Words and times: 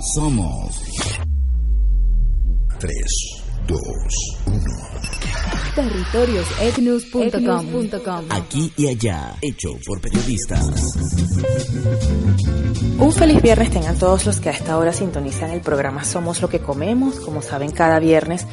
Somos 0.00 0.80
3, 2.78 2.94
2, 3.66 3.80
1. 4.46 4.60
Territoriosetnus.com 5.74 8.24
Aquí 8.30 8.72
y 8.78 8.86
allá, 8.86 9.36
hecho 9.42 9.76
por 9.84 10.00
periodistas. 10.00 10.96
Un 12.98 13.12
feliz 13.12 13.42
viernes 13.42 13.70
tengan 13.70 13.98
todos 13.98 14.24
los 14.24 14.40
que 14.40 14.48
a 14.48 14.52
esta 14.52 14.78
hora 14.78 14.94
sintonizan 14.94 15.50
el 15.50 15.60
programa 15.60 16.02
Somos 16.02 16.40
lo 16.40 16.48
que 16.48 16.60
comemos. 16.60 17.20
Como 17.20 17.42
saben, 17.42 17.70
cada 17.70 17.98
viernes 17.98 18.46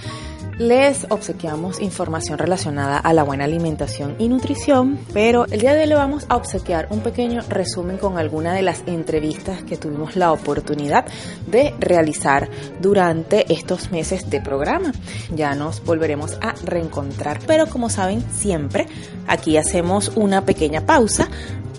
les 0.58 1.06
obsequiamos 1.10 1.80
información 1.80 2.38
relacionada 2.38 2.98
a 2.98 3.14
la 3.14 3.24
buena 3.24 3.44
alimentación 3.44 4.16
y 4.18 4.28
nutrición, 4.28 5.00
pero 5.14 5.46
el 5.46 5.62
día 5.62 5.74
de 5.74 5.82
hoy 5.82 5.88
le 5.88 5.96
vamos 5.96 6.26
a 6.30 6.36
obsequiar 6.36 6.88
un 6.90 7.02
pequeño 7.02 7.42
resumen 7.48 7.98
con 7.98 8.18
alguna 8.18 8.54
de 8.54 8.64
las 8.64 8.84
entrevistas 8.88 9.64
que 9.64 9.78
tuvimos 9.78 10.16
la 10.16 10.32
oportunidad 10.32 11.06
de 11.46 11.76
realizar 11.80 12.50
durante 12.82 13.52
estos 13.54 13.92
meses 13.92 14.30
de 14.30 14.42
programa. 14.42 14.94
Ya 15.34 15.54
nos 15.54 15.84
volveremos 15.84 16.38
a 16.42 16.54
reencontrar, 16.64 17.40
pero 17.46 17.68
como 17.68 17.90
saben, 17.90 18.24
siempre 18.32 18.88
aquí 19.28 19.58
hacemos 19.58 20.12
una 20.16 20.46
pequeña 20.46 20.86
pausa 20.86 21.28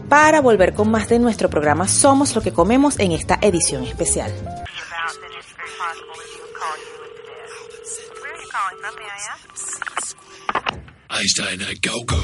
para 0.08 0.41
volver 0.41 0.72
con 0.72 0.91
más 0.91 1.08
de 1.08 1.19
nuestro 1.19 1.50
programa 1.50 1.86
Somos 1.86 2.34
lo 2.34 2.41
que 2.41 2.52
comemos 2.52 2.98
en 2.98 3.12
esta 3.12 3.38
edición 3.42 3.83
especial. 3.84 4.33
Einstein 11.09 11.59
go 11.83 12.05
go. 12.06 12.16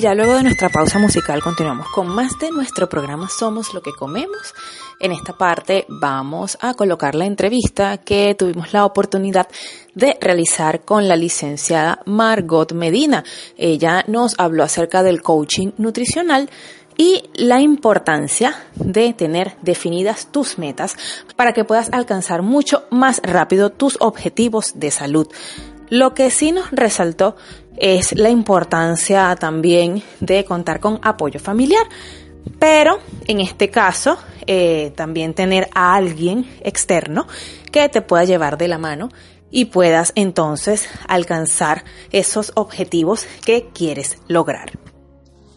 Y 0.00 0.04
ya 0.04 0.14
luego 0.14 0.32
de 0.32 0.44
nuestra 0.44 0.70
pausa 0.70 0.98
musical 0.98 1.42
continuamos 1.42 1.86
con 1.88 2.08
más 2.08 2.38
de 2.38 2.50
nuestro 2.50 2.88
programa 2.88 3.28
Somos 3.28 3.74
lo 3.74 3.82
que 3.82 3.92
comemos. 3.92 4.54
En 4.98 5.12
esta 5.12 5.36
parte 5.36 5.84
vamos 5.90 6.56
a 6.62 6.72
colocar 6.72 7.14
la 7.14 7.26
entrevista 7.26 7.98
que 7.98 8.34
tuvimos 8.34 8.72
la 8.72 8.86
oportunidad 8.86 9.46
de 9.94 10.16
realizar 10.18 10.86
con 10.86 11.06
la 11.06 11.16
licenciada 11.16 12.00
Margot 12.06 12.72
Medina. 12.72 13.24
Ella 13.58 14.02
nos 14.08 14.36
habló 14.38 14.64
acerca 14.64 15.02
del 15.02 15.20
coaching 15.20 15.72
nutricional 15.76 16.48
y 16.96 17.22
la 17.34 17.60
importancia 17.60 18.54
de 18.76 19.12
tener 19.12 19.56
definidas 19.60 20.28
tus 20.32 20.56
metas 20.56 20.96
para 21.36 21.52
que 21.52 21.64
puedas 21.64 21.90
alcanzar 21.92 22.40
mucho 22.40 22.84
más 22.90 23.20
rápido 23.22 23.68
tus 23.68 23.98
objetivos 24.00 24.72
de 24.80 24.90
salud. 24.90 25.28
Lo 25.90 26.14
que 26.14 26.30
sí 26.30 26.52
nos 26.52 26.70
resaltó 26.70 27.36
es 27.76 28.16
la 28.16 28.30
importancia 28.30 29.34
también 29.36 30.02
de 30.20 30.44
contar 30.44 30.80
con 30.80 31.00
apoyo 31.02 31.40
familiar, 31.40 31.86
pero 32.58 32.98
en 33.26 33.40
este 33.40 33.70
caso 33.70 34.16
eh, 34.46 34.92
también 34.96 35.34
tener 35.34 35.68
a 35.74 35.94
alguien 35.94 36.48
externo 36.62 37.26
que 37.72 37.88
te 37.88 38.02
pueda 38.02 38.24
llevar 38.24 38.56
de 38.56 38.68
la 38.68 38.78
mano 38.78 39.08
y 39.50 39.66
puedas 39.66 40.12
entonces 40.14 40.88
alcanzar 41.08 41.84
esos 42.12 42.52
objetivos 42.54 43.26
que 43.44 43.68
quieres 43.74 44.18
lograr. 44.28 44.79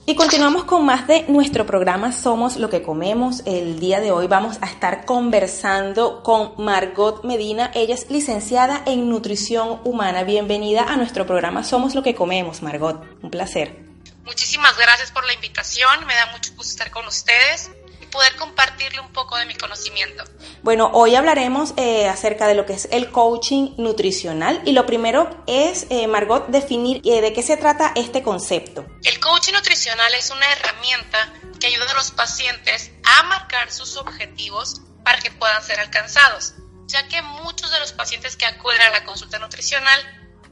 Y 0.05 0.15
continuamos 0.15 0.65
con 0.65 0.85
más 0.85 1.07
de 1.07 1.23
nuestro 1.29 1.65
programa 1.65 2.11
Somos 2.11 2.57
lo 2.57 2.69
que 2.69 2.81
comemos. 2.83 3.41
El 3.45 3.79
día 3.79 4.01
de 4.01 4.11
hoy 4.11 4.27
vamos 4.27 4.57
a 4.59 4.65
estar 4.65 5.05
conversando 5.05 6.21
con 6.23 6.55
Margot 6.57 7.23
Medina. 7.23 7.71
Ella 7.73 7.95
es 7.95 8.09
licenciada 8.09 8.83
en 8.85 9.09
nutrición 9.09 9.79
humana. 9.85 10.23
Bienvenida 10.23 10.83
a 10.83 10.97
nuestro 10.97 11.25
programa 11.25 11.63
Somos 11.63 11.95
lo 11.95 12.03
que 12.03 12.15
comemos, 12.15 12.61
Margot. 12.61 13.01
Un 13.21 13.31
placer. 13.31 13.79
Muchísimas 14.25 14.77
gracias 14.77 15.09
por 15.11 15.25
la 15.25 15.33
invitación, 15.35 16.05
me 16.05 16.15
da 16.15 16.25
mucho 16.33 16.51
gusto 16.55 16.71
estar 16.71 16.91
con 16.91 17.07
ustedes 17.07 17.71
poder 18.13 18.35
compartirle 18.35 18.99
un 18.99 19.11
poco 19.11 19.35
de 19.37 19.45
mi 19.47 19.55
conocimiento. 19.55 20.23
Bueno, 20.61 20.91
hoy 20.93 21.15
hablaremos 21.15 21.73
eh, 21.77 22.07
acerca 22.07 22.47
de 22.47 22.53
lo 22.53 22.63
que 22.65 22.73
es 22.73 22.87
el 22.91 23.11
coaching 23.11 23.71
nutricional 23.77 24.61
y 24.65 24.73
lo 24.73 24.85
primero 24.85 25.43
es, 25.47 25.87
eh, 25.89 26.07
Margot, 26.07 26.47
definir 26.47 27.01
eh, 27.05 27.21
de 27.21 27.33
qué 27.33 27.41
se 27.41 27.57
trata 27.57 27.91
este 27.95 28.21
concepto. 28.21 28.85
El 29.03 29.19
coaching 29.19 29.53
nutricional 29.53 30.13
es 30.13 30.29
una 30.29 30.45
herramienta 30.51 31.33
que 31.59 31.67
ayuda 31.67 31.89
a 31.89 31.95
los 31.95 32.11
pacientes 32.11 32.91
a 33.03 33.23
marcar 33.23 33.71
sus 33.71 33.97
objetivos 33.97 34.81
para 35.03 35.19
que 35.19 35.31
puedan 35.31 35.63
ser 35.63 35.79
alcanzados, 35.79 36.53
ya 36.85 37.07
que 37.07 37.19
muchos 37.23 37.71
de 37.71 37.79
los 37.79 37.93
pacientes 37.93 38.37
que 38.37 38.45
acuden 38.45 38.79
a 38.81 38.91
la 38.91 39.03
consulta 39.05 39.39
nutricional 39.39 39.99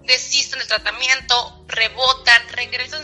desisten 0.04 0.58
del 0.58 0.68
tratamiento, 0.68 1.64
rebotan, 1.68 2.42
regresan 2.50 3.04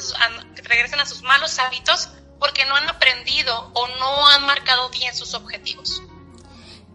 regresan 0.63 0.99
a 0.99 1.05
sus 1.05 1.21
malos 1.21 1.59
hábitos 1.59 2.09
porque 2.39 2.65
no 2.65 2.75
han 2.75 2.87
aprendido 2.89 3.71
o 3.73 3.87
no 3.87 4.27
han 4.29 4.45
marcado 4.45 4.89
bien 4.89 5.15
sus 5.15 5.33
objetivos. 5.33 6.01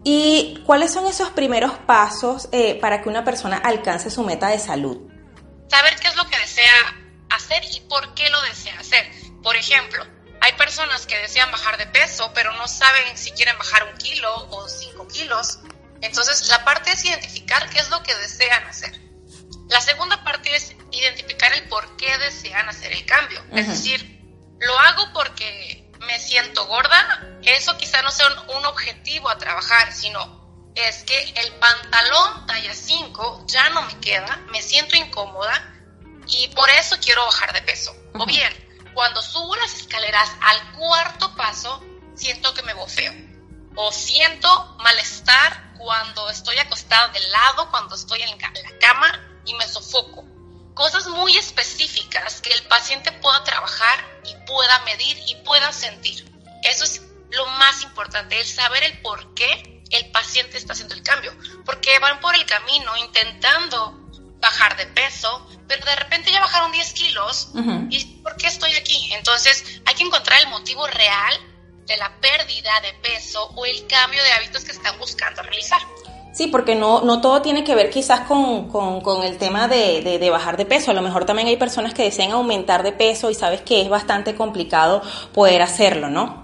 ¿Y 0.03 0.61
cuáles 0.65 0.91
son 0.91 1.07
esos 1.07 1.29
primeros 1.29 1.73
pasos 1.85 2.49
eh, 2.51 2.77
para 2.79 3.01
que 3.01 3.09
una 3.09 3.23
persona 3.23 3.57
alcance 3.57 4.09
su 4.09 4.23
meta 4.23 4.47
de 4.47 4.59
salud? 4.59 4.97
Saber 5.69 5.95
qué 5.99 6.07
es 6.07 6.15
lo 6.15 6.27
que 6.27 6.37
desea 6.37 6.73
hacer 7.29 7.63
y 7.71 7.79
por 7.81 8.13
qué 8.13 8.29
lo 8.29 8.41
desea 8.41 8.77
hacer. 8.79 9.09
Por 9.41 9.55
ejemplo, 9.55 10.05
hay 10.41 10.51
personas 10.53 11.05
que 11.05 11.17
desean 11.17 11.49
bajar 11.51 11.77
de 11.77 11.87
peso, 11.87 12.31
pero 12.33 12.51
no 12.57 12.67
saben 12.67 13.17
si 13.17 13.31
quieren 13.31 13.57
bajar 13.57 13.87
un 13.89 13.97
kilo 13.97 14.47
o 14.49 14.67
cinco 14.67 15.07
kilos. 15.07 15.59
Entonces, 16.01 16.49
la 16.49 16.65
parte 16.65 16.91
es 16.91 17.05
identificar 17.05 17.69
qué 17.69 17.79
es 17.79 17.89
lo 17.89 18.03
que 18.03 18.13
desean 18.15 18.63
hacer. 18.65 18.91
La 19.69 19.79
segunda 19.79 20.21
parte 20.25 20.53
es 20.53 20.75
identificar 20.91 21.53
el 21.53 21.63
por 21.69 21.95
qué 21.95 22.17
desean 22.17 22.67
hacer 22.67 22.91
el 22.91 23.05
cambio. 23.05 23.41
Es 23.53 23.69
decir, 23.69 24.12
lo 24.65 24.79
hago 24.79 25.13
porque 25.13 25.91
me 25.99 26.19
siento 26.19 26.65
gorda, 26.65 27.39
eso 27.43 27.77
quizá 27.77 28.01
no 28.01 28.11
sea 28.11 28.27
un, 28.27 28.57
un 28.57 28.65
objetivo 28.65 29.29
a 29.29 29.37
trabajar, 29.37 29.91
sino 29.91 30.43
es 30.75 31.03
que 31.03 31.33
el 31.37 31.51
pantalón 31.53 32.45
talla 32.47 32.73
5 32.73 33.45
ya 33.47 33.69
no 33.69 33.83
me 33.83 33.99
queda, 33.99 34.37
me 34.51 34.61
siento 34.61 34.95
incómoda 34.95 35.73
y 36.27 36.47
por 36.49 36.69
eso 36.69 36.97
quiero 37.01 37.25
bajar 37.25 37.53
de 37.53 37.61
peso. 37.61 37.95
O 38.15 38.25
bien, 38.25 38.51
cuando 38.93 39.21
subo 39.21 39.55
las 39.55 39.73
escaleras 39.73 40.29
al 40.41 40.71
cuarto 40.73 41.35
paso, 41.35 41.83
siento 42.15 42.53
que 42.53 42.63
me 42.63 42.73
bofeo. 42.73 43.13
O 43.75 43.91
siento 43.91 44.77
malestar 44.79 45.73
cuando 45.77 46.29
estoy 46.29 46.57
acostada 46.59 47.07
de 47.09 47.19
lado, 47.27 47.69
cuando 47.71 47.95
estoy 47.95 48.21
en 48.21 48.29
la 48.29 48.79
cama 48.79 49.41
y 49.45 49.53
me 49.55 49.67
sofoco. 49.67 50.23
Cosas 50.73 51.07
muy 51.07 51.37
específicas 51.37 52.41
que 52.41 52.51
el 52.53 52.63
paciente 52.63 53.11
pueda 53.11 53.43
trabajar 53.43 54.12
y 54.25 54.35
pueda 54.45 54.79
medir 54.85 55.17
y 55.27 55.35
pueda 55.43 55.71
sentir. 55.71 56.25
Eso 56.63 56.83
es 56.83 57.01
lo 57.31 57.45
más 57.47 57.83
importante, 57.83 58.39
el 58.39 58.45
saber 58.45 58.83
el 58.83 59.01
por 59.01 59.33
qué 59.33 59.83
el 59.89 60.11
paciente 60.11 60.57
está 60.57 60.73
haciendo 60.73 60.95
el 60.95 61.03
cambio. 61.03 61.35
Porque 61.65 61.99
van 61.99 62.19
por 62.19 62.35
el 62.35 62.45
camino 62.45 62.95
intentando 62.97 63.99
bajar 64.39 64.75
de 64.75 64.85
peso, 64.87 65.47
pero 65.67 65.85
de 65.85 65.95
repente 65.95 66.31
ya 66.31 66.41
bajaron 66.41 66.71
10 66.71 66.93
kilos. 66.93 67.49
¿Y 67.89 68.05
por 68.21 68.35
qué 68.37 68.47
estoy 68.47 68.73
aquí? 68.75 69.13
Entonces 69.13 69.81
hay 69.85 69.95
que 69.95 70.03
encontrar 70.03 70.41
el 70.41 70.47
motivo 70.47 70.85
real 70.87 71.39
de 71.85 71.97
la 71.97 72.19
pérdida 72.19 72.79
de 72.81 72.93
peso 72.93 73.43
o 73.55 73.65
el 73.65 73.87
cambio 73.87 74.21
de 74.23 74.31
hábitos 74.33 74.63
que 74.63 74.71
están 74.71 74.97
buscando 74.97 75.41
realizar. 75.43 75.81
Sí, 76.33 76.47
porque 76.47 76.73
no, 76.75 77.01
no 77.01 77.21
todo 77.21 77.41
tiene 77.43 77.63
que 77.63 77.75
ver 77.75 77.89
quizás 77.91 78.21
con, 78.21 78.67
con, 78.69 79.01
con 79.01 79.23
el 79.23 79.37
tema 79.37 79.67
de, 79.67 80.01
de- 80.01 80.17
de 80.17 80.29
bajar 80.31 80.57
de 80.57 80.65
peso. 80.65 80.89
A 80.91 80.93
lo 80.95 81.01
mejor 81.03 81.25
también 81.25 81.47
hay 81.47 81.57
personas 81.57 81.93
que 81.93 82.03
desean 82.03 82.31
aumentar 82.31 82.81
de 82.81 82.91
peso 82.91 83.29
y 83.29 83.35
sabes 83.35 83.61
que 83.61 83.81
es 83.83 83.89
bastante 83.89 84.33
complicado 84.35 85.01
poder 85.33 85.61
hacerlo, 85.61 86.09
¿no? 86.09 86.41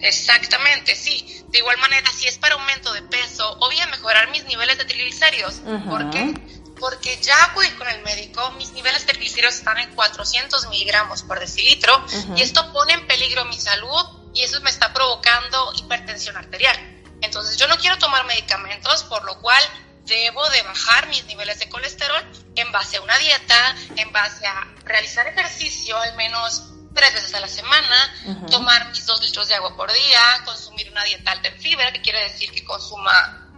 Exactamente, 0.00 0.94
sí. 0.96 1.44
De 1.48 1.58
igual 1.58 1.78
manera, 1.78 2.10
si 2.12 2.26
es 2.26 2.38
para 2.38 2.54
aumento 2.54 2.92
de 2.92 3.02
peso 3.02 3.56
o 3.60 3.68
bien 3.68 3.88
mejorar 3.90 4.30
mis 4.30 4.44
niveles 4.46 4.78
de 4.78 4.84
triglicéridos. 4.84 5.60
¿Por 5.88 6.10
qué? 6.10 6.34
Porque 6.80 7.18
ya 7.20 7.34
acudí 7.44 7.68
con 7.78 7.86
el 7.88 8.02
médico, 8.02 8.50
mis 8.56 8.72
niveles 8.72 9.06
de 9.06 9.12
triglicéridos 9.12 9.54
están 9.56 9.78
en 9.78 9.94
400 9.94 10.68
miligramos 10.70 11.22
por 11.22 11.38
decilitro 11.38 11.92
y 12.36 12.40
esto 12.42 12.72
pone 12.72 12.94
en 12.94 13.06
peligro 13.06 13.44
mi 13.44 13.58
salud 13.58 14.00
y 14.32 14.42
eso 14.42 14.60
me 14.62 14.70
está 14.70 14.92
provocando 14.94 15.72
hipertensión 15.76 16.36
arterial. 16.36 16.76
Entonces 17.20 17.56
yo 17.56 17.66
no 17.68 17.76
quiero 17.76 17.98
tomar 17.98 18.24
medicamentos, 18.24 19.04
por 19.04 19.24
lo 19.24 19.40
cual 19.40 19.62
debo 20.04 20.48
de 20.50 20.62
bajar 20.62 21.08
mis 21.08 21.24
niveles 21.26 21.58
de 21.58 21.68
colesterol 21.68 22.22
en 22.56 22.72
base 22.72 22.96
a 22.96 23.02
una 23.02 23.16
dieta, 23.18 23.76
en 23.96 24.12
base 24.12 24.46
a 24.46 24.66
realizar 24.84 25.26
ejercicio 25.28 25.96
al 25.96 26.16
menos 26.16 26.64
tres 26.94 27.14
veces 27.14 27.34
a 27.34 27.40
la 27.40 27.48
semana, 27.48 28.46
tomar 28.50 28.88
mis 28.90 29.06
dos 29.06 29.20
litros 29.22 29.48
de 29.48 29.54
agua 29.54 29.76
por 29.76 29.92
día, 29.92 30.20
consumir 30.44 30.90
una 30.90 31.04
dieta 31.04 31.30
alta 31.30 31.48
en 31.48 31.60
fibra, 31.60 31.92
que 31.92 32.00
quiere 32.00 32.22
decir 32.24 32.50
que 32.50 32.64
consuma 32.64 33.48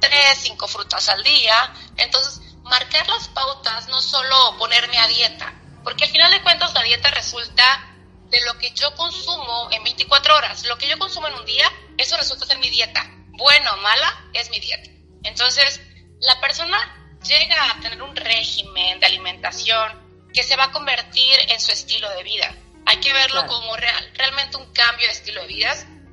tres, 0.00 0.38
cinco 0.42 0.68
frutas 0.68 1.08
al 1.08 1.22
día. 1.22 1.72
Entonces, 1.96 2.40
marcar 2.64 3.08
las 3.08 3.28
pautas, 3.28 3.88
no 3.88 4.00
solo 4.00 4.56
ponerme 4.58 4.98
a 4.98 5.06
dieta, 5.06 5.54
porque 5.82 6.04
al 6.04 6.10
final 6.10 6.30
de 6.30 6.42
cuentas 6.42 6.74
la 6.74 6.82
dieta 6.82 7.10
resulta 7.10 7.91
de 8.32 8.40
lo 8.40 8.58
que 8.58 8.70
yo 8.72 8.92
consumo 8.96 9.68
en 9.70 9.84
24 9.84 10.34
horas. 10.34 10.64
Lo 10.66 10.76
que 10.78 10.88
yo 10.88 10.98
consumo 10.98 11.28
en 11.28 11.34
un 11.34 11.44
día, 11.46 11.70
eso 11.98 12.16
resulta 12.16 12.46
ser 12.46 12.58
mi 12.58 12.70
dieta. 12.70 13.04
Buena 13.28 13.74
o 13.74 13.76
mala, 13.76 14.24
es 14.32 14.50
mi 14.50 14.58
dieta. 14.58 14.90
Entonces, 15.22 15.80
la 16.20 16.40
persona 16.40 17.18
llega 17.24 17.70
a 17.70 17.80
tener 17.80 18.02
un 18.02 18.16
régimen 18.16 18.98
de 18.98 19.06
alimentación 19.06 20.28
que 20.34 20.42
se 20.42 20.56
va 20.56 20.64
a 20.64 20.72
convertir 20.72 21.38
en 21.50 21.60
su 21.60 21.70
estilo 21.72 22.08
de 22.10 22.22
vida. 22.24 22.56
Hay 22.86 22.96
que 22.96 23.12
verlo 23.12 23.42
Claro. 23.42 23.48
como 23.52 23.76
real- 23.76 24.10
realmente 24.14 24.56
un 24.56 24.72
cambio 24.72 25.06
de 25.06 25.12
estilo 25.12 25.42
de 25.42 25.46
vida, 25.48 25.72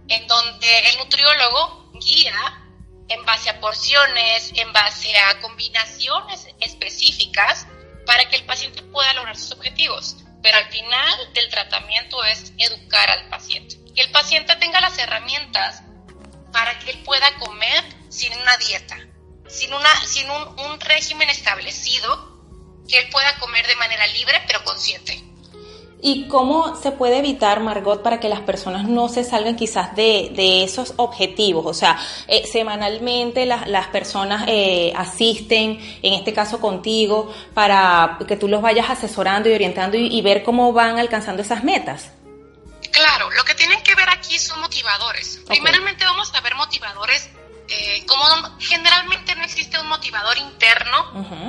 en 0.09 0.27
donde 0.27 0.79
el 0.89 0.97
nutriólogo 0.97 1.91
guía 2.01 2.33
en 3.07 3.25
base 3.25 3.49
a 3.49 3.59
porciones, 3.59 4.51
en 4.55 4.71
base 4.73 5.17
a 5.17 5.39
combinaciones 5.41 6.47
específicas 6.59 7.65
para 8.05 8.29
que 8.29 8.35
el 8.35 8.45
paciente 8.45 8.81
pueda 8.83 9.13
lograr 9.13 9.35
sus 9.37 9.53
objetivos. 9.53 10.17
Pero 10.41 10.57
al 10.57 10.69
final 10.69 11.33
del 11.33 11.49
tratamiento 11.49 12.23
es 12.25 12.53
educar 12.57 13.09
al 13.09 13.29
paciente. 13.29 13.77
Que 13.93 14.01
el 14.01 14.11
paciente 14.11 14.55
tenga 14.55 14.79
las 14.81 14.97
herramientas 14.97 15.83
para 16.51 16.77
que 16.79 16.91
él 16.91 17.03
pueda 17.03 17.35
comer 17.35 17.83
sin 18.09 18.33
una 18.39 18.55
dieta, 18.57 18.97
sin, 19.47 19.73
una, 19.73 19.95
sin 20.05 20.29
un, 20.29 20.59
un 20.59 20.79
régimen 20.79 21.29
establecido, 21.29 22.29
que 22.87 22.99
él 22.99 23.09
pueda 23.09 23.37
comer 23.39 23.67
de 23.67 23.75
manera 23.75 24.07
libre 24.07 24.41
pero 24.47 24.63
consciente. 24.63 25.28
¿Y 26.01 26.27
cómo 26.29 26.77
se 26.77 26.91
puede 26.91 27.17
evitar, 27.17 27.59
Margot, 27.59 28.01
para 28.01 28.21
que 28.21 28.29
las 28.29 28.39
personas 28.39 28.87
no 28.87 29.09
se 29.09 29.25
salgan 29.25 29.57
quizás 29.57 29.95
de, 29.95 30.31
de 30.33 30.63
esos 30.63 30.93
objetivos? 30.95 31.65
O 31.65 31.73
sea, 31.73 31.99
eh, 32.27 32.47
semanalmente 32.47 33.45
las, 33.45 33.67
las 33.67 33.87
personas 33.87 34.45
eh, 34.47 34.93
asisten, 34.95 35.77
en 36.01 36.13
este 36.13 36.31
caso 36.31 36.61
contigo, 36.61 37.33
para 37.53 38.17
que 38.27 38.37
tú 38.37 38.47
los 38.47 38.61
vayas 38.61 38.89
asesorando 38.89 39.49
y 39.49 39.53
orientando 39.53 39.97
y, 39.97 40.07
y 40.07 40.21
ver 40.21 40.43
cómo 40.43 40.71
van 40.71 40.99
alcanzando 40.99 41.41
esas 41.41 41.65
metas. 41.65 42.11
Claro, 42.91 43.29
lo 43.31 43.43
que 43.43 43.53
tienen 43.55 43.81
que 43.83 43.93
ver 43.95 44.09
aquí 44.09 44.39
son 44.39 44.61
motivadores. 44.61 45.41
Primeramente 45.47 46.05
vamos 46.05 46.33
a 46.33 46.41
ver 46.41 46.55
motivadores, 46.55 47.29
eh, 47.69 48.03
como 48.07 48.25
generalmente 48.59 49.35
no 49.35 49.43
existe 49.43 49.79
un 49.79 49.87
motivador 49.87 50.37
interno, 50.37 50.97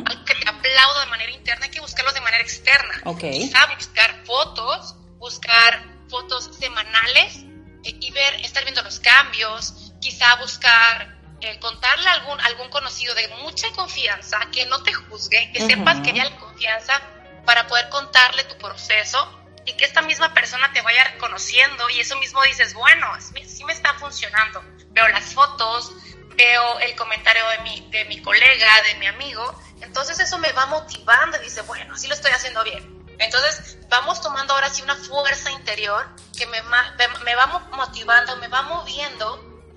algo 0.06 0.25
que 0.25 0.34
te 0.34 0.49
aplauda 0.49 1.00
de 1.00 1.06
manera 1.06 1.32
interna, 1.32 1.64
hay 1.64 1.70
que 1.70 1.81
buscarlos 1.81 2.14
de 2.14 2.20
manera 2.20 2.43
externa. 2.43 3.00
Ok. 3.05 3.20
Quizá 3.20 3.67
buscar 3.75 4.25
fotos, 4.25 4.94
buscar 5.19 5.82
fotos 6.08 6.50
semanales 6.58 7.44
eh, 7.84 7.96
y 8.00 8.11
ver, 8.11 8.34
estar 8.44 8.62
viendo 8.64 8.82
los 8.82 9.00
cambios, 9.00 9.93
quizá 10.00 10.37
buscar 10.37 11.20
eh, 11.40 11.58
contarle 11.58 12.08
a 12.08 12.12
algún, 12.12 12.38
algún 12.40 12.69
conocido 12.69 13.14
de 13.14 13.26
mucha 13.43 13.70
confianza, 13.72 14.38
que 14.52 14.67
no 14.67 14.82
te 14.82 14.93
juzgue, 14.93 15.50
que 15.52 15.61
Ujú. 15.61 15.70
sepas 15.70 16.00
que 16.00 16.12
ya 16.12 16.25
hay 16.25 16.32
confianza 16.32 17.00
para 17.46 17.67
poder 17.67 17.88
contarle 17.88 18.44
tu 18.44 18.58
proceso 18.58 19.40
y 19.64 19.72
que 19.72 19.84
esta 19.87 20.02
misma 20.02 20.34
persona 20.34 20.70
te 20.72 20.82
vaya 20.82 21.05
reconociendo 21.05 21.88
y 21.90 22.00
eso 22.00 22.17
mismo 22.19 22.43
dices, 22.43 22.75
bueno, 22.75 23.06
sí, 23.20 23.43
sí 23.49 23.64
me 23.64 23.72
está 23.72 23.94
funcionando. 23.94 24.62
Veo 24.90 25.08
las 25.08 25.32
fotos, 25.32 25.93
veo 26.41 26.79
el 26.81 26.97
comentario 26.97 27.43
de 27.51 27.59
mi, 27.59 27.81
de 27.91 28.05
mi 28.06 28.23
colega, 28.23 28.82
de 28.89 28.94
mi 28.94 29.06
amigo, 29.06 29.44
entonces 29.82 30.19
eso 30.20 30.39
me 30.39 30.51
va 30.53 30.67
motivando 30.67 31.37
y 31.39 31.44
dice, 31.44 31.61
bueno, 31.63 31.97
sí 31.99 32.06
lo 32.09 32.15
estoy 32.15 32.32
haciendo 32.32 32.65
bien. 32.65 32.82
Entonces 33.19 33.77
vamos 33.91 34.23
tomando 34.23 34.55
ahora 34.55 34.70
sí 34.70 34.81
una 34.82 34.97
fuerza 34.97 35.51
interior 35.51 36.09
que 36.39 36.47
me, 36.47 36.63
me- 36.63 37.35
va 37.35 37.47
mo- 37.47 37.69
motivando, 37.77 38.37
me 38.37 38.49
va 38.49 38.63
moviendo 38.63 39.27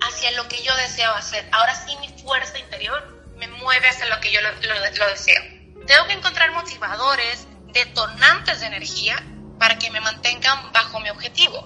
hacia 0.00 0.30
lo 0.32 0.48
que 0.48 0.62
yo 0.62 0.74
deseo 0.76 1.12
hacer. 1.12 1.46
Ahora 1.52 1.74
sí 1.74 1.94
mi 1.98 2.08
fuerza 2.22 2.58
interior 2.58 3.06
me 3.36 3.46
mueve 3.48 3.86
hacia 3.88 4.06
lo 4.06 4.18
que 4.20 4.32
yo 4.32 4.40
lo- 4.40 4.52
lo 4.52 5.06
deseo. 5.08 5.42
Tengo 5.86 6.06
que 6.06 6.14
encontrar 6.14 6.50
motivadores, 6.52 7.46
detonantes 7.74 8.60
de 8.60 8.66
energía 8.66 9.22
para 9.58 9.78
que 9.78 9.90
me 9.90 10.00
mantengan 10.00 10.72
bajo 10.72 10.98
mi 11.00 11.10
objetivo. 11.10 11.58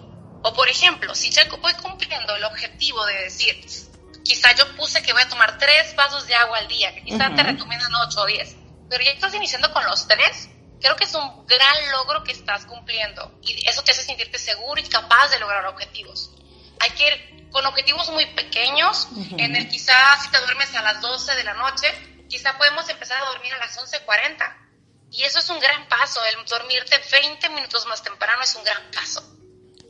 O 0.43 0.53
por 0.55 0.69
ejemplo, 0.69 1.15
si 1.15 1.31
ya 1.31 1.45
voy 1.61 1.73
cumpliendo 1.75 2.35
el 2.35 2.45
objetivo 2.45 3.05
de 3.07 3.15
decir, 3.25 3.55
quizá 4.29 4.53
yo 4.55 4.77
puse 4.77 5.03
que 5.03 5.15
voy 5.15 5.23
a 5.23 5.29
tomar 5.29 5.57
tres 5.57 5.97
vasos 5.97 6.27
de 6.27 6.35
agua 6.35 6.59
al 6.59 6.69
día, 6.69 6.95
que 6.95 7.03
quizá 7.03 7.29
te 7.35 7.41
Ujú. 7.41 7.51
recomiendan 7.53 7.95
ocho 8.07 8.21
o 8.21 8.27
diez, 8.27 8.55
pero 8.91 9.03
ya 9.03 9.13
estás 9.13 9.33
iniciando 9.35 9.73
con 9.73 9.83
los 9.87 10.07
tres, 10.07 10.51
creo 10.83 10.95
que 10.97 11.05
es 11.05 11.15
un 11.15 11.47
gran 11.47 11.91
logro 11.93 12.23
que 12.23 12.33
estás 12.33 12.67
cumpliendo 12.67 13.39
y 13.41 13.67
eso 13.67 13.83
te 13.83 13.93
hace 13.93 14.03
sentirte 14.03 14.39
seguro 14.39 14.79
y 14.79 14.85
capaz 14.85 15.29
de 15.31 15.39
lograr 15.39 15.65
objetivos. 15.65 16.31
Hay 16.81 16.91
que 16.91 17.07
ir 17.09 17.51
con 17.51 17.65
objetivos 17.65 18.11
muy 18.11 18.27
pequeños, 18.35 19.09
Ujú. 19.13 19.37
en 19.39 19.57
el 19.57 19.67
quizá 19.67 19.97
si 20.21 20.31
te 20.31 20.39
duermes 20.41 20.75
a 20.75 20.83
las 20.83 21.01
12 21.01 21.35
de 21.35 21.45
la 21.45 21.55
noche, 21.55 21.91
quizá 22.29 22.59
podemos 22.59 22.87
empezar 22.91 23.23
a 23.23 23.31
dormir 23.31 23.55
a 23.55 23.59
las 23.59 23.79
11.40. 23.79 24.57
Y 25.11 25.25
eso 25.25 25.39
es 25.39 25.49
un 25.49 25.59
gran 25.59 25.89
paso, 25.89 26.21
el 26.27 26.45
dormirte 26.45 27.01
20 27.11 27.49
minutos 27.49 27.87
más 27.87 28.03
temprano 28.03 28.43
es 28.43 28.55
un 28.57 28.63
gran 28.63 28.91
paso. 28.91 29.38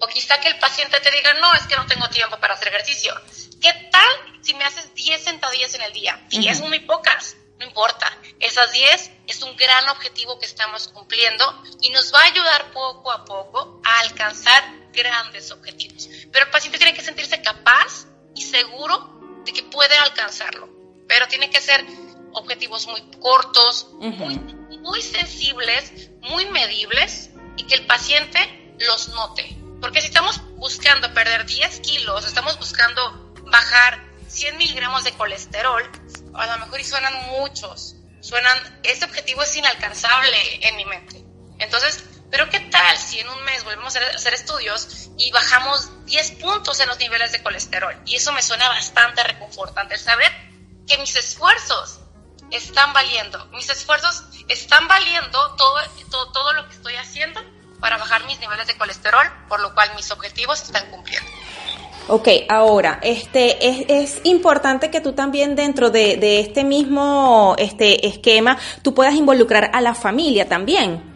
O 0.01 0.07
quizá 0.07 0.41
que 0.41 0.49
el 0.49 0.59
paciente 0.59 1.01
te 1.01 1.11
diga, 1.11 1.35
no, 1.35 1.55
es 1.55 1.67
que 1.67 1.77
no 1.77 1.87
tengo 1.87 2.09
tiempo 2.09 2.39
para 2.39 2.55
hacer 2.55 2.69
ejercicio. 2.69 3.13
¿Qué 3.61 3.73
tal 3.91 4.43
si 4.43 4.55
me 4.55 4.65
haces 4.65 4.95
10 4.95 5.23
sentadillas 5.23 5.75
en 5.75 5.83
el 5.83 5.93
día? 5.93 6.21
10 6.29 6.45
Ujú. 6.45 6.61
son 6.61 6.69
muy 6.69 6.81
pocas, 6.81 7.37
no 7.59 7.67
importa. 7.67 8.17
Esas 8.39 8.71
10 8.73 9.11
es 9.27 9.43
un 9.43 9.57
gran 9.57 9.89
objetivo 9.89 10.39
que 10.39 10.47
estamos 10.47 10.89
cumpliendo 10.89 11.63
y 11.81 11.91
nos 11.91 12.15
va 12.15 12.21
a 12.21 12.25
ayudar 12.27 12.71
poco 12.73 13.11
a 13.11 13.25
poco 13.25 13.81
a 13.85 14.01
alcanzar 14.01 14.63
grandes 14.93 15.51
objetivos. 15.51 16.09
Pero 16.33 16.45
el 16.47 16.51
paciente 16.51 16.79
tiene 16.79 16.95
que 16.95 17.03
sentirse 17.03 17.43
capaz 17.43 18.07
y 18.35 18.43
seguro 18.43 19.43
de 19.45 19.53
que 19.53 19.65
puede 19.65 19.97
alcanzarlo. 19.99 20.69
Pero 21.09 21.27
tiene 21.27 21.51
que 21.51 21.61
ser 21.61 21.85
objetivos 22.33 22.87
muy 22.87 23.01
cortos, 23.21 23.89
Ujú. 23.95 24.11
muy, 24.11 24.37
muy 24.79 25.03
sensibles, 25.03 26.11
muy 26.21 26.47
medibles 26.47 27.31
y 27.57 27.65
que 27.65 27.75
el 27.75 27.87
paciente 27.87 28.77
los 28.79 29.09
note. 29.09 29.58
Porque 29.81 30.01
si 30.01 30.09
estamos 30.09 30.41
buscando 30.57 31.13
perder 31.15 31.47
10 31.47 31.81
kilos, 31.81 32.27
estamos 32.27 32.59
buscando 32.59 33.33
bajar 33.47 34.03
100 34.29 34.57
miligramos 34.57 35.05
de 35.05 35.13
colesterol, 35.13 35.83
a 36.35 36.47
lo 36.47 36.59
mejor 36.59 36.81
y 36.81 36.85
suenan 36.85 37.15
muchos, 37.29 37.97
suenan, 38.21 38.81
este 38.83 39.05
objetivo 39.05 39.43
es 39.43 39.57
inalcanzable 39.57 40.69
en 40.69 40.77
mi 40.77 40.85
mente. 40.85 41.25
Entonces, 41.59 42.05
pero 42.31 42.51
¿qué 42.51 42.61
tal 42.61 42.97
si 42.99 43.21
en 43.21 43.29
un 43.29 43.43
mes 43.45 43.65
volvemos 43.65 43.97
a 43.97 44.01
hacer, 44.15 44.35
estudios 44.35 45.11
y 45.17 45.31
bajamos 45.31 45.91
10 46.07 46.33
puntos 46.33 46.79
en 46.81 46.89
los 46.89 46.99
niveles 46.99 47.33
de 47.33 47.43
colesterol? 47.43 47.97
Y 48.05 48.17
eso 48.17 48.33
me 48.33 48.43
suena 48.43 48.69
bastante 48.69 49.23
reconfortante, 49.23 49.95
el 49.95 50.01
saber 50.01 50.31
que 50.87 50.99
mis 50.99 51.15
esfuerzos 51.17 52.01
están 52.51 52.93
valiendo, 52.93 53.47
mis 53.47 53.69
esfuerzos 53.69 54.25
están 54.49 54.89
valiendo 54.89 55.57
todo, 55.57 55.81
todo, 56.11 56.33
todo 56.33 56.53
lo 56.55 56.69
que 56.69 56.75
estoy 56.75 56.97
haciendo 56.97 57.41
para 57.81 57.97
bajar 57.97 58.25
mis 58.27 58.39
niveles 58.41 58.67
de 58.67 58.77
colesterol, 58.77 59.27
por 59.49 59.61
lo 59.61 59.75
cual 59.75 59.91
mis 59.97 60.11
objetivos 60.11 60.63
están 60.63 60.91
cumpliendo. 60.91 61.29
Ok, 62.11 62.29
ahora, 62.49 63.01
este, 63.03 63.69
es, 63.69 63.85
es 63.89 64.21
importante 64.25 64.91
que 64.91 65.01
tú 65.01 65.13
también 65.13 65.55
dentro 65.55 65.91
de, 65.91 66.17
de 66.17 66.41
este 66.41 66.65
mismo 66.65 67.55
este 67.59 68.07
esquema, 68.07 68.57
tú 68.83 68.95
puedas 68.95 69.15
involucrar 69.15 69.71
a 69.75 69.81
la 69.83 69.95
familia 69.95 70.49
también. 70.49 71.09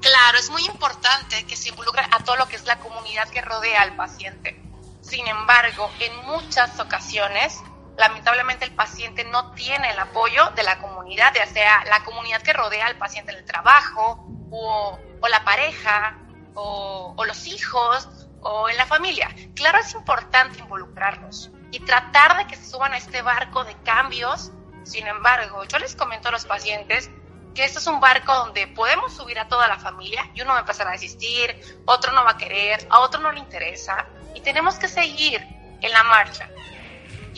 Claro, 0.00 0.38
es 0.38 0.48
muy 0.50 0.64
importante 0.64 1.44
que 1.44 1.56
se 1.56 1.68
involucre 1.70 2.02
a 2.10 2.24
todo 2.24 2.36
lo 2.36 2.46
que 2.46 2.56
es 2.56 2.64
la 2.64 2.78
comunidad 2.78 3.28
que 3.28 3.42
rodea 3.42 3.82
al 3.82 3.96
paciente. 3.96 4.58
Sin 5.02 5.26
embargo, 5.26 5.90
en 6.00 6.26
muchas 6.26 6.78
ocasiones, 6.80 7.58
lamentablemente 7.98 8.64
el 8.64 8.70
paciente 8.70 9.24
no 9.24 9.50
tiene 9.52 9.90
el 9.90 9.98
apoyo 9.98 10.50
de 10.50 10.62
la 10.62 10.78
comunidad, 10.78 11.34
ya 11.34 11.46
sea 11.46 11.84
la 11.86 12.04
comunidad 12.04 12.40
que 12.42 12.52
rodea 12.52 12.86
al 12.86 12.96
paciente 12.96 13.32
en 13.32 13.38
el 13.38 13.44
trabajo, 13.44 14.24
o, 14.50 14.98
la 15.28 15.44
pareja, 15.44 16.16
o, 16.54 17.12
o 17.16 17.24
los 17.24 17.46
hijos, 17.46 18.08
o 18.40 18.68
en 18.68 18.76
la 18.76 18.86
familia. 18.86 19.28
Claro, 19.54 19.78
es 19.78 19.92
importante 19.94 20.60
involucrarlos 20.60 21.50
y 21.70 21.80
tratar 21.80 22.38
de 22.38 22.46
que 22.46 22.56
se 22.56 22.70
suban 22.70 22.92
a 22.92 22.96
este 22.96 23.20
barco 23.20 23.64
de 23.64 23.74
cambios. 23.82 24.52
Sin 24.84 25.06
embargo, 25.06 25.64
yo 25.64 25.78
les 25.78 25.94
comento 25.96 26.28
a 26.28 26.32
los 26.32 26.46
pacientes 26.46 27.10
que 27.54 27.64
esto 27.64 27.80
es 27.80 27.86
un 27.88 28.00
barco 28.00 28.32
donde 28.32 28.68
podemos 28.68 29.12
subir 29.12 29.38
a 29.38 29.48
toda 29.48 29.66
la 29.66 29.78
familia 29.78 30.30
y 30.34 30.40
uno 30.42 30.52
va 30.52 30.58
a 30.58 30.60
empezar 30.60 30.86
a 30.86 30.92
desistir, 30.92 31.60
otro 31.86 32.12
no 32.12 32.24
va 32.24 32.32
a 32.32 32.38
querer, 32.38 32.86
a 32.88 33.00
otro 33.00 33.20
no 33.20 33.32
le 33.32 33.40
interesa 33.40 34.06
y 34.34 34.40
tenemos 34.40 34.76
que 34.76 34.86
seguir 34.86 35.44
en 35.80 35.90
la 35.90 36.04
marcha. 36.04 36.48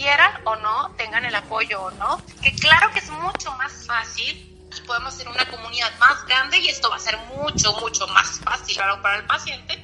Quieran 0.01 0.33
o 0.47 0.57
no, 0.57 0.95
tengan 0.97 1.27
el 1.27 1.35
apoyo 1.35 1.83
o 1.83 1.91
no, 1.91 2.25
que 2.43 2.55
claro 2.57 2.91
que 2.91 3.01
es 3.01 3.11
mucho 3.11 3.53
más 3.59 3.85
fácil 3.87 4.35
y 4.75 4.81
podemos 4.87 5.13
ser 5.13 5.29
una 5.29 5.45
comunidad 5.45 5.93
más 5.99 6.25
grande 6.25 6.59
y 6.59 6.69
esto 6.69 6.89
va 6.89 6.97
a 6.97 6.99
ser 6.99 7.19
mucho, 7.37 7.75
mucho 7.75 8.07
más 8.07 8.41
fácil 8.43 8.77
claro, 8.77 9.03
para 9.03 9.19
el 9.19 9.27
paciente 9.27 9.75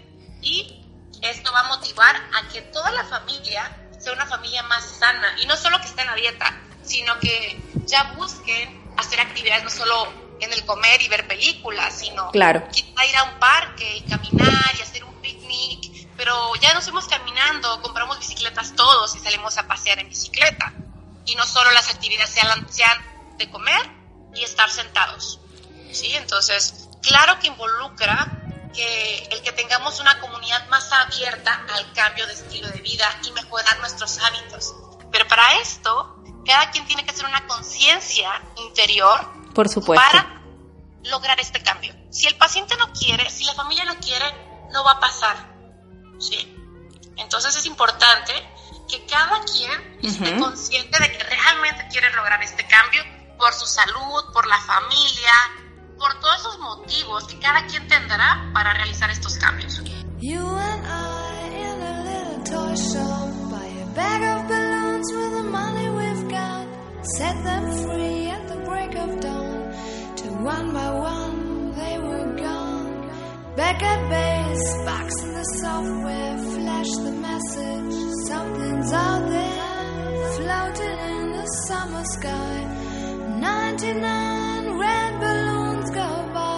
y 0.41 0.83
esto 1.21 1.53
va 1.53 1.61
a 1.61 1.69
motivar 1.69 2.17
a 2.17 2.49
que 2.49 2.63
toda 2.63 2.91
la 2.93 3.05
familia 3.05 3.91
sea 3.99 4.15
una 4.15 4.25
familia 4.25 4.63
más 4.63 4.85
sana 4.85 5.37
y 5.43 5.45
no 5.45 5.55
solo 5.55 5.79
que 5.81 5.85
esté 5.85 6.01
en 6.01 6.07
la 6.07 6.15
dieta, 6.15 6.61
sino 6.83 7.19
que 7.21 7.61
ya 7.85 8.15
busquen 8.17 8.95
hacer 8.97 9.21
actividades 9.21 9.65
no 9.65 9.71
solo 9.71 10.11
en 10.41 10.51
el 10.51 10.65
comer 10.65 11.03
y 11.03 11.09
ver 11.09 11.29
películas, 11.29 11.99
sino 11.99 12.31
Claro. 12.31 12.67
quizá 12.73 13.05
ir 13.05 13.17
a 13.17 13.25
un 13.25 13.39
parque 13.39 13.99
y 13.99 14.01
caminar 14.09 14.75
y 14.79 14.81
hacer 14.81 15.05
un 15.05 15.15
picnic, 15.21 15.86
pero 16.17 16.55
ya 16.57 16.73
nos 16.75 16.85
fuimos 16.85 17.07
caminando, 17.07 17.81
compramos 17.83 18.19
bicicletas 18.19 18.75
todos 18.75 19.15
y 19.17 19.19
salimos 19.19 19.59
a 19.59 19.67
pasear 19.67 19.99
en 19.99 20.09
bicicleta. 20.09 20.73
Y 21.25 21.35
no 21.35 21.45
solo 21.45 21.71
las 21.73 21.91
actividades 21.91 22.31
sean, 22.31 22.67
sean 22.73 23.37
de 23.37 23.51
comer 23.51 23.81
y 24.35 24.45
estar 24.45 24.71
sentados. 24.71 25.41
¿sí? 25.93 26.15
Entonces, 26.15 26.89
claro 27.03 27.39
que 27.39 27.49
involucra 27.49 28.33
que 28.75 29.29
el 29.31 29.43
que 29.43 29.53
tengamos 29.53 30.01
una 30.01 30.21
comunidad 30.21 30.69
más 30.69 30.93
abierta 30.93 31.65
al 31.73 31.93
cambio 31.93 32.27
de 32.27 32.35
estilo 32.35 32.69
de 32.69 32.81
vida 32.81 33.07
y 33.27 33.33
mejorar 33.33 33.79
nuestros 33.81 34.19
hábitos. 34.19 34.75
Pero 35.11 35.27
para 35.29 35.61
esto, 35.61 36.23
cada 36.45 36.71
quien 36.71 36.87
tiene 36.87 37.05
que 37.05 37.11
hacer 37.11 37.25
una 37.25 37.47
conciencia 37.47 38.31
interior 38.57 39.53
Por 39.55 39.69
supuesto. 39.69 40.05
para 40.05 40.43
lograr 41.05 41.41
este 41.41 41.63
cambio. 41.63 41.95
Si 42.11 42.27
el 42.27 42.37
paciente 42.37 42.77
no 42.77 42.93
quiere, 42.93 43.29
si 43.31 43.45
la 43.45 43.55
familia 43.55 43.85
no 43.85 43.97
quiere, 43.97 44.27
no 44.73 44.85
va 44.85 44.93
a 44.93 45.01
pasar. 45.01 45.56
¿Sí? 46.19 46.53
Entonces 47.17 47.57
es 47.57 47.67
importante 47.67 48.33
que 48.89 49.05
cada 49.07 49.43
quien 49.45 49.99
esté 50.03 50.33
Ujú. 50.33 50.45
consciente 50.45 50.99
de 50.99 51.13
que 51.13 51.25
realmente 51.25 51.89
quiere 51.91 52.13
lograr 52.13 52.43
este 52.43 52.67
cambio 52.67 53.03
por 53.39 53.53
su 53.53 53.67
salud, 53.67 54.33
por 54.33 54.47
la 54.47 54.59
familia, 54.61 55.33
por 55.99 56.19
todos 56.21 56.41
esos 56.41 56.59
motivos 56.59 57.25
que 57.25 57.39
cada 57.39 57.67
quien 57.67 57.87
tendrá 57.89 58.51
para 58.53 58.75
realizar 58.75 59.11
estos 59.11 59.37
cambios. 59.39 59.81
You 60.19 60.47
and 60.47 60.87
I 60.87 61.47
in 61.55 61.83
a 61.83 62.45
Back 73.57 73.83
at 73.83 74.11
base, 74.11 74.85
box 74.85 75.23
in 75.23 75.33
the 75.33 75.45
software, 75.63 76.37
flash 76.37 76.91
the 77.07 77.13
message. 77.13 77.95
Something's 78.29 78.93
out 78.93 79.27
there, 79.31 80.33
floating 80.37 80.99
in 81.13 81.33
the 81.33 81.47
summer 81.67 82.05
sky. 82.05 82.57
99 83.41 84.79
red 84.79 85.21
balloons 85.21 85.91
go 85.91 86.31
by. 86.35 86.56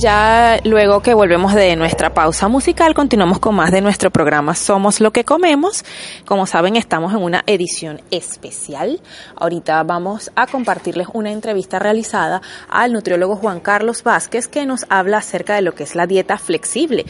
Ya 0.00 0.60
luego 0.62 1.00
que 1.00 1.12
volvemos 1.12 1.54
de 1.54 1.74
nuestra 1.74 2.14
pausa 2.14 2.46
musical, 2.46 2.94
continuamos 2.94 3.40
con 3.40 3.56
más 3.56 3.72
de 3.72 3.80
nuestro 3.80 4.12
programa 4.12 4.54
Somos 4.54 5.00
lo 5.00 5.10
que 5.12 5.24
comemos. 5.24 5.84
Como 6.24 6.46
saben, 6.46 6.76
estamos 6.76 7.12
en 7.12 7.18
una 7.18 7.42
edición 7.46 8.00
especial. 8.12 9.00
Ahorita 9.34 9.82
vamos 9.82 10.30
a 10.36 10.46
compartirles 10.46 11.08
una 11.14 11.32
entrevista 11.32 11.80
realizada 11.80 12.42
al 12.68 12.92
nutriólogo 12.92 13.34
Juan 13.34 13.58
Carlos 13.58 14.04
Vázquez 14.04 14.46
que 14.46 14.66
nos 14.66 14.86
habla 14.88 15.18
acerca 15.18 15.56
de 15.56 15.62
lo 15.62 15.74
que 15.74 15.82
es 15.82 15.96
la 15.96 16.06
dieta 16.06 16.38
flexible. 16.38 17.04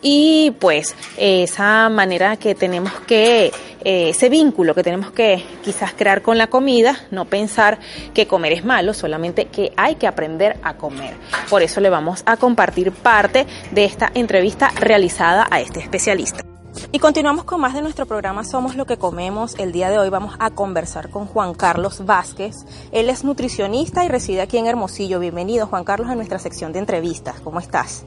Y 0.00 0.52
pues 0.60 0.94
esa 1.16 1.88
manera 1.88 2.36
que 2.36 2.54
tenemos 2.54 2.92
que, 3.06 3.46
eh, 3.84 4.10
ese 4.10 4.28
vínculo 4.28 4.74
que 4.74 4.84
tenemos 4.84 5.10
que 5.10 5.42
quizás 5.64 5.92
crear 5.92 6.22
con 6.22 6.38
la 6.38 6.46
comida, 6.46 6.96
no 7.10 7.24
pensar 7.24 7.78
que 8.14 8.26
comer 8.28 8.52
es 8.52 8.64
malo, 8.64 8.94
solamente 8.94 9.46
que 9.46 9.72
hay 9.76 9.96
que 9.96 10.06
aprender 10.06 10.56
a 10.62 10.74
comer. 10.74 11.14
Por 11.50 11.62
eso 11.62 11.80
le 11.80 11.90
vamos 11.90 12.22
a 12.28 12.36
compartir 12.36 12.92
parte 12.92 13.46
de 13.72 13.84
esta 13.84 14.10
entrevista 14.14 14.70
realizada 14.78 15.46
a 15.50 15.60
este 15.60 15.80
especialista. 15.80 16.44
Y 16.92 16.98
continuamos 17.00 17.44
con 17.44 17.60
más 17.60 17.74
de 17.74 17.82
nuestro 17.82 18.06
programa 18.06 18.44
Somos 18.44 18.76
lo 18.76 18.86
que 18.86 18.98
comemos. 18.98 19.58
El 19.58 19.72
día 19.72 19.90
de 19.90 19.98
hoy 19.98 20.10
vamos 20.10 20.36
a 20.38 20.50
conversar 20.50 21.10
con 21.10 21.26
Juan 21.26 21.54
Carlos 21.54 22.04
Vázquez. 22.06 22.56
Él 22.92 23.10
es 23.10 23.24
nutricionista 23.24 24.04
y 24.04 24.08
reside 24.08 24.42
aquí 24.42 24.58
en 24.58 24.66
Hermosillo. 24.66 25.18
Bienvenido 25.18 25.66
Juan 25.66 25.84
Carlos 25.84 26.08
a 26.08 26.14
nuestra 26.14 26.38
sección 26.38 26.72
de 26.72 26.78
entrevistas. 26.78 27.40
¿Cómo 27.40 27.58
estás? 27.58 28.04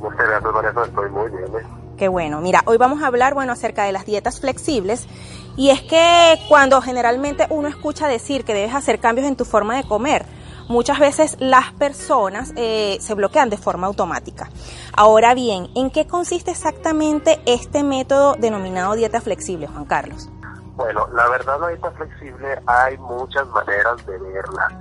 Muchas 0.00 0.26
gracias, 0.26 0.52
Vanessa. 0.52 0.84
Estoy 0.84 1.10
muy 1.10 1.30
bien. 1.30 1.44
¿eh? 1.44 1.66
Qué 1.96 2.08
bueno. 2.08 2.40
Mira, 2.40 2.62
hoy 2.64 2.78
vamos 2.78 3.02
a 3.02 3.08
hablar, 3.08 3.34
bueno, 3.34 3.52
acerca 3.52 3.84
de 3.84 3.92
las 3.92 4.06
dietas 4.06 4.40
flexibles. 4.40 5.06
Y 5.56 5.70
es 5.70 5.82
que 5.82 6.38
cuando 6.48 6.80
generalmente 6.80 7.46
uno 7.50 7.68
escucha 7.68 8.06
decir 8.06 8.44
que 8.44 8.54
debes 8.54 8.74
hacer 8.74 9.00
cambios 9.00 9.26
en 9.26 9.36
tu 9.36 9.44
forma 9.44 9.76
de 9.76 9.84
comer, 9.84 10.24
muchas 10.68 10.98
veces 10.98 11.36
las 11.40 11.72
personas 11.72 12.52
eh, 12.56 12.98
se 13.00 13.14
bloquean 13.14 13.50
de 13.50 13.56
forma 13.56 13.86
automática. 13.86 14.48
Ahora 14.94 15.34
bien, 15.34 15.68
¿en 15.74 15.90
qué 15.90 16.06
consiste 16.06 16.50
exactamente 16.50 17.40
este 17.46 17.82
método 17.82 18.34
denominado 18.38 18.94
dieta 18.94 19.20
flexible, 19.20 19.66
Juan 19.66 19.84
Carlos? 19.84 20.30
Bueno, 20.76 21.08
la 21.12 21.28
verdad, 21.28 21.58
la 21.60 21.68
dieta 21.68 21.90
flexible 21.92 22.60
hay 22.66 22.96
muchas 22.98 23.46
maneras 23.48 24.06
de 24.06 24.18
verla. 24.18 24.80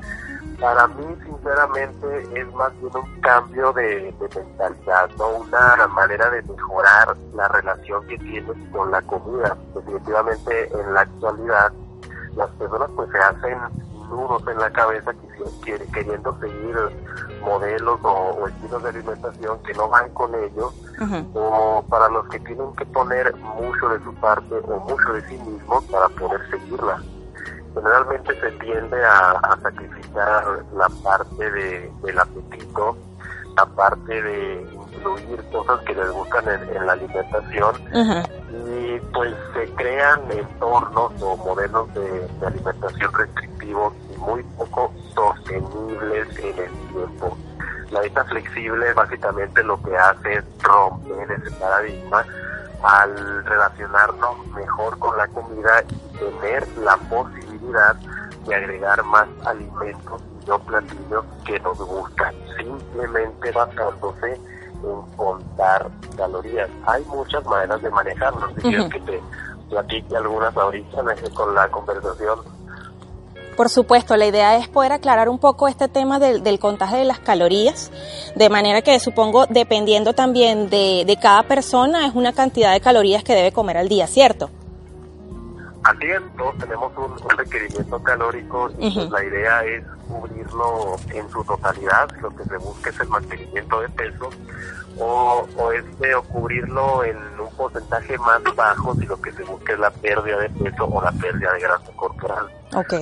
Para 0.59 0.87
mí, 0.87 1.05
sinceramente, 1.23 2.39
es 2.39 2.53
más 2.53 2.71
bien 2.79 2.91
un 2.95 3.21
cambio 3.21 3.73
de, 3.73 4.11
de 4.11 4.29
mentalidad, 4.35 5.09
¿no? 5.17 5.29
Una 5.29 5.87
manera 5.87 6.29
de 6.31 6.41
mejorar 6.43 7.15
la 7.35 7.47
relación 7.47 8.05
que 8.07 8.17
tienes 8.17 8.55
con 8.71 8.91
la 8.91 9.01
comida. 9.03 9.55
Definitivamente, 9.75 10.69
en 10.71 10.93
la 10.93 11.01
actualidad, 11.01 11.71
las 12.35 12.49
personas 12.51 12.89
pues 12.95 13.09
se 13.11 13.17
hacen 13.17 13.59
nudos 14.09 14.43
en 14.47 14.57
la 14.59 14.69
cabeza 14.71 15.11
quiere- 15.63 15.85
queriendo 15.87 16.37
seguir 16.39 16.75
modelos 17.41 17.99
o, 18.03 18.09
o 18.09 18.47
estilos 18.47 18.83
de 18.83 18.89
alimentación 18.89 19.59
que 19.63 19.73
no 19.73 19.87
van 19.89 20.09
con 20.13 20.33
ellos 20.35 20.73
Ujú. 21.01 21.27
o 21.33 21.85
para 21.89 22.09
los 22.09 22.27
que 22.29 22.39
tienen 22.41 22.73
que 22.75 22.85
poner 22.87 23.35
mucho 23.37 23.89
de 23.89 24.03
su 24.03 24.13
parte 24.15 24.55
o 24.67 24.79
mucho 24.79 25.13
de 25.13 25.21
sí 25.27 25.37
mismos 25.37 25.83
para 25.85 26.09
poder 26.09 26.41
seguirla. 26.49 27.01
Generalmente 27.73 28.39
se 28.41 28.51
tiende 28.53 29.05
a, 29.05 29.31
a 29.31 29.59
sacrificar 29.61 30.63
la 30.75 30.89
parte 31.03 31.51
de, 31.51 31.91
del 32.03 32.19
apetito, 32.19 32.97
la 33.55 33.65
parte 33.67 34.21
de 34.21 34.76
incluir 34.97 35.43
cosas 35.51 35.79
que 35.81 35.93
les 35.95 36.11
gustan 36.11 36.47
en, 36.47 36.75
en 36.75 36.85
la 36.85 36.93
alimentación 36.93 37.75
y 38.49 38.99
pues 39.13 39.33
se 39.53 39.71
crean 39.73 40.21
entornos 40.31 41.11
o 41.21 41.37
modelos 41.37 41.93
de, 41.93 42.27
de 42.39 42.47
alimentación 42.47 43.13
restrictivos 43.13 43.93
y 44.13 44.17
muy 44.17 44.43
poco 44.57 44.93
sostenibles 45.13 46.27
en 46.39 46.57
el 46.57 46.71
tiempo. 46.93 47.37
La 47.91 48.01
dieta 48.01 48.25
flexible 48.25 48.93
básicamente 48.93 49.63
lo 49.63 49.81
que 49.81 49.95
hace 49.95 50.33
es 50.33 50.43
romper 50.61 51.31
ese 51.31 51.51
paradigma 51.57 52.25
al 52.83 53.45
relacionarnos 53.45 54.47
mejor 54.47 54.97
con 54.99 55.17
la 55.17 55.27
comida 55.27 55.83
y 55.89 56.17
tener 56.17 56.67
la 56.79 56.97
posibilidad 56.97 57.95
de 58.45 58.55
agregar 58.55 59.03
más 59.03 59.27
alimentos 59.45 60.21
y 60.41 60.45
no 60.47 60.59
platillos 60.59 61.25
que 61.45 61.59
nos 61.59 61.77
gustan, 61.77 62.33
simplemente 62.57 63.51
basándose 63.51 64.39
en 64.83 65.15
contar 65.15 65.89
calorías. 66.15 66.69
Hay 66.85 67.03
muchas 67.05 67.45
maneras 67.45 67.81
de 67.81 67.89
manejarlo, 67.89 68.47
si 68.55 68.61
quieres 68.61 68.89
que 68.89 68.99
te 69.01 69.21
platique 69.69 70.15
algunas 70.15 70.55
ahorita 70.55 71.03
¿no? 71.03 71.11
con 71.33 71.53
la 71.55 71.67
conversación. 71.69 72.39
Por 73.55 73.69
supuesto, 73.69 74.15
la 74.17 74.27
idea 74.27 74.55
es 74.57 74.67
poder 74.67 74.91
aclarar 74.91 75.29
un 75.29 75.39
poco 75.39 75.67
este 75.67 75.87
tema 75.87 76.19
del, 76.19 76.43
del 76.43 76.59
contaje 76.59 76.97
de 76.97 77.05
las 77.05 77.19
calorías, 77.19 77.91
de 78.35 78.49
manera 78.49 78.83
que 78.83 78.99
supongo, 78.99 79.47
dependiendo 79.47 80.13
también 80.13 80.69
de, 80.69 81.05
de 81.07 81.17
cada 81.17 81.41
persona, 81.41 82.05
es 82.05 82.13
una 82.13 82.33
cantidad 82.33 82.71
de 82.71 82.81
calorías 82.81 83.23
que 83.23 83.33
debe 83.33 83.51
comer 83.51 83.77
al 83.77 83.89
día, 83.89 84.05
¿cierto? 84.05 84.51
Todos 86.37 86.57
tenemos 86.57 86.91
un, 86.97 87.11
un 87.13 87.37
requerimiento 87.37 88.03
calórico 88.03 88.69
y 88.77 88.93
pues 88.93 89.09
la 89.09 89.23
idea 89.23 89.63
es 89.63 89.85
cubrirlo 90.05 90.97
en 91.13 91.29
su 91.29 91.43
totalidad, 91.45 92.09
lo 92.21 92.35
que 92.35 92.43
se 92.43 92.57
busca 92.57 92.89
es 92.89 92.99
el 92.99 93.07
mantenimiento 93.07 93.79
de 93.79 93.89
peso 93.89 94.29
o, 94.99 95.47
o 95.55 95.71
este, 95.71 96.13
o 96.13 96.23
cubrirlo 96.23 97.05
en 97.05 97.17
un 97.39 97.49
porcentaje 97.55 98.17
más 98.17 98.41
bajo 98.55 98.95
si 98.95 99.05
lo 99.05 99.21
que 99.21 99.31
se 99.31 99.43
busca 99.43 99.73
es 99.73 99.79
la 99.79 99.89
pérdida 99.89 100.37
de 100.39 100.49
peso 100.49 100.85
o 100.85 101.01
la 101.01 101.11
pérdida 101.13 101.53
de 101.53 101.61
grasa 101.61 101.91
corporal. 101.95 102.47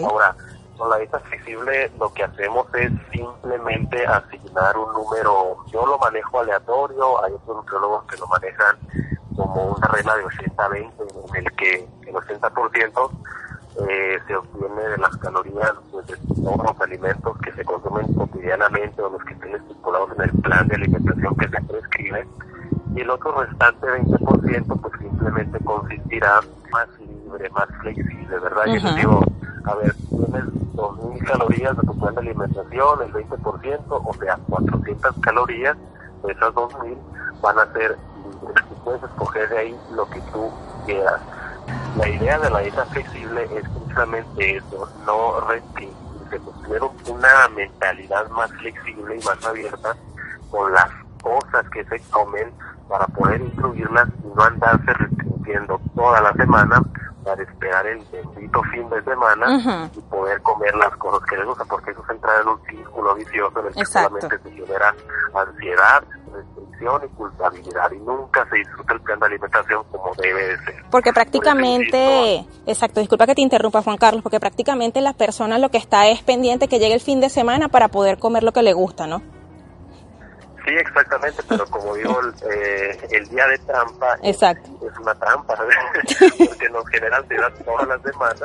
Ahora, 0.03 0.35
con 0.77 0.89
la 0.91 0.97
dieta 0.97 1.19
flexible 1.21 1.91
lo 1.99 2.13
que 2.13 2.23
hacemos 2.23 2.67
es 2.75 2.91
simplemente 3.11 4.05
asignar 4.05 4.77
un 4.77 4.93
número, 4.93 5.57
yo 5.71 5.87
lo 5.87 5.97
manejo 5.97 6.39
aleatorio, 6.39 7.23
hay 7.23 7.33
otros 7.33 7.57
nutriólogos 7.57 8.05
que 8.05 8.17
lo 8.17 8.27
manejan 8.27 8.77
como 9.35 9.75
una 9.75 9.87
regla 9.87 10.15
de 10.17 10.25
80-20 10.25 10.91
en 11.29 11.35
el 11.35 11.51
que 11.55 11.87
el 12.17 12.39
80% 12.41 13.11
eh, 13.87 14.19
se 14.25 14.35
obtiene 14.35 14.81
de 14.89 14.97
las 14.97 15.15
calorías 15.17 15.73
pues, 15.91 16.07
de 16.07 16.17
todos 16.33 16.57
los 16.63 16.81
alimentos 16.81 17.37
que 17.39 17.51
se 17.51 17.65
consumen 17.65 18.13
cotidianamente 18.13 19.01
o 19.01 19.09
los 19.09 19.23
que 19.23 19.33
estén 19.33 19.55
estipulados 19.55 20.11
en 20.17 20.21
el 20.23 20.31
plan 20.41 20.67
de 20.67 20.75
alimentación 20.75 21.35
que 21.35 21.49
se 21.49 21.61
prescribe 21.61 22.27
y 22.95 23.01
el 23.01 23.09
otro 23.09 23.41
restante 23.41 23.87
20% 23.87 24.81
pues 24.81 24.93
simplemente 24.99 25.59
consistirá 25.65 26.39
más 26.71 26.87
libre, 26.99 27.49
más 27.49 27.67
flexible, 27.81 28.39
¿verdad? 28.39 28.67
Ujú. 28.67 28.85
les 28.85 28.95
digo, 28.95 29.19
a 29.65 29.75
ver, 29.75 29.93
tienes 30.09 30.45
2.000 30.75 31.25
calorías 31.25 31.77
de 31.77 31.83
tu 31.83 31.99
plan 31.99 32.15
de 32.15 32.21
alimentación, 32.21 33.01
el 33.01 33.13
20%, 33.13 33.79
o 33.89 34.13
sea, 34.13 34.37
400 34.49 35.15
calorías, 35.21 35.77
esas 36.29 36.53
2.000 36.53 36.97
van 37.41 37.59
a 37.59 37.73
ser 37.73 37.97
libres. 38.23 38.65
Tú 38.69 38.75
puedes 38.83 39.03
escoger 39.03 39.49
de 39.49 39.57
ahí 39.57 39.75
lo 39.91 40.09
que 40.09 40.21
tú 40.31 40.49
quieras. 40.85 41.21
La 41.97 42.07
idea 42.09 42.37
de 42.39 42.49
la 42.49 42.59
dieta 42.59 42.85
flexible 42.87 43.43
es 43.55 43.69
precisamente 43.69 44.57
eso, 44.57 44.89
no 45.05 45.39
restringirse, 45.47 46.39
pues 46.43 46.61
tener 46.63 46.83
un- 46.83 46.97
una 47.07 47.47
mentalidad 47.55 48.27
más 48.29 48.51
flexible 48.53 49.15
y 49.17 49.23
más 49.25 49.45
abierta 49.45 49.95
con 50.51 50.71
las 50.73 50.89
cosas 51.23 51.69
que 51.71 51.83
se 51.85 51.99
comen 52.11 52.51
para 52.89 53.07
poder 53.07 53.41
incluirlas 53.41 54.07
y 54.23 54.27
no 54.35 54.43
andarse 54.43 54.93
restringiendo 54.93 55.79
toda 55.95 56.21
la 56.21 56.33
semana 56.33 56.81
para 57.23 57.41
esperar 57.41 57.87
el 57.87 58.05
bendito 58.11 58.61
fin 58.71 58.87
de 58.89 59.01
semana 59.03 59.89
y 59.95 59.99
poder 60.01 60.39
comer 60.43 60.75
las 60.75 60.95
cosas 60.97 61.27
que 61.27 61.37
les 61.37 61.45
gustan, 61.47 61.67
porque 61.67 61.89
eso 61.91 62.03
es 62.03 62.09
entrar 62.11 62.41
en 62.41 62.47
un 62.49 62.61
círculo 62.65 63.15
vicioso 63.15 63.59
en 63.61 63.65
el 63.67 63.73
que 63.73 63.79
Exacto. 63.79 64.19
solamente 64.21 64.49
se 64.49 64.51
genera 64.55 64.93
ansiedad, 65.33 66.03
restricción 66.35 67.01
y 67.05 67.07
culpabilidad 67.15 67.91
y 67.91 67.97
nunca 67.99 68.47
se 68.49 68.57
disfruta 68.57 68.93
el 68.93 69.01
plan 69.01 69.19
de 69.19 69.25
alimentación 69.27 69.83
como 69.91 70.13
debe 70.15 70.47
de 70.47 70.57
ser. 70.65 70.75
Porque 70.91 71.09
Por 71.09 71.13
prácticamente, 71.15 72.35
insisto, 72.35 72.61
exacto, 72.71 72.99
disculpa 72.99 73.25
que 73.27 73.35
te 73.35 73.41
interrumpa 73.41 73.81
Juan 73.81 73.97
Carlos, 73.97 74.21
porque 74.23 74.39
prácticamente 74.39 75.01
la 75.01 75.13
persona 75.13 75.57
lo 75.57 75.69
que 75.69 75.77
está 75.77 76.07
es 76.07 76.21
pendiente 76.23 76.67
que 76.67 76.79
llegue 76.79 76.93
el 76.95 77.01
fin 77.01 77.19
de 77.21 77.29
semana 77.29 77.69
para 77.69 77.87
poder 77.89 78.17
comer 78.19 78.43
lo 78.43 78.51
que 78.51 78.61
le 78.63 78.73
gusta, 78.73 79.07
¿no? 79.07 79.21
Sí, 80.67 80.73
exactamente, 80.73 81.43
pero 81.47 81.63
como 81.67 81.93
digo, 81.93 82.19
el, 82.21 82.33
eh, 82.51 82.97
el 83.11 83.27
día 83.29 83.45
de 83.47 83.57
trampa 83.59 84.17
Exacto. 84.23 84.67
es 84.91 84.97
una 84.99 85.13
trampa, 85.13 85.55
porque 86.47 86.69
nos 86.71 86.87
genera 86.89 87.17
ansiedad 87.17 87.53
todas 87.63 87.87
las 87.87 88.01
semanas 88.01 88.41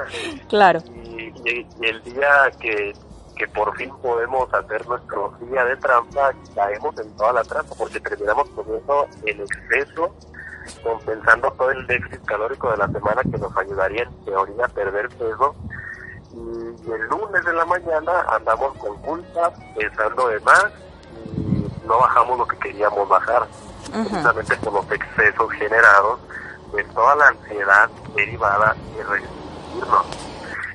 Claro. 0.48 0.80
y, 1.02 1.32
y- 1.48 1.66
y 1.80 1.86
el 1.86 2.02
día 2.02 2.50
que, 2.60 2.92
que 3.40 3.48
por 3.48 3.74
fin 3.74 3.90
podemos 4.02 4.52
hacer 4.52 4.86
nuestro 4.86 5.32
día 5.40 5.64
de 5.64 5.74
trampa, 5.76 6.30
caemos 6.54 6.94
en 6.98 7.10
toda 7.16 7.32
la 7.32 7.42
trampa, 7.42 7.74
porque 7.74 7.98
terminamos 7.98 8.46
comiendo 8.50 9.08
en 9.24 9.40
exceso, 9.40 10.14
compensando 10.82 11.50
todo 11.52 11.70
el 11.70 11.86
déficit 11.86 12.22
calórico 12.26 12.70
de 12.70 12.76
la 12.76 12.88
semana 12.88 13.22
que 13.22 13.38
nos 13.38 13.56
ayudaría 13.56 14.02
en 14.02 14.24
teoría 14.26 14.66
a 14.66 14.68
perder 14.68 15.08
peso. 15.08 15.54
Y 16.34 16.90
el 16.92 17.00
lunes 17.08 17.42
de 17.42 17.52
la 17.54 17.64
mañana 17.64 18.26
andamos 18.28 18.76
con 18.76 18.94
culpa, 18.98 19.54
pensando 19.74 20.28
de 20.28 20.40
más 20.40 20.66
y 21.34 21.86
no 21.86 21.98
bajamos 21.98 22.40
lo 22.40 22.46
que 22.46 22.58
queríamos 22.58 23.08
bajar, 23.08 23.48
precisamente 23.90 24.54
por 24.58 24.74
los 24.74 24.92
excesos 24.92 25.50
generados 25.52 26.20
de 26.74 26.84
toda 26.84 27.16
la 27.16 27.28
ansiedad 27.28 27.88
derivada 28.14 28.76
de 28.94 29.02
restringirnos. 29.02 30.29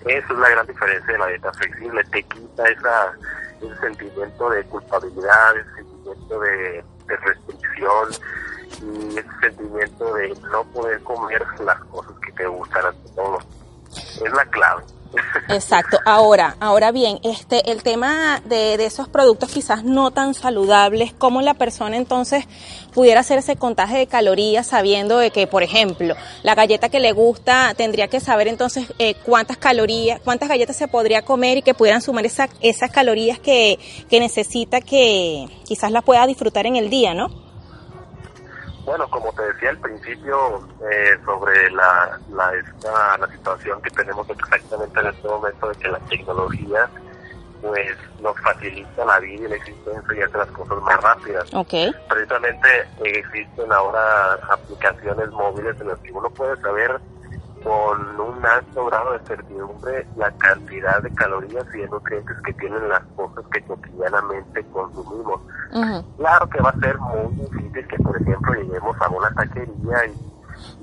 Esa 0.06 0.34
es 0.34 0.40
la 0.40 0.50
gran 0.50 0.68
diferencia 0.68 1.14
de 1.14 1.20
la 1.20 1.28
dieta 1.28 1.52
flexible, 1.54 2.04
te 2.06 2.24
quita 2.24 2.64
esa, 2.70 3.14
ese 3.60 3.76
sentimiento 3.80 4.50
de 4.52 4.64
culpabilidad, 4.66 5.58
ese 5.58 5.76
sentimiento 5.76 6.40
de, 6.40 6.84
de 7.08 7.18
restricción 7.18 8.10
y 8.82 9.18
ese 9.18 9.40
sentimiento 9.42 10.14
de 10.14 10.30
no 10.52 10.64
poder 10.66 11.02
comer 11.02 11.44
las 11.62 11.80
cosas 11.86 12.14
que 12.24 12.32
te 12.34 12.46
gustan 12.46 12.86
ante 12.86 13.10
todo. 13.16 13.40
Es 13.96 14.32
la 14.32 14.46
clave. 14.46 14.84
Exacto. 15.48 16.00
Ahora, 16.06 16.58
ahora 16.60 16.92
bien, 16.92 17.20
este, 17.24 17.72
el 17.72 17.84
tema 17.84 18.42
de, 18.46 18.74
esos 18.86 19.08
productos 19.08 19.50
quizás 19.52 19.84
no 19.84 20.12
tan 20.12 20.34
saludables, 20.34 21.14
¿cómo 21.18 21.42
la 21.42 21.54
persona 21.54 21.98
entonces 21.98 22.46
pudiera 22.94 23.22
hacer 23.22 23.38
ese 23.40 23.56
contaje 23.56 23.98
de 23.98 24.08
calorías 24.08 24.68
sabiendo 24.68 25.18
de 25.18 25.32
que, 25.32 25.48
por 25.48 25.64
ejemplo, 25.64 26.16
la 26.44 26.56
galleta 26.56 26.90
que 26.90 27.00
le 27.00 27.12
gusta 27.12 27.74
tendría 27.78 28.08
que 28.08 28.20
saber 28.20 28.48
entonces 28.48 28.88
eh, 29.00 29.16
cuántas 29.26 29.58
calorías, 29.58 30.20
cuántas 30.24 30.50
galletas 30.50 30.76
se 30.76 30.88
podría 30.88 31.22
comer 31.24 31.58
y 31.58 31.62
que 31.62 31.74
pudieran 31.74 32.02
sumar 32.02 32.26
esa- 32.26 32.50
esas 32.62 32.92
calorías 32.92 33.40
que, 33.40 33.80
que 34.10 34.20
necesita 34.20 34.82
que 34.82 35.48
quizás 35.66 35.92
la 35.92 36.02
pueda 36.02 36.26
disfrutar 36.28 36.66
en 36.66 36.76
el 36.76 36.90
día, 36.90 37.14
¿no? 37.14 37.45
Bueno, 38.86 39.08
como 39.10 39.34
te 39.34 39.42
decía 39.42 39.72
al 39.72 39.80
principio 39.80 40.68
eh, 40.92 41.18
sobre 41.26 41.72
la, 41.72 42.20
la, 42.30 42.54
esta, 42.54 43.18
la 43.18 43.28
situación 43.28 43.82
que 43.82 43.90
tenemos 43.90 44.30
exactamente 44.30 45.00
en 45.00 45.08
este 45.08 45.28
momento 45.28 45.70
de 45.70 45.76
que 45.76 45.88
la 45.88 46.00
tecnología 46.00 46.90
pues 47.62 47.98
nos 48.22 48.40
facilita 48.42 49.06
la 49.06 49.20
vida 49.20 49.46
y 49.46 49.50
la 49.50 49.56
existencia 49.56 50.16
y 50.16 50.22
hace 50.22 50.38
las 50.38 50.52
cosas 50.52 50.78
más 50.84 51.02
rápidas. 51.02 51.52
Ok. 51.54 51.74
Precisamente 52.10 52.70
eh, 53.04 53.20
existen 53.20 53.72
ahora 53.72 54.36
aplicaciones 54.50 55.30
móviles 55.32 55.76
en 55.82 55.88
las 55.88 56.00
que 56.00 56.12
uno 56.12 56.30
puede 56.30 56.56
saber 56.62 57.00
con 57.66 58.20
un 58.22 58.46
alto 58.46 58.86
grado 58.86 59.14
de 59.14 59.20
certidumbre 59.26 60.08
la 60.18 60.32
cantidad 60.34 61.02
de 61.02 61.12
calorías 61.16 61.66
y 61.74 61.80
de 61.80 61.88
nutrientes 61.88 62.38
que 62.46 62.54
tienen 62.54 62.88
las 62.88 63.02
cosas 63.16 63.44
que 63.52 63.60
cotidianamente 63.64 64.64
consumimos. 64.66 65.42
Claro 66.18 66.48
que 66.48 66.62
va 66.62 66.70
a 66.70 66.80
ser 66.80 66.96
muy 67.00 67.34
difícil 67.34 67.88
que, 67.88 67.98
por 67.98 68.22
ejemplo, 68.22 68.54
lleguemos 68.54 68.96
a 69.02 69.10
una 69.10 69.32
taquería 69.32 70.06
y, 70.06 70.12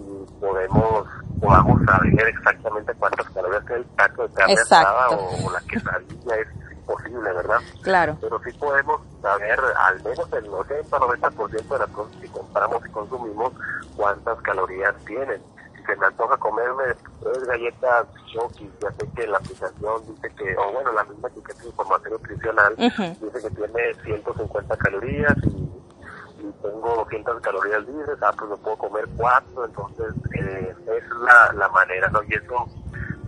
y 0.00 0.26
podemos 0.40 1.06
podamos 1.40 1.84
saber 1.84 2.28
exactamente 2.28 2.92
cuántas 2.94 3.30
calorías 3.30 3.64
tiene 3.66 3.82
el 3.82 3.86
taco 3.96 4.26
de 4.26 4.34
carne 4.34 4.54
asada 4.54 5.10
o, 5.10 5.46
o 5.46 5.52
la 5.52 5.60
quesadilla, 5.60 6.36
es 6.36 6.72
imposible, 6.72 7.32
¿verdad? 7.32 7.58
Claro. 7.82 8.18
Pero 8.20 8.40
sí 8.44 8.52
podemos 8.58 9.00
saber 9.20 9.58
al 9.60 10.02
menos 10.02 10.32
el 10.32 10.46
80-90% 10.46 11.68
de 11.68 11.78
las 11.78 11.90
cosas 11.90 12.16
que 12.20 12.28
compramos 12.28 12.86
y 12.86 12.90
consumimos 12.90 13.52
cuántas 13.96 14.40
calorías 14.42 14.94
tienen. 15.04 15.40
Se 15.86 15.96
me 15.96 16.06
antoja 16.06 16.36
comerme 16.36 16.84
tres 17.20 17.44
galletas 17.44 18.06
Chokis, 18.32 18.70
ya 18.80 18.90
sé 18.92 19.08
que 19.14 19.26
la 19.26 19.38
aplicación 19.38 20.06
dice 20.06 20.30
que, 20.36 20.56
o 20.56 20.72
bueno, 20.72 20.92
la 20.92 21.04
misma 21.04 21.28
etiqueta 21.28 21.60
de 21.62 21.68
información 21.68 22.12
nutricional 22.12 22.76
dice 22.76 23.16
que 23.20 23.50
tiene 23.50 23.94
150 24.04 24.76
calorías 24.76 25.34
y, 25.44 26.46
y 26.46 26.52
tengo 26.62 26.96
200 26.96 27.40
calorías 27.40 27.86
libres, 27.86 28.18
ah, 28.22 28.32
pues 28.38 28.50
me 28.50 28.56
puedo 28.58 28.76
comer 28.76 29.08
cuatro, 29.16 29.64
entonces 29.64 30.14
eh, 30.34 30.74
esa 30.80 30.94
es 30.96 31.04
la, 31.20 31.52
la 31.54 31.68
manera, 31.68 32.08
¿no? 32.08 32.22
Y 32.22 32.34
eso, 32.34 32.66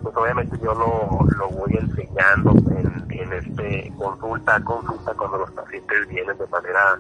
pues 0.03 0.17
obviamente 0.17 0.57
yo 0.63 0.75
lo, 0.75 1.09
lo 1.37 1.49
voy 1.49 1.77
enseñando 1.77 2.53
en, 2.71 3.07
en 3.11 3.33
este 3.33 3.93
consulta 3.99 4.57
a 4.57 4.65
consulta 4.65 5.15
cuando 5.15 5.39
los 5.39 5.51
pacientes 5.53 6.09
vienen 6.09 6.37
de 6.39 6.47
manera 6.49 6.99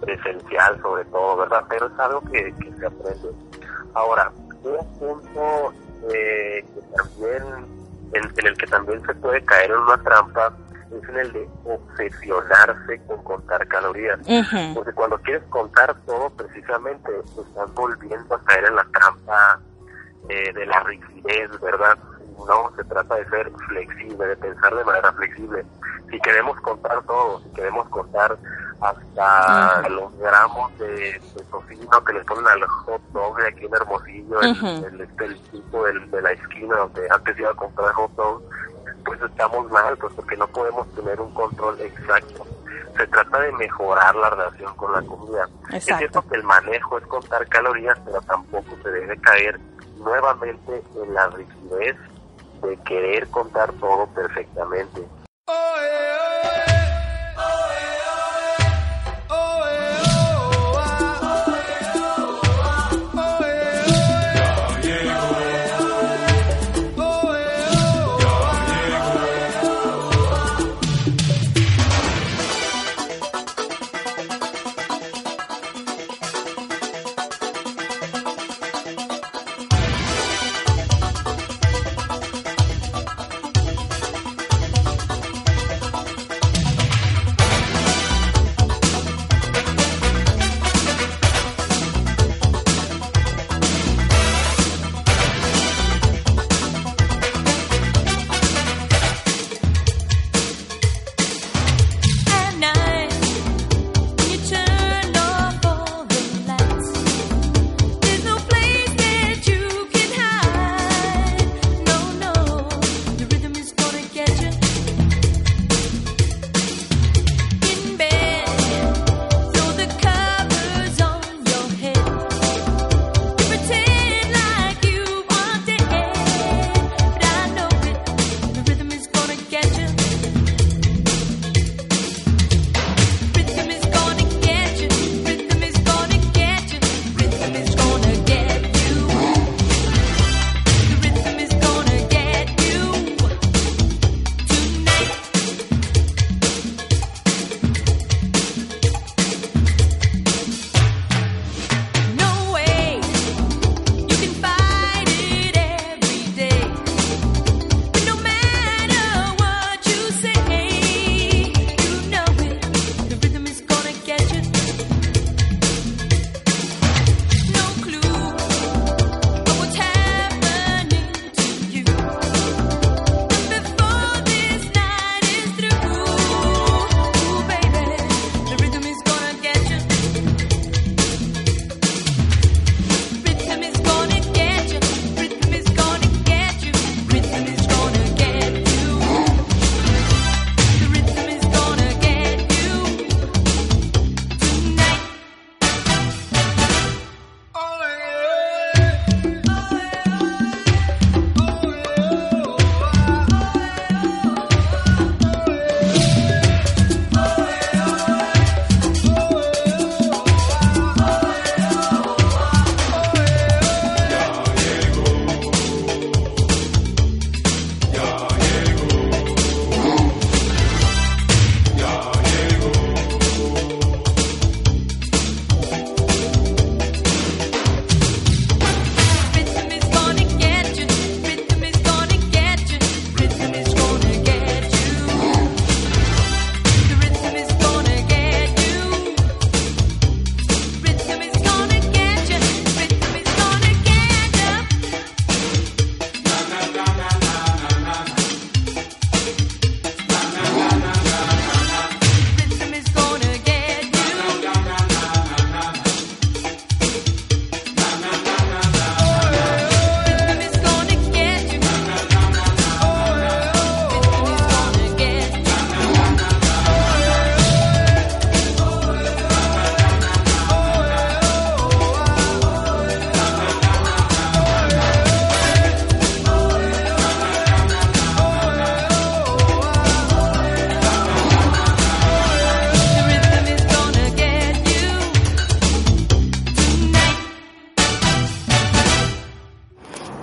presencial 0.00 0.80
sobre 0.80 1.04
todo, 1.06 1.36
¿verdad? 1.36 1.64
Pero 1.68 1.86
es 1.86 1.98
algo 1.98 2.20
que, 2.22 2.54
que 2.54 2.72
se 2.78 2.86
aprende. 2.86 3.30
Ahora, 3.94 4.30
un 4.62 4.98
punto 4.98 5.72
eh, 6.12 6.64
que 6.74 6.80
también, 6.96 7.42
en, 8.12 8.24
en 8.36 8.46
el 8.46 8.56
que 8.56 8.66
también 8.66 9.04
se 9.06 9.14
puede 9.14 9.42
caer 9.44 9.70
en 9.70 9.78
una 9.78 10.02
trampa 10.02 10.52
es 10.90 11.08
en 11.08 11.18
el 11.18 11.32
de 11.32 11.48
obsesionarse 11.64 13.00
con 13.06 13.22
contar 13.22 13.66
calorías. 13.68 14.18
Porque 14.74 14.92
cuando 14.92 15.18
quieres 15.18 15.42
contar 15.50 15.94
todo, 16.06 16.30
precisamente 16.30 17.10
estás 17.18 17.74
volviendo 17.74 18.34
a 18.34 18.42
caer 18.44 18.64
en 18.64 18.76
la 18.76 18.84
trampa 18.84 19.60
eh, 20.28 20.52
de 20.52 20.66
la 20.66 20.80
rigidez, 20.80 21.60
¿verdad? 21.60 21.98
No, 22.46 22.70
se 22.76 22.84
trata 22.84 23.14
de 23.16 23.28
ser 23.28 23.50
flexible, 23.68 24.26
de 24.26 24.36
pensar 24.36 24.74
de 24.74 24.84
manera 24.84 25.12
flexible. 25.12 25.64
Si 26.10 26.18
queremos 26.20 26.58
contar 26.60 27.02
todo, 27.02 27.40
si 27.40 27.48
queremos 27.50 27.86
contar 27.88 28.36
hasta 28.80 29.88
los 29.88 30.16
gramos 30.18 30.76
de, 30.78 31.20
de 31.34 31.42
tocino 31.50 32.04
que 32.04 32.12
le 32.12 32.24
ponen 32.24 32.46
al 32.46 32.62
hot 32.66 33.02
dog 33.12 33.36
de 33.38 33.48
aquí 33.48 33.66
en 33.66 33.74
Hermosillo, 33.74 34.40
el- 34.40 34.50
Ujú. 34.52 34.86
el, 34.86 35.00
este, 35.00 35.24
el 35.26 35.40
tipo 35.50 35.84
del- 35.84 36.10
de 36.10 36.22
la 36.22 36.32
esquina 36.32 36.76
donde 36.76 37.08
antes 37.10 37.38
iba 37.38 37.50
a 37.50 37.54
comprar 37.54 37.92
hot 37.92 38.10
dog, 38.14 38.42
pues 39.04 39.20
estamos 39.22 39.70
mal, 39.70 39.96
pues 39.98 40.12
porque 40.14 40.36
no 40.36 40.46
podemos 40.48 40.86
tener 40.94 41.20
un 41.20 41.32
control 41.34 41.80
exacto. 41.80 42.46
Se 42.96 43.06
trata 43.08 43.40
de 43.40 43.52
mejorar 43.52 44.14
la 44.16 44.30
relación 44.30 44.74
con 44.76 44.92
la 44.92 45.02
comida. 45.02 45.48
Es 45.72 45.84
cierto 45.84 46.22
que 46.28 46.36
el 46.36 46.42
manejo 46.44 46.98
es 46.98 47.06
contar 47.06 47.46
calorías, 47.48 47.98
pero 48.04 48.20
tampoco 48.22 48.76
se 48.82 48.90
debe 48.90 49.16
caer 49.20 49.58
nuevamente 49.98 50.82
en 50.96 51.14
la 51.14 51.28
rigidez 51.28 51.96
de 52.62 52.76
querer 52.84 53.28
contar 53.28 53.72
todo 53.74 54.06
perfectamente. 54.08 55.06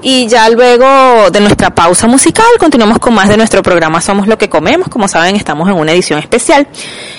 Y 0.08 0.28
ya 0.28 0.48
luego 0.52 1.32
de 1.32 1.40
nuestra 1.40 1.74
pausa 1.74 2.06
musical, 2.06 2.46
continuamos 2.60 3.00
con 3.00 3.16
más 3.16 3.28
de 3.28 3.38
nuestro 3.38 3.64
programa 3.64 4.02
Somos 4.02 4.28
lo 4.28 4.38
que 4.38 4.50
comemos. 4.50 4.88
Como 4.88 5.08
saben, 5.08 5.36
estamos 5.36 5.68
en 5.68 5.74
una 5.74 5.94
edición 5.94 6.20
especial, 6.20 6.68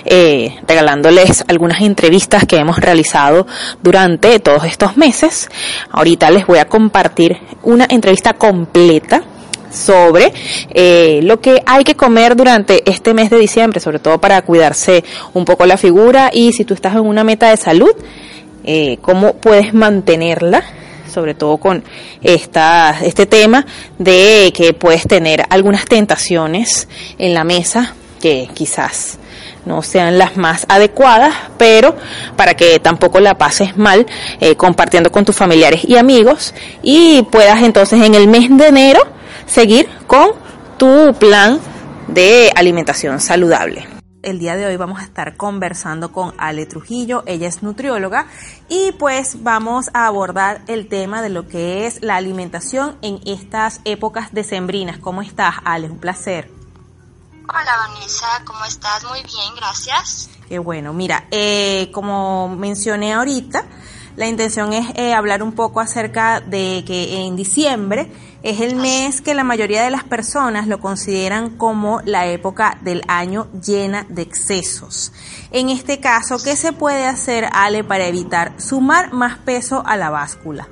eh, 0.04 0.54
regalándoles 0.68 1.44
algunas 1.48 1.80
entrevistas 1.80 2.44
que 2.46 2.54
hemos 2.54 2.78
realizado 2.78 3.44
durante 3.82 4.38
todos 4.38 4.62
estos 4.62 4.96
meses. 4.96 5.48
Ahorita 5.90 6.30
les 6.30 6.46
voy 6.46 6.58
a 6.60 6.68
compartir 6.68 7.36
una 7.64 7.88
entrevista 7.90 8.34
completa 8.34 9.20
sobre 9.68 10.32
eh, 10.70 11.18
lo 11.24 11.40
que 11.40 11.60
hay 11.66 11.82
que 11.82 11.96
comer 11.96 12.36
durante 12.36 12.88
este 12.88 13.14
mes 13.14 13.30
de 13.30 13.38
diciembre, 13.38 13.80
sobre 13.80 13.98
todo 13.98 14.20
para 14.20 14.42
cuidarse 14.42 15.02
un 15.34 15.44
poco 15.44 15.66
la 15.66 15.76
figura 15.76 16.30
y 16.32 16.52
si 16.52 16.64
tú 16.64 16.74
estás 16.74 16.94
en 16.94 17.00
una 17.00 17.24
meta 17.24 17.50
de 17.50 17.56
salud, 17.56 17.90
eh, 18.62 18.98
cómo 19.02 19.32
puedes 19.34 19.74
mantenerla, 19.74 20.62
sobre 21.16 21.32
todo 21.32 21.56
con 21.56 21.82
esta, 22.22 22.94
este 23.00 23.24
tema 23.24 23.64
de 23.96 24.52
que 24.54 24.74
puedes 24.74 25.08
tener 25.08 25.46
algunas 25.48 25.86
tentaciones 25.86 26.88
en 27.16 27.32
la 27.32 27.42
mesa 27.42 27.94
que 28.20 28.50
quizás 28.52 29.16
no 29.64 29.80
sean 29.80 30.18
las 30.18 30.36
más 30.36 30.66
adecuadas, 30.68 31.34
pero 31.56 31.96
para 32.36 32.52
que 32.52 32.78
tampoco 32.80 33.18
la 33.18 33.38
pases 33.38 33.78
mal 33.78 34.04
eh, 34.40 34.56
compartiendo 34.56 35.10
con 35.10 35.24
tus 35.24 35.34
familiares 35.34 35.86
y 35.88 35.96
amigos 35.96 36.52
y 36.82 37.22
puedas 37.22 37.62
entonces 37.62 38.02
en 38.02 38.14
el 38.14 38.28
mes 38.28 38.54
de 38.54 38.66
enero 38.66 39.00
seguir 39.46 39.88
con 40.06 40.32
tu 40.76 41.14
plan 41.14 41.58
de 42.08 42.52
alimentación 42.54 43.20
saludable. 43.20 43.95
El 44.26 44.40
día 44.40 44.56
de 44.56 44.66
hoy 44.66 44.76
vamos 44.76 44.98
a 44.98 45.04
estar 45.04 45.36
conversando 45.36 46.10
con 46.10 46.34
Ale 46.36 46.66
Trujillo, 46.66 47.22
ella 47.26 47.46
es 47.46 47.62
nutrióloga 47.62 48.26
y 48.68 48.90
pues 48.90 49.44
vamos 49.44 49.88
a 49.94 50.08
abordar 50.08 50.62
el 50.66 50.88
tema 50.88 51.22
de 51.22 51.28
lo 51.28 51.46
que 51.46 51.86
es 51.86 52.02
la 52.02 52.16
alimentación 52.16 52.98
en 53.02 53.20
estas 53.24 53.80
épocas 53.84 54.34
decembrinas. 54.34 54.98
¿Cómo 54.98 55.22
estás, 55.22 55.54
Ale? 55.64 55.88
Un 55.88 55.98
placer. 55.98 56.50
Hola 57.48 57.86
Vanessa, 57.86 58.26
¿cómo 58.44 58.64
estás? 58.64 59.04
Muy 59.04 59.22
bien, 59.22 59.54
gracias. 59.54 60.28
Qué 60.48 60.58
bueno, 60.58 60.92
mira, 60.92 61.28
eh, 61.30 61.92
como 61.94 62.48
mencioné 62.48 63.14
ahorita, 63.14 63.64
la 64.16 64.26
intención 64.26 64.72
es 64.72 64.86
eh, 64.96 65.12
hablar 65.12 65.42
un 65.42 65.52
poco 65.52 65.80
acerca 65.80 66.40
de 66.40 66.84
que 66.86 67.26
en 67.26 67.36
diciembre 67.36 68.10
es 68.42 68.60
el 68.60 68.76
mes 68.76 69.20
que 69.20 69.34
la 69.34 69.44
mayoría 69.44 69.82
de 69.82 69.90
las 69.90 70.04
personas 70.04 70.66
lo 70.66 70.80
consideran 70.80 71.56
como 71.56 72.00
la 72.04 72.26
época 72.26 72.78
del 72.82 73.02
año 73.08 73.48
llena 73.60 74.06
de 74.08 74.22
excesos. 74.22 75.12
En 75.50 75.68
este 75.68 76.00
caso, 76.00 76.38
¿qué 76.42 76.56
se 76.56 76.72
puede 76.72 77.06
hacer, 77.06 77.48
Ale, 77.52 77.84
para 77.84 78.06
evitar 78.06 78.52
sumar 78.58 79.12
más 79.12 79.38
peso 79.38 79.82
a 79.86 79.96
la 79.96 80.10
báscula? 80.10 80.68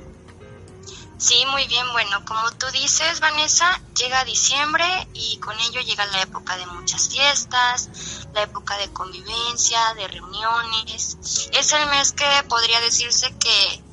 Sí, 1.17 1.45
muy 1.47 1.65
bien. 1.67 1.89
Bueno, 1.93 2.23
como 2.25 2.51
tú 2.51 2.65
dices, 2.71 3.19
Vanessa, 3.19 3.69
llega 3.97 4.23
diciembre 4.25 4.85
y 5.13 5.37
con 5.39 5.57
ello 5.61 5.79
llega 5.81 6.05
la 6.07 6.21
época 6.21 6.57
de 6.57 6.65
muchas 6.67 7.07
fiestas, 7.07 7.89
la 8.33 8.43
época 8.43 8.77
de 8.77 8.91
convivencia, 8.91 9.93
de 9.95 10.07
reuniones. 10.07 11.17
Es 11.53 11.71
el 11.71 11.85
mes 11.87 12.11
que 12.11 12.43
podría 12.49 12.79
decirse 12.81 13.33
que 13.39 13.83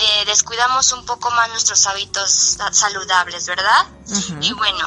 eh, 0.00 0.24
descuidamos 0.26 0.92
un 0.92 1.04
poco 1.06 1.30
más 1.30 1.48
nuestros 1.48 1.84
hábitos 1.86 2.30
sa- 2.30 2.72
saludables, 2.72 3.46
¿verdad? 3.46 3.86
Y 4.42 4.52
bueno, 4.52 4.86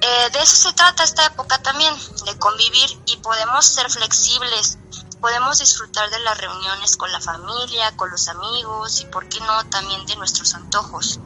eh, 0.00 0.30
de 0.32 0.40
eso 0.42 0.56
se 0.56 0.72
trata 0.72 1.04
esta 1.04 1.26
época 1.26 1.60
también, 1.62 1.94
de 2.24 2.38
convivir 2.38 2.90
y 3.06 3.16
podemos 3.18 3.64
ser 3.66 3.88
flexibles. 3.90 4.78
Podemos 5.22 5.60
disfrutar 5.60 6.10
de 6.10 6.18
las 6.18 6.36
reuniones 6.36 6.96
con 6.96 7.12
la 7.12 7.20
familia, 7.20 7.96
con 7.96 8.10
los 8.10 8.26
amigos 8.26 9.00
y, 9.00 9.04
por 9.04 9.28
qué 9.28 9.38
no, 9.38 9.64
también 9.66 10.04
de 10.04 10.16
nuestros 10.16 10.52
antojos. 10.52 11.20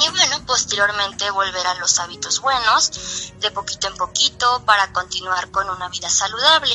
Y 0.00 0.08
bueno, 0.08 0.44
posteriormente 0.44 1.30
volver 1.30 1.64
a 1.68 1.74
los 1.76 2.00
hábitos 2.00 2.40
buenos, 2.40 3.32
de 3.38 3.52
poquito 3.52 3.86
en 3.86 3.94
poquito, 3.94 4.64
para 4.66 4.92
continuar 4.92 5.52
con 5.52 5.70
una 5.70 5.88
vida 5.88 6.10
saludable. 6.10 6.74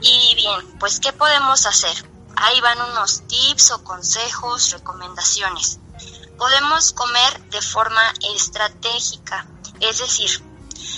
Y 0.00 0.34
bien, 0.34 0.76
pues 0.80 0.98
¿qué 0.98 1.12
podemos 1.12 1.66
hacer? 1.66 2.10
Ahí 2.34 2.60
van 2.60 2.80
unos 2.80 3.22
tips 3.28 3.70
o 3.70 3.84
consejos, 3.84 4.72
recomendaciones. 4.72 5.78
Podemos 6.36 6.92
comer 6.94 7.48
de 7.50 7.62
forma 7.62 8.02
estratégica, 8.34 9.46
es 9.78 9.98
decir, 9.98 10.42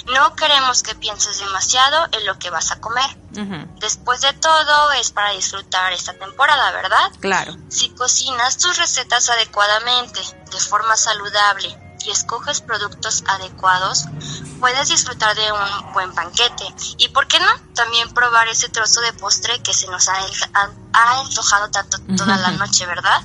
no 0.06 0.34
queremos 0.36 0.82
que 0.82 0.94
pienses 0.94 1.38
demasiado 1.38 2.08
en 2.12 2.26
lo 2.26 2.38
que 2.38 2.50
vas 2.50 2.72
a 2.72 2.80
comer. 2.80 3.08
Después 3.78 4.20
de 4.22 4.32
todo, 4.32 4.92
es 4.92 5.10
para 5.12 5.30
disfrutar 5.30 5.92
esta 5.92 6.12
temporada, 6.14 6.72
¿verdad? 6.72 7.12
Claro. 7.20 7.56
Si 7.68 7.90
cocinas 7.90 8.58
tus 8.58 8.76
recetas 8.76 9.28
adecuadamente, 9.28 10.20
de 10.50 10.60
forma 10.60 10.96
saludable 10.96 11.78
y 12.04 12.10
escoges 12.10 12.60
productos 12.60 13.22
adecuados, 13.28 14.06
puedes 14.58 14.88
disfrutar 14.88 15.34
de 15.36 15.52
un 15.52 15.92
buen 15.92 16.14
banquete. 16.14 16.64
Y 16.98 17.08
por 17.08 17.26
qué 17.26 17.38
no, 17.40 17.46
también 17.74 18.08
probar 18.10 18.48
ese 18.48 18.68
trozo 18.68 19.00
de 19.00 19.12
postre 19.14 19.60
que 19.62 19.72
se 19.72 19.86
nos 19.88 20.08
ha, 20.08 20.14
ha- 20.54 20.70
ha 20.92 21.20
antojado 21.20 21.70
tanto 21.70 21.98
toda 22.16 22.36
la 22.36 22.50
noche, 22.52 22.86
¿verdad? 22.86 23.20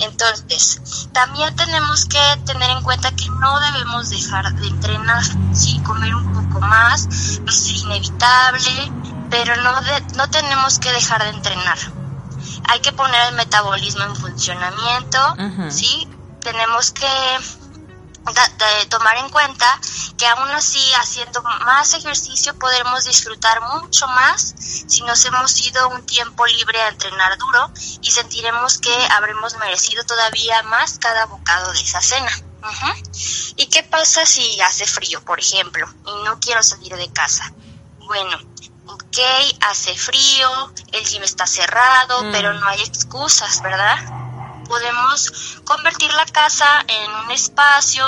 Entonces, 0.00 0.80
también 1.12 1.54
tenemos 1.56 2.06
que 2.06 2.20
tener 2.46 2.70
en 2.70 2.82
cuenta 2.82 3.10
que 3.12 3.26
no 3.40 3.58
debemos 3.60 4.10
dejar 4.10 4.52
de 4.54 4.68
entrenar, 4.68 5.22
sí, 5.52 5.80
comer 5.80 6.14
un 6.14 6.32
poco 6.32 6.60
más, 6.60 7.06
es 7.46 7.66
inevitable, 7.82 8.92
pero 9.30 9.56
no, 9.62 9.80
de- 9.82 10.00
no 10.16 10.28
tenemos 10.30 10.78
que 10.78 10.92
dejar 10.92 11.22
de 11.24 11.30
entrenar. 11.30 11.78
Hay 12.70 12.80
que 12.80 12.92
poner 12.92 13.20
el 13.28 13.34
metabolismo 13.34 14.02
en 14.04 14.16
funcionamiento. 14.16 15.18
¿sí? 15.70 16.08
Tenemos 16.40 16.92
que 16.92 17.06
de 18.26 18.86
tomar 18.86 19.16
en 19.16 19.28
cuenta 19.30 19.80
que 20.18 20.26
aún 20.26 20.50
así 20.50 20.82
haciendo 21.00 21.42
más 21.42 21.94
ejercicio 21.94 22.58
podremos 22.58 23.04
disfrutar 23.04 23.60
mucho 23.62 24.06
más 24.08 24.54
si 24.58 25.02
nos 25.02 25.24
hemos 25.24 25.58
ido 25.66 25.88
un 25.88 26.04
tiempo 26.04 26.44
libre 26.46 26.80
a 26.82 26.88
entrenar 26.88 27.38
duro 27.38 27.70
y 28.02 28.10
sentiremos 28.10 28.78
que 28.78 28.94
habremos 29.12 29.56
merecido 29.56 30.04
todavía 30.04 30.62
más 30.64 30.98
cada 30.98 31.26
bocado 31.26 31.72
de 31.72 31.80
esa 31.80 32.00
cena. 32.00 32.30
¿Y 33.56 33.66
qué 33.66 33.82
pasa 33.84 34.26
si 34.26 34.60
hace 34.60 34.86
frío, 34.86 35.24
por 35.24 35.38
ejemplo, 35.40 35.88
y 36.04 36.24
no 36.24 36.38
quiero 36.40 36.62
salir 36.62 36.94
de 36.96 37.10
casa? 37.12 37.52
Bueno, 38.00 38.36
ok, 38.86 39.18
hace 39.60 39.96
frío, 39.96 40.72
el 40.92 41.04
gym 41.06 41.22
está 41.22 41.46
cerrado, 41.46 42.24
Mm. 42.24 42.32
pero 42.32 42.52
no 42.54 42.66
hay 42.66 42.82
excusas, 42.82 43.62
¿verdad? 43.62 43.96
Podemos 44.68 45.60
convertir 45.64 46.12
la 46.12 46.26
casa 46.26 46.84
en 46.86 47.10
un 47.24 47.30
espacio 47.30 48.04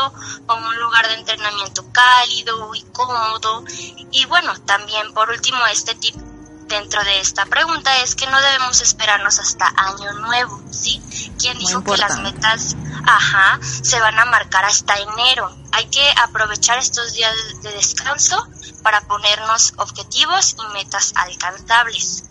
o 0.46 0.54
un 0.54 0.76
lugar 0.78 1.08
de 1.08 1.14
entrenamiento 1.14 1.84
cálido 1.92 2.74
y 2.74 2.82
cómodo. 2.92 3.64
Y 4.12 4.24
bueno, 4.26 4.54
también 4.66 5.12
por 5.14 5.30
último, 5.30 5.66
este 5.66 5.94
tip 5.94 6.14
dentro 6.70 7.02
de 7.02 7.20
esta 7.20 7.44
pregunta 7.46 8.00
es 8.02 8.14
que 8.14 8.28
no 8.28 8.40
debemos 8.40 8.80
esperarnos 8.80 9.40
hasta 9.40 9.66
año 9.76 10.12
nuevo, 10.20 10.62
¿sí? 10.70 11.02
¿Quién 11.38 11.56
Muy 11.56 11.66
dijo 11.66 11.82
que 11.82 11.96
las 11.96 12.16
importante. 12.16 12.32
metas, 12.32 12.76
ajá, 13.04 13.58
se 13.62 13.98
van 14.00 14.18
a 14.18 14.24
marcar 14.26 14.64
hasta 14.64 14.94
enero? 14.98 15.54
Hay 15.72 15.86
que 15.86 16.08
aprovechar 16.22 16.78
estos 16.78 17.12
días 17.12 17.34
de 17.62 17.72
descanso 17.72 18.46
para 18.82 19.00
ponernos 19.02 19.74
objetivos 19.76 20.56
y 20.58 20.72
metas 20.72 21.12
alcanzables. 21.16 22.24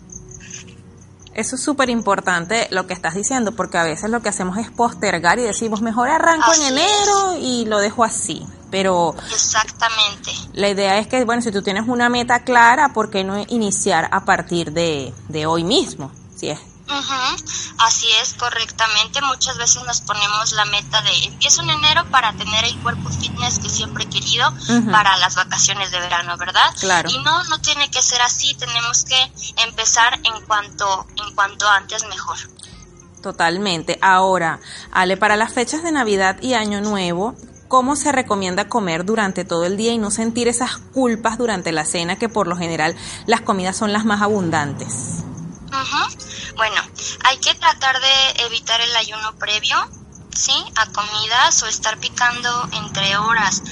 Eso 1.34 1.56
es 1.56 1.62
súper 1.62 1.90
importante 1.90 2.66
lo 2.70 2.86
que 2.86 2.94
estás 2.94 3.14
diciendo, 3.14 3.52
porque 3.52 3.78
a 3.78 3.84
veces 3.84 4.10
lo 4.10 4.20
que 4.20 4.28
hacemos 4.28 4.58
es 4.58 4.70
postergar 4.70 5.38
y 5.38 5.42
decimos, 5.42 5.80
mejor 5.80 6.08
arranco 6.08 6.50
Así 6.50 6.62
en 6.62 6.72
enero 6.72 7.36
y 7.40 7.64
lo 7.66 7.78
dejo 7.78 8.04
así. 8.04 8.44
Pero 8.70 9.14
Exactamente. 9.32 10.32
la 10.52 10.68
idea 10.68 10.98
es 10.98 11.06
que, 11.06 11.24
bueno, 11.24 11.42
si 11.42 11.50
tú 11.50 11.62
tienes 11.62 11.88
una 11.88 12.08
meta 12.08 12.44
clara, 12.44 12.92
¿por 12.92 13.10
qué 13.10 13.24
no 13.24 13.44
iniciar 13.48 14.08
a 14.12 14.24
partir 14.24 14.72
de, 14.72 15.12
de 15.28 15.46
hoy 15.46 15.64
mismo? 15.64 16.12
Si 16.36 16.50
es 16.50 16.58
Ujú, 16.90 17.44
Así 17.78 18.06
es, 18.20 18.34
correctamente. 18.34 19.22
Muchas 19.22 19.56
veces 19.56 19.82
nos 19.84 20.00
ponemos 20.00 20.52
la 20.52 20.64
meta 20.66 21.00
de 21.02 21.24
empiezo 21.24 21.62
en 21.62 21.70
enero 21.70 22.04
para 22.10 22.32
tener 22.32 22.64
el 22.64 22.76
cuerpo 22.80 23.08
fitness 23.08 23.58
que 23.58 23.70
siempre 23.70 24.04
he 24.04 24.08
querido 24.08 24.52
para 24.90 25.16
las 25.18 25.36
vacaciones 25.36 25.90
de 25.90 26.00
verano, 26.00 26.36
¿verdad? 26.36 26.74
Claro. 26.78 27.08
Y 27.10 27.18
no, 27.18 27.44
no 27.44 27.60
tiene 27.60 27.90
que 27.90 28.02
ser 28.02 28.20
así. 28.22 28.54
Tenemos 28.54 29.04
que 29.04 29.32
empezar 29.64 30.20
en 30.24 30.44
cuanto, 30.46 31.06
en 31.16 31.34
cuanto 31.34 31.68
antes 31.68 32.04
mejor. 32.08 32.36
Totalmente. 33.22 33.98
Ahora, 34.02 34.60
Ale, 34.92 35.16
para 35.16 35.36
las 35.36 35.52
fechas 35.52 35.82
de 35.82 35.92
Navidad 35.92 36.36
y 36.42 36.54
Año 36.54 36.80
Nuevo, 36.80 37.34
¿cómo 37.68 37.96
se 37.96 38.12
recomienda 38.12 38.68
comer 38.68 39.04
durante 39.04 39.44
todo 39.44 39.64
el 39.64 39.76
día 39.76 39.92
y 39.92 39.98
no 39.98 40.10
sentir 40.10 40.48
esas 40.48 40.76
culpas 40.76 41.38
durante 41.38 41.72
la 41.72 41.84
cena 41.84 42.16
que 42.16 42.28
por 42.28 42.46
lo 42.46 42.56
general 42.56 42.96
las 43.26 43.42
comidas 43.42 43.76
son 43.76 43.92
las 43.92 44.04
más 44.04 44.22
abundantes? 44.22 45.24
Bueno, 46.56 46.82
hay 47.24 47.38
que 47.38 47.54
tratar 47.54 48.00
de 48.00 48.30
evitar 48.44 48.80
el 48.80 48.94
ayuno 48.96 49.34
previo, 49.36 49.76
¿sí? 50.34 50.52
A 50.76 50.86
comidas 50.86 51.62
o 51.62 51.66
estar 51.66 51.98
picando 51.98 52.68
entre 52.72 53.16
horas. 53.16 53.62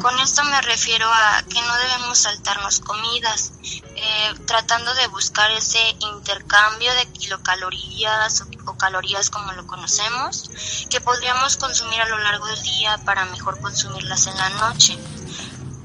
Con 0.00 0.18
esto 0.20 0.44
me 0.44 0.60
refiero 0.62 1.06
a 1.10 1.42
que 1.42 1.60
no 1.60 1.76
debemos 1.76 2.18
saltarnos 2.18 2.80
comidas, 2.80 3.52
eh, 3.62 4.34
tratando 4.46 4.94
de 4.94 5.06
buscar 5.08 5.50
ese 5.52 5.80
intercambio 6.00 6.94
de 6.94 7.06
kilocalorías 7.12 8.42
o, 8.42 8.70
o 8.70 8.76
calorías 8.76 9.30
como 9.30 9.52
lo 9.52 9.66
conocemos, 9.66 10.50
que 10.90 11.00
podríamos 11.00 11.56
consumir 11.56 12.00
a 12.00 12.08
lo 12.08 12.18
largo 12.18 12.46
del 12.46 12.62
día 12.62 12.98
para 13.04 13.24
mejor 13.26 13.60
consumirlas 13.60 14.26
en 14.26 14.36
la 14.36 14.48
noche. 14.50 14.98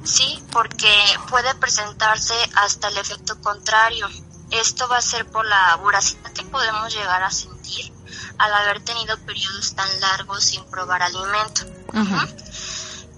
Sí, 0.04 0.44
porque 0.52 0.92
puede 1.30 1.56
presentarse 1.56 2.36
hasta 2.56 2.90
el 2.90 2.98
efecto 2.98 3.40
contrario. 3.42 4.10
Esto 4.54 4.88
va 4.88 4.98
a 4.98 5.02
ser 5.02 5.26
por 5.26 5.46
la 5.48 5.76
voracidad 5.78 6.32
que 6.32 6.44
podemos 6.44 6.94
llegar 6.94 7.24
a 7.24 7.32
sentir 7.32 7.92
al 8.38 8.54
haber 8.54 8.84
tenido 8.84 9.18
periodos 9.20 9.74
tan 9.74 10.00
largos 10.00 10.44
sin 10.44 10.64
probar 10.66 11.02
alimento. 11.02 11.64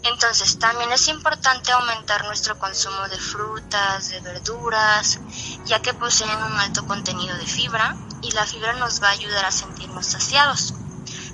Entonces, 0.04 0.60
también 0.60 0.92
es 0.94 1.08
importante 1.10 1.74
aumentar 1.74 2.24
nuestro 2.26 2.58
consumo 2.58 3.10
de 3.10 3.20
frutas, 3.20 4.10
de 4.10 4.22
verduras, 4.22 5.20
ya 5.66 5.82
que 5.82 5.94
poseen 5.94 6.30
un 6.30 6.58
alto 6.58 6.86
contenido 6.86 7.36
de 7.36 7.46
fibra 7.46 7.98
y 8.22 8.32
la 8.32 8.46
fibra 8.46 8.74
nos 8.74 9.04
va 9.04 9.10
a 9.10 9.12
ayudar 9.12 9.44
a 9.44 9.52
sentirnos 9.52 10.06
saciados. 10.06 10.74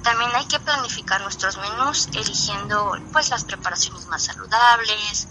También 0.01 0.31
hay 0.33 0.45
que 0.45 0.59
planificar 0.59 1.21
nuestros 1.21 1.57
menús 1.57 2.07
eligiendo 2.13 2.97
pues 3.11 3.29
las 3.29 3.43
preparaciones 3.43 4.07
más 4.07 4.23
saludables, 4.23 5.27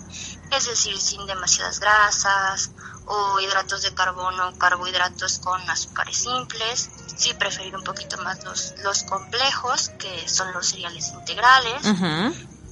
es 0.53 0.67
decir, 0.67 0.97
sin 1.01 1.27
demasiadas 1.27 1.81
grasas 1.81 2.71
o 3.07 3.41
hidratos 3.41 3.83
de 3.83 3.95
carbono, 3.95 4.57
carbohidratos 4.59 5.39
con 5.39 5.61
azúcares 5.69 6.17
simples, 6.17 6.91
sí 7.17 7.35
preferir 7.35 7.75
un 7.77 7.85
poquito 7.85 8.17
más 8.23 8.45
los, 8.45 8.75
los 8.83 9.03
complejos, 9.05 9.91
que 9.99 10.29
son 10.29 10.53
los 10.53 10.67
cereales 10.67 11.09
integrales, 11.09 11.83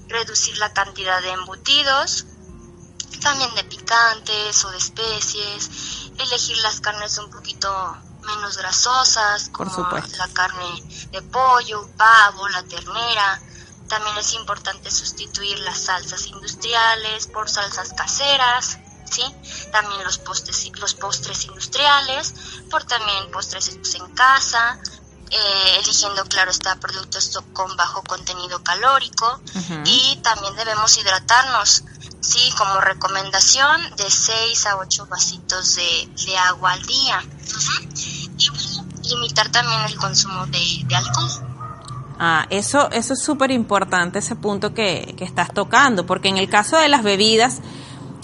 reducir 0.09 0.57
la 0.59 0.73
cantidad 0.73 1.21
de 1.21 1.31
embutidos, 1.31 2.27
también 3.21 3.55
de 3.55 3.65
picantes 3.65 4.65
o 4.65 4.71
de 4.71 4.79
especies, 4.79 6.11
elegir 6.19 6.57
las 6.59 6.81
carnes 6.81 7.19
un 7.19 7.31
poquito 7.31 7.97
menos 8.23 8.57
grasosas, 8.59 9.49
como 9.51 9.71
la 10.19 10.29
carne 10.29 10.83
de 11.11 11.23
pollo, 11.23 11.89
pavo, 11.97 12.49
la 12.49 12.63
ternera. 12.65 13.41
También 13.89 14.19
es 14.19 14.35
importante 14.35 14.91
sustituir 14.91 15.59
las 15.61 15.79
salsas 15.79 16.27
industriales 16.27 17.27
por 17.27 17.49
salsas 17.49 17.95
caseras, 17.95 18.79
¿sí? 19.11 19.23
También 19.73 20.03
los 20.05 20.19
postres, 20.19 20.71
los 20.79 20.95
postres 20.95 21.45
industriales, 21.47 22.35
por 22.71 22.85
también 22.85 23.31
postres 23.33 23.69
hechos 23.69 23.95
en 23.97 24.07
casa, 24.15 24.79
eh, 25.31 25.81
eligiendo, 25.83 26.25
claro 26.25 26.51
está, 26.51 26.77
productos 26.77 27.31
to- 27.31 27.45
con 27.53 27.77
bajo 27.77 28.03
contenido 28.03 28.63
calórico 28.63 29.41
y 29.85 30.17
también 30.23 30.55
debemos 30.57 30.97
hidratarnos, 30.97 31.85
sí, 32.21 32.51
como 32.57 32.81
recomendación 32.81 33.79
de 33.97 34.11
6 34.11 34.67
a 34.67 34.77
8 34.79 35.07
vasitos 35.07 35.75
de, 35.75 36.09
de 36.27 36.39
agua 36.39 36.73
al 36.73 36.83
día. 36.87 37.23
Y 38.39 38.49
bueno, 38.51 38.85
limitar 39.03 39.51
también 39.51 39.81
el 39.83 39.97
consumo 39.97 40.47
de, 40.47 40.83
de 40.85 40.97
alcohol. 40.97 41.29
Ah, 42.21 42.47
eso, 42.51 42.91
eso 42.91 43.13
es 43.13 43.23
súper 43.23 43.51
importante, 43.53 44.19
ese 44.19 44.35
punto 44.35 44.75
que, 44.75 45.15
que 45.17 45.25
estás 45.25 45.53
tocando, 45.55 46.05
porque 46.07 46.29
en 46.29 46.37
el 46.39 46.49
caso 46.49 46.77
de 46.77 46.89
las 46.89 47.03
bebidas, 47.05 47.59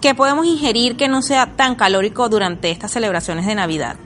¿qué 0.05 0.15
podemos 0.15 0.45
ingerir 0.45 0.99
que 0.99 1.09
no 1.09 1.23
sea 1.23 1.57
tan 1.57 1.77
calórico 1.77 2.29
durante 2.29 2.71
estas 2.71 2.93
celebraciones 2.93 3.47
de 3.47 3.55
Navidad? 3.55 3.97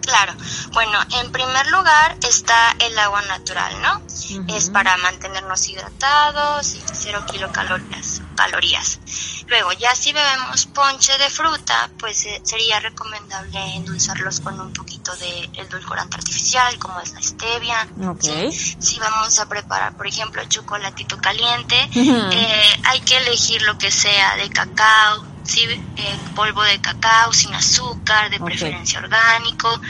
Claro, 0.00 0.32
bueno, 0.72 0.98
en 1.20 1.30
primer 1.32 1.66
lugar 1.66 2.16
está 2.26 2.74
el 2.78 2.98
agua 2.98 3.20
natural, 3.28 3.74
¿no? 3.82 4.00
Es 4.48 4.70
para 4.70 4.96
mantenernos 4.96 5.68
hidratados 5.68 6.74
y 6.74 6.82
cero 6.94 7.26
kilocalorías. 7.30 8.22
Calorías. 8.34 9.00
Luego, 9.48 9.72
ya 9.72 9.94
si 9.94 10.14
bebemos 10.14 10.64
ponche 10.64 11.12
de 11.18 11.28
fruta, 11.28 11.90
pues 11.98 12.24
eh, 12.24 12.40
sería 12.42 12.80
recomendable 12.80 13.58
endulzarlos 13.76 14.40
con 14.40 14.58
un 14.58 14.72
poquito 14.72 15.14
de 15.16 15.50
edulcorante 15.60 16.16
artificial, 16.16 16.78
como 16.78 17.00
es 17.00 17.12
la 17.12 17.20
stevia. 17.20 17.86
Ok. 18.06 18.22
¿sí? 18.22 18.76
Si 18.80 18.98
vamos 18.98 19.38
a 19.38 19.46
preparar, 19.46 19.94
por 19.94 20.06
ejemplo, 20.06 20.42
chocolatito 20.48 21.18
caliente, 21.18 21.76
Ujú. 21.90 22.30
eh, 22.32 22.80
hay 22.84 23.00
que 23.00 23.18
elegir 23.18 23.60
lo 23.62 23.76
que 23.76 23.90
sea 23.90 24.36
de 24.36 24.48
cacao, 24.48 25.33
¿sí? 25.44 25.62
Eh, 25.96 26.18
polvo 26.34 26.62
de 26.62 26.80
cacao 26.80 27.32
sin 27.32 27.54
azúcar, 27.54 28.30
de 28.30 28.40
preferencia 28.40 28.98
orgánico, 28.98 29.80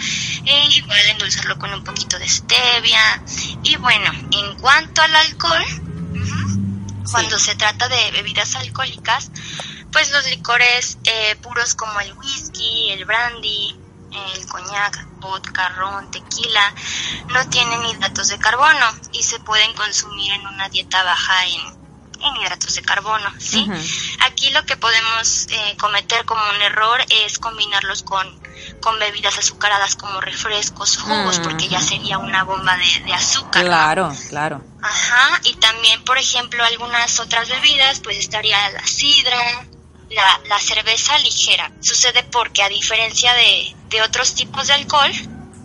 e 0.44 0.66
igual 0.66 1.00
endulzarlo 1.10 1.58
con 1.58 1.72
un 1.72 1.82
poquito 1.82 2.18
de 2.18 2.28
stevia. 2.28 3.22
Y 3.62 3.76
bueno, 3.76 4.10
en 4.30 4.58
cuanto 4.58 5.02
al 5.02 5.14
alcohol, 5.16 5.64
cuando 7.10 7.38
se 7.38 7.54
trata 7.54 7.88
de 7.88 8.10
bebidas 8.12 8.56
alcohólicas, 8.56 9.30
pues 9.92 10.10
los 10.10 10.28
licores 10.28 10.98
eh, 11.04 11.36
puros 11.36 11.74
como 11.74 12.00
el 12.00 12.12
whisky, 12.14 12.90
el 12.90 13.04
brandy, 13.04 13.78
el 14.10 14.46
coñac, 14.46 15.06
vodka, 15.20 15.68
ron, 15.70 16.10
tequila, 16.10 16.74
no 17.28 17.48
tienen 17.48 17.84
hidratos 17.86 18.28
de 18.28 18.38
carbono 18.38 18.86
y 19.12 19.22
se 19.22 19.38
pueden 19.40 19.72
consumir 19.74 20.32
en 20.32 20.46
una 20.46 20.68
dieta 20.68 21.02
baja 21.02 21.46
en, 21.46 21.83
en 22.24 22.36
hidratos 22.42 22.74
de 22.74 22.82
carbono, 22.82 23.32
¿sí? 23.38 23.66
Aquí 24.20 24.50
lo 24.50 24.64
que 24.64 24.76
podemos 24.76 25.46
eh, 25.50 25.76
cometer 25.78 26.24
como 26.24 26.42
un 26.54 26.62
error 26.62 27.04
es 27.08 27.38
combinarlos 27.38 28.02
con, 28.02 28.26
con 28.80 28.98
bebidas 28.98 29.38
azucaradas 29.38 29.96
como 29.96 30.20
refrescos, 30.20 30.96
jugos, 30.96 31.38
porque 31.40 31.68
ya 31.68 31.80
sería 31.80 32.18
una 32.18 32.44
bomba 32.44 32.76
de, 32.76 33.04
de 33.04 33.12
azúcar. 33.12 33.62
¿no? 33.62 33.68
Claro, 33.68 34.16
claro. 34.28 34.64
Ajá, 34.82 35.40
y 35.44 35.54
también, 35.54 36.02
por 36.04 36.18
ejemplo, 36.18 36.64
algunas 36.64 37.18
otras 37.20 37.48
bebidas, 37.48 38.00
pues 38.00 38.18
estaría 38.18 38.70
la 38.70 38.86
sidra, 38.86 39.66
la, 40.10 40.40
la 40.48 40.58
cerveza 40.58 41.18
ligera. 41.18 41.70
Sucede 41.80 42.22
porque 42.24 42.62
a 42.62 42.68
diferencia 42.68 43.34
de, 43.34 43.74
de 43.88 44.02
otros 44.02 44.34
tipos 44.34 44.66
de 44.66 44.74
alcohol, 44.74 45.12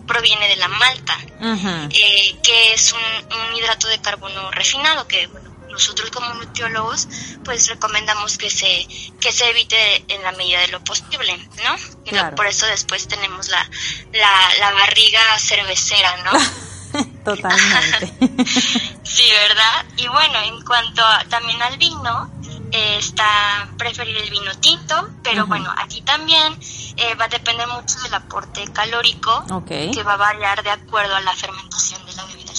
proviene 0.06 0.48
de 0.48 0.56
la 0.56 0.66
malta, 0.66 1.16
eh, 1.40 2.36
que 2.42 2.74
es 2.74 2.92
un, 2.92 2.98
un 2.98 3.56
hidrato 3.56 3.86
de 3.86 4.00
carbono 4.00 4.50
refinado, 4.50 5.06
que 5.06 5.28
bueno, 5.28 5.49
nosotros 5.70 6.10
como 6.10 6.32
nutriólogos, 6.34 7.08
pues 7.44 7.68
recomendamos 7.68 8.36
que 8.38 8.50
se, 8.50 8.86
que 9.20 9.32
se 9.32 9.48
evite 9.50 10.04
en 10.12 10.22
la 10.22 10.32
medida 10.32 10.60
de 10.60 10.68
lo 10.68 10.82
posible, 10.84 11.36
¿no? 11.64 11.76
Y 12.04 12.10
no- 12.12 12.20
Claro. 12.20 12.36
por 12.36 12.46
eso 12.46 12.66
después 12.66 13.06
tenemos 13.08 13.48
la, 13.48 13.68
la, 14.12 14.32
la 14.58 14.72
barriga 14.72 15.20
cervecera, 15.38 16.16
¿no? 16.24 16.32
Totalmente. 17.24 18.12
Sí, 19.02 19.28
¿verdad? 19.48 19.84
Y 19.96 20.06
bueno, 20.08 20.38
en 20.40 20.62
cuanto 20.64 21.04
a- 21.04 21.24
también 21.28 21.60
al 21.62 21.76
vino, 21.78 22.30
eh, 22.72 22.96
está 22.98 23.68
preferir 23.76 24.16
el 24.16 24.30
vino 24.30 24.56
tinto, 24.60 25.08
pero 25.24 25.46
bueno, 25.46 25.72
aquí 25.76 26.00
también 26.02 26.56
eh, 26.96 27.14
va 27.16 27.24
a 27.24 27.28
depender 27.28 27.66
mucho 27.66 27.98
del 28.02 28.14
aporte 28.14 28.64
calórico 28.72 29.44
Ok. 29.50 29.66
que 29.92 30.02
va 30.04 30.12
a 30.14 30.16
variar 30.16 30.62
de 30.62 30.70
acuerdo 30.70 31.16
a 31.16 31.20
la 31.20 31.34
fermentación 31.34 32.06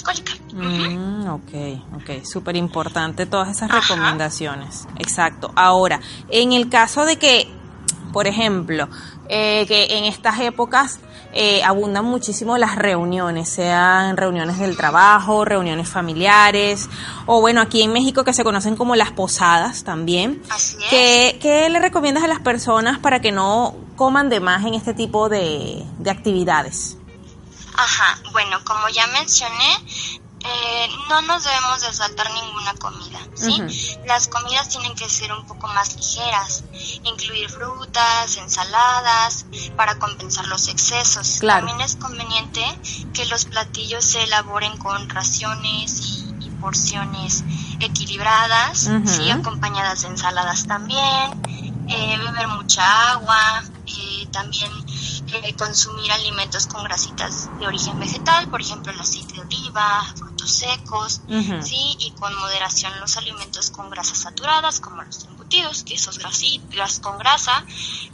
la 0.03 0.13
bebida 0.13 0.31
alcohólica. 0.31 0.33
Mm, 0.53 1.27
ok, 1.29 2.01
ok, 2.01 2.25
súper 2.25 2.55
importante 2.55 3.25
todas 3.25 3.49
esas 3.49 3.69
Ajá. 3.69 3.81
recomendaciones. 3.81 4.87
Exacto. 4.97 5.51
Ahora, 5.55 5.99
en 6.29 6.53
el 6.53 6.69
caso 6.69 7.05
de 7.05 7.17
que, 7.17 7.47
por 8.11 8.27
ejemplo, 8.27 8.87
eh, 9.29 9.65
que 9.67 9.97
en 9.97 10.03
estas 10.03 10.39
épocas 10.39 10.99
eh, 11.33 11.63
abundan 11.63 12.03
muchísimo 12.03 12.57
las 12.57 12.75
reuniones, 12.75 13.47
sean 13.47 14.17
reuniones 14.17 14.59
del 14.59 14.75
trabajo, 14.75 15.45
reuniones 15.45 15.87
familiares, 15.87 16.89
o 17.25 17.39
bueno, 17.39 17.61
aquí 17.61 17.81
en 17.81 17.93
México 17.93 18.25
que 18.25 18.33
se 18.33 18.43
conocen 18.43 18.75
como 18.75 18.97
las 18.97 19.11
posadas 19.11 19.85
también. 19.85 20.41
Así 20.49 20.75
es. 20.83 20.89
¿Qué, 20.89 21.39
qué 21.41 21.69
le 21.69 21.79
recomiendas 21.79 22.25
a 22.25 22.27
las 22.27 22.41
personas 22.41 22.99
para 22.99 23.21
que 23.21 23.31
no 23.31 23.75
coman 23.95 24.27
de 24.29 24.41
más 24.41 24.65
en 24.65 24.73
este 24.73 24.93
tipo 24.93 25.29
de, 25.29 25.85
de 25.99 26.11
actividades? 26.11 26.97
Ajá, 27.81 28.19
bueno, 28.31 28.63
como 28.63 28.87
ya 28.89 29.07
mencioné, 29.07 29.75
eh, 30.43 30.89
no 31.09 31.21
nos 31.23 31.43
debemos 31.43 31.81
de 31.81 31.91
saltar 31.91 32.31
ninguna 32.31 32.73
comida, 32.75 33.19
¿sí? 33.33 33.59
Las 34.05 34.27
comidas 34.27 34.69
tienen 34.69 34.93
que 34.93 35.09
ser 35.09 35.31
un 35.33 35.45
poco 35.47 35.67
más 35.67 35.95
ligeras, 35.95 36.63
incluir 37.03 37.49
frutas, 37.49 38.37
ensaladas, 38.37 39.45
para 39.75 39.97
compensar 39.97 40.47
los 40.47 40.67
excesos. 40.67 41.37
Claro. 41.39 41.65
También 41.65 41.85
es 41.85 41.95
conveniente 41.95 42.63
que 43.13 43.25
los 43.25 43.45
platillos 43.45 44.05
se 44.05 44.23
elaboren 44.23 44.77
con 44.77 45.09
raciones 45.09 46.01
y, 46.01 46.35
y 46.45 46.49
porciones 46.61 47.43
equilibradas. 47.79 48.89
¿sí? 49.05 49.29
Acompañadas 49.31 50.03
de 50.03 50.09
ensaladas 50.09 50.67
también, 50.67 51.41
eh, 51.87 52.17
beber 52.17 52.47
mucha 52.47 53.11
agua, 53.11 53.63
eh, 53.87 54.27
también 54.31 54.71
eh, 55.33 55.55
consumir 55.55 56.11
alimentos 56.11 56.67
con 56.67 56.83
grasitas 56.83 57.49
de 57.59 57.67
origen 57.67 57.99
vegetal, 57.99 58.49
por 58.49 58.61
ejemplo 58.61 58.91
el 58.91 58.99
aceite 58.99 59.33
de 59.33 59.41
oliva, 59.41 60.05
frutos 60.15 60.51
secos, 60.51 61.21
sí, 61.61 61.95
y 61.99 62.11
con 62.11 62.37
moderación 62.39 62.99
los 62.99 63.17
alimentos 63.17 63.71
con 63.71 63.89
grasas 63.89 64.19
saturadas, 64.19 64.79
como 64.79 65.01
los 65.03 65.23
embutidos, 65.25 65.83
quesos 65.83 66.19
con 67.01 67.17
grasa, 67.17 67.65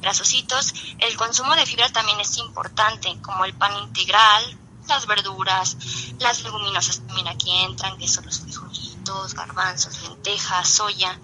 grasositos. 0.02 0.74
El 1.00 1.16
consumo 1.18 1.56
de 1.56 1.66
fibra 1.66 1.90
también 1.90 2.20
es 2.20 2.38
importante, 2.38 3.18
como 3.22 3.46
el 3.46 3.54
pan 3.54 3.72
integral, 3.84 4.58
las 4.88 5.06
verduras, 5.06 5.78
las 6.20 6.44
leguminosas 6.44 7.00
también 7.00 7.28
aquí 7.28 7.52
entran, 7.64 7.98
que 7.98 8.08
son 8.08 8.26
los 8.26 8.40
frijolitos, 8.40 9.34
garbanzos, 9.34 10.02
lentejas, 10.04 10.70
soya. 10.70 11.20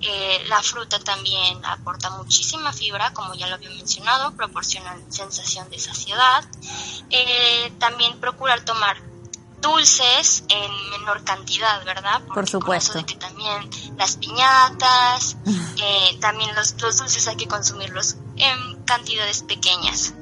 Eh, 0.00 0.44
la 0.48 0.62
fruta 0.62 0.98
también 0.98 1.64
aporta 1.64 2.10
muchísima 2.10 2.72
fibra, 2.72 3.12
como 3.14 3.34
ya 3.34 3.46
lo 3.46 3.54
había 3.54 3.70
mencionado, 3.70 4.32
proporciona 4.32 4.96
sensación 5.08 5.68
de 5.70 5.78
saciedad. 5.78 6.44
Eh, 7.10 7.72
también 7.78 8.18
procurar 8.20 8.60
tomar 8.60 8.98
dulces 9.62 10.44
en 10.48 10.90
menor 10.90 11.24
cantidad, 11.24 11.82
¿verdad? 11.84 12.20
Porque 12.20 12.34
con 12.34 12.46
supuesto. 12.46 12.90
eso 12.92 12.98
de 12.98 13.06
que 13.06 13.16
también 13.16 13.70
las 13.96 14.16
piñatas, 14.16 15.36
eh, 15.78 16.18
también 16.20 16.54
los, 16.54 16.80
los 16.80 16.98
dulces 16.98 17.26
hay 17.28 17.36
que 17.36 17.48
consumirlos 17.48 18.16
en 18.36 18.84
cantidades 18.84 19.42
pequeñas. 19.42 20.12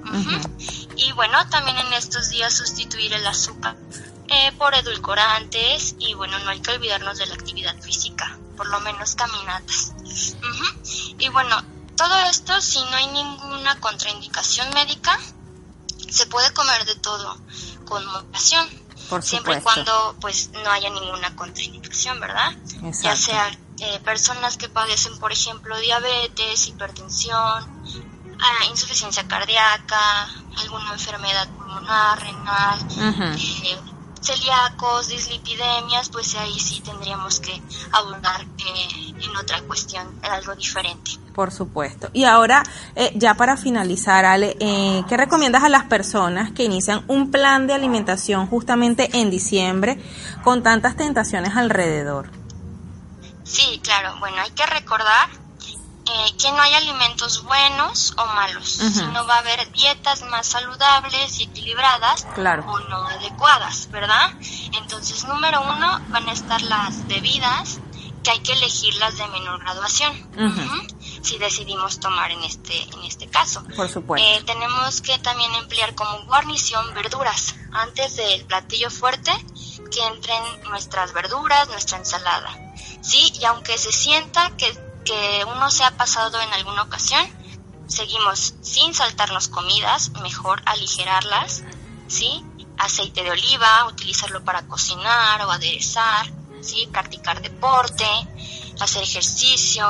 Y 0.96 1.12
bueno, 1.12 1.48
también 1.50 1.76
en 1.76 1.92
estos 1.92 2.30
días 2.30 2.54
sustituir 2.54 3.12
el 3.12 3.26
azúcar 3.26 3.76
eh, 4.28 4.52
por 4.58 4.74
edulcorantes 4.74 5.96
y 5.98 6.14
bueno, 6.14 6.38
no 6.40 6.50
hay 6.50 6.60
que 6.60 6.72
olvidarnos 6.72 7.18
de 7.18 7.26
la 7.26 7.34
actividad 7.34 7.78
física, 7.80 8.38
por 8.56 8.68
lo 8.68 8.80
menos 8.80 9.14
caminatas. 9.14 9.94
Ujú. 10.38 11.16
Y 11.18 11.28
bueno, 11.28 11.62
todo 11.96 12.16
esto 12.30 12.60
si 12.60 12.80
no 12.80 12.96
hay 12.96 13.06
ninguna 13.08 13.78
contraindicación 13.80 14.70
médica, 14.74 15.18
se 16.10 16.26
puede 16.26 16.52
comer 16.52 16.84
de 16.84 16.96
todo 16.96 17.38
con 17.84 18.04
moderación. 18.06 18.68
Por 19.08 19.22
Siempre 19.22 19.58
y 19.58 19.60
cuando 19.60 20.16
pues 20.20 20.50
no 20.52 20.70
haya 20.70 20.88
ninguna 20.88 21.36
contraindicación, 21.36 22.20
¿verdad? 22.20 22.52
Ya 23.02 23.14
sea 23.14 23.50
eh, 23.78 24.00
personas 24.00 24.56
que 24.56 24.68
padecen, 24.68 25.18
por 25.18 25.32
ejemplo, 25.32 25.78
diabetes, 25.78 26.68
hipertensión, 26.68 27.38
ah, 28.40 28.64
insuficiencia 28.70 29.26
cardíaca, 29.28 30.30
alguna 30.56 30.92
enfermedad 30.92 31.48
pulmonar, 31.48 32.20
renal, 32.20 32.78
eh, 33.64 33.78
celíacos, 34.24 35.08
dislipidemias, 35.08 36.08
pues 36.08 36.34
ahí 36.36 36.58
sí 36.58 36.80
tendríamos 36.80 37.40
que 37.40 37.60
abundar 37.92 38.42
eh, 38.42 39.14
en 39.20 39.36
otra 39.36 39.60
cuestión, 39.62 40.06
algo 40.22 40.54
diferente. 40.54 41.12
Por 41.34 41.50
supuesto. 41.50 42.10
Y 42.12 42.24
ahora, 42.24 42.62
eh, 42.94 43.12
ya 43.16 43.34
para 43.34 43.56
finalizar, 43.56 44.24
Ale, 44.24 44.56
eh, 44.60 45.02
¿qué 45.08 45.16
recomiendas 45.16 45.64
a 45.64 45.68
las 45.68 45.84
personas 45.84 46.52
que 46.52 46.64
inician 46.64 47.04
un 47.08 47.30
plan 47.30 47.66
de 47.66 47.74
alimentación 47.74 48.46
justamente 48.46 49.10
en 49.18 49.30
diciembre 49.30 49.98
con 50.42 50.62
tantas 50.62 50.96
tentaciones 50.96 51.56
alrededor? 51.56 52.30
Sí, 53.42 53.80
claro. 53.82 54.16
Bueno, 54.20 54.36
hay 54.40 54.50
que 54.52 54.64
recordar 54.64 55.28
eh, 56.06 56.36
que 56.38 56.50
no 56.52 56.60
hay 56.60 56.74
alimentos 56.74 57.42
buenos 57.44 58.14
o 58.18 58.26
malos, 58.26 58.68
sino 58.68 59.26
va 59.26 59.36
a 59.36 59.38
haber 59.38 59.70
dietas 59.72 60.22
más 60.22 60.46
saludables 60.46 61.40
y 61.40 61.44
equilibradas 61.44 62.26
Claro. 62.34 62.64
o 62.70 62.78
no 62.80 63.06
adecuadas, 63.08 63.90
¿verdad? 63.90 64.32
Entonces, 64.78 65.24
número 65.24 65.62
uno 65.62 66.00
van 66.08 66.28
a 66.28 66.32
estar 66.32 66.60
las 66.62 67.06
bebidas 67.08 67.78
que 68.22 68.30
hay 68.30 68.40
que 68.40 68.52
elegirlas 68.52 69.16
de 69.18 69.26
menor 69.28 69.60
graduación. 69.60 70.12
Si 71.22 71.38
decidimos 71.38 72.00
tomar 72.00 72.30
en 72.32 72.42
este 72.44 72.82
en 72.82 73.04
este 73.04 73.26
caso. 73.28 73.62
Por 73.76 73.88
supuesto. 73.88 74.26
Eh, 74.28 74.42
tenemos 74.44 75.00
que 75.00 75.18
también 75.18 75.54
emplear 75.54 75.94
como 75.94 76.22
guarnición 76.26 76.92
verduras 76.94 77.54
antes 77.72 78.16
del 78.16 78.44
platillo 78.44 78.90
fuerte 78.90 79.30
que 79.90 80.06
entren 80.06 80.42
nuestras 80.68 81.12
verduras, 81.14 81.68
nuestra 81.68 81.96
ensalada. 81.98 82.50
Sí, 83.02 83.32
y 83.40 83.44
aunque 83.46 83.76
se 83.78 83.92
sienta 83.92 84.50
que, 84.56 84.70
que 85.04 85.44
uno 85.46 85.70
se 85.70 85.84
ha 85.84 85.96
pasado 85.96 86.40
en 86.40 86.52
alguna 86.52 86.82
ocasión, 86.82 87.24
seguimos 87.86 88.54
sin 88.62 88.94
saltarnos 88.94 89.48
comidas, 89.48 90.10
mejor 90.22 90.62
aligerarlas, 90.66 91.64
¿sí? 92.08 92.44
Aceite 92.78 93.22
de 93.22 93.30
oliva, 93.30 93.86
utilizarlo 93.86 94.42
para 94.44 94.66
cocinar 94.66 95.42
o 95.42 95.50
aderezar, 95.50 96.26
¿sí? 96.60 96.88
Practicar 96.90 97.40
deporte, 97.42 98.06
hacer 98.80 99.02
ejercicio, 99.02 99.86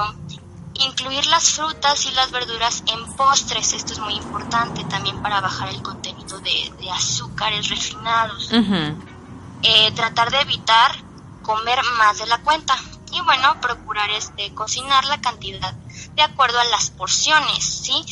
incluir 0.74 1.24
las 1.26 1.50
frutas 1.50 2.04
y 2.06 2.10
las 2.12 2.30
verduras 2.30 2.82
en 2.86 3.16
postres, 3.16 3.72
esto 3.72 3.92
es 3.92 3.98
muy 4.00 4.14
importante 4.14 4.84
también 4.84 5.22
para 5.22 5.40
bajar 5.40 5.68
el 5.68 5.82
contenido 5.82 6.40
de, 6.40 6.72
de 6.80 6.90
azúcares 6.90 7.68
refinados 7.68 8.50
eh, 9.64 9.92
tratar 9.92 10.30
de 10.30 10.40
evitar 10.40 10.94
comer 11.42 11.80
más 11.98 12.18
de 12.18 12.26
la 12.26 12.38
cuenta 12.38 12.76
y 13.14 13.20
bueno 13.22 13.58
procurar 13.60 14.10
este 14.10 14.52
cocinar 14.54 15.04
la 15.04 15.18
cantidad 15.18 15.74
de 16.16 16.22
acuerdo 16.22 16.58
a 16.58 16.64
las 16.64 16.90
porciones 16.90 17.64
sí 17.64 18.04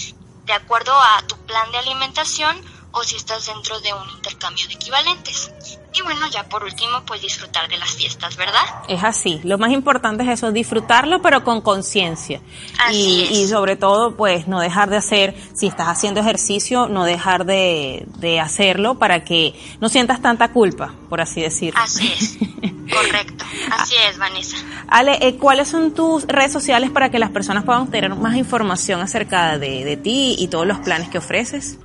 de 0.46 0.52
acuerdo 0.52 0.92
a 0.92 1.22
tu 1.28 1.36
plan 1.44 1.70
de 1.72 1.78
alimentación 1.78 2.56
o 2.92 3.02
si 3.02 3.16
estás 3.16 3.46
dentro 3.46 3.80
de 3.80 3.92
un 3.92 4.08
intercambio 4.16 4.66
de 4.68 4.74
equivalentes 4.74 5.50
y 5.94 6.02
bueno 6.02 6.26
ya 6.30 6.44
por 6.48 6.64
último 6.64 7.02
pues 7.06 7.20
disfrutar 7.20 7.68
de 7.68 7.76
las 7.78 7.90
fiestas 7.94 8.36
verdad 8.36 8.62
Es 8.88 9.02
así. 9.04 9.40
Lo 9.44 9.58
más 9.58 9.70
importante 9.70 10.22
es 10.24 10.28
eso, 10.30 10.52
disfrutarlo, 10.52 11.20
pero 11.22 11.44
con 11.44 11.60
conciencia. 11.60 12.40
Así 12.78 12.96
Y, 12.96 13.22
es. 13.22 13.30
y 13.30 13.48
sobre 13.48 13.76
todo, 13.76 14.16
pues, 14.16 14.48
no 14.48 14.60
dejar 14.60 14.90
de 14.90 14.96
hacer, 14.96 15.34
si 15.54 15.66
estás 15.66 15.88
haciendo 15.88 16.20
ejercicio, 16.20 16.88
no 16.88 17.04
dejar 17.04 17.44
de, 17.44 18.04
de 18.18 18.40
hacerlo 18.40 18.98
para 18.98 19.24
que 19.24 19.54
no 19.80 19.88
sientas 19.88 20.20
tanta 20.22 20.52
culpa, 20.52 20.94
por 21.08 21.20
así 21.20 21.40
decirlo. 21.42 21.80
así 21.80 22.12
es 22.12 22.38
correcto 22.92 23.44
así 23.70 23.94
es 24.08 24.18
Vanessa 24.18 24.56
Ale, 24.88 25.18
eh, 25.26 25.36
¿cuáles 25.36 25.68
son 25.68 25.94
tus 25.94 26.24
redes 26.26 26.52
sociales 26.52 26.90
para 26.90 27.10
que 27.10 27.18
las 27.18 27.30
personas 27.30 27.64
puedan 27.64 27.90
tener 27.90 28.14
más 28.14 28.36
información 28.36 29.00
acerca 29.00 29.58
de, 29.58 29.84
de 29.84 29.96
ti 29.96 30.36
y 30.38 30.48
todos 30.48 30.66
los 30.66 30.78
planes 30.80 31.08
que 31.08 31.18
ofreces? 31.18 31.78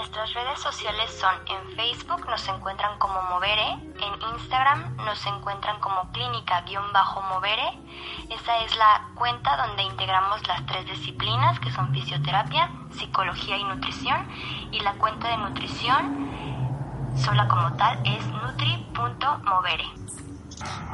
Nuestras 0.00 0.32
redes 0.32 0.58
sociales 0.60 1.10
son 1.20 1.34
en 1.46 1.76
Facebook 1.76 2.26
nos 2.26 2.48
encuentran 2.48 2.98
como 2.98 3.20
Movere, 3.24 3.72
en 3.72 4.34
Instagram 4.34 4.96
nos 4.96 5.26
encuentran 5.26 5.78
como 5.78 6.10
clínica-movere. 6.10 7.78
Esa 8.30 8.64
es 8.64 8.74
la 8.78 9.10
cuenta 9.14 9.58
donde 9.58 9.82
integramos 9.82 10.40
las 10.48 10.64
tres 10.64 10.86
disciplinas 10.86 11.60
que 11.60 11.70
son 11.72 11.92
fisioterapia, 11.92 12.70
psicología 12.98 13.58
y 13.58 13.64
nutrición. 13.64 14.26
Y 14.72 14.80
la 14.80 14.94
cuenta 14.94 15.28
de 15.28 15.36
nutrición 15.36 16.30
sola 17.22 17.46
como 17.46 17.76
tal 17.76 17.98
es 18.06 18.26
nutri.movere. 18.26 19.84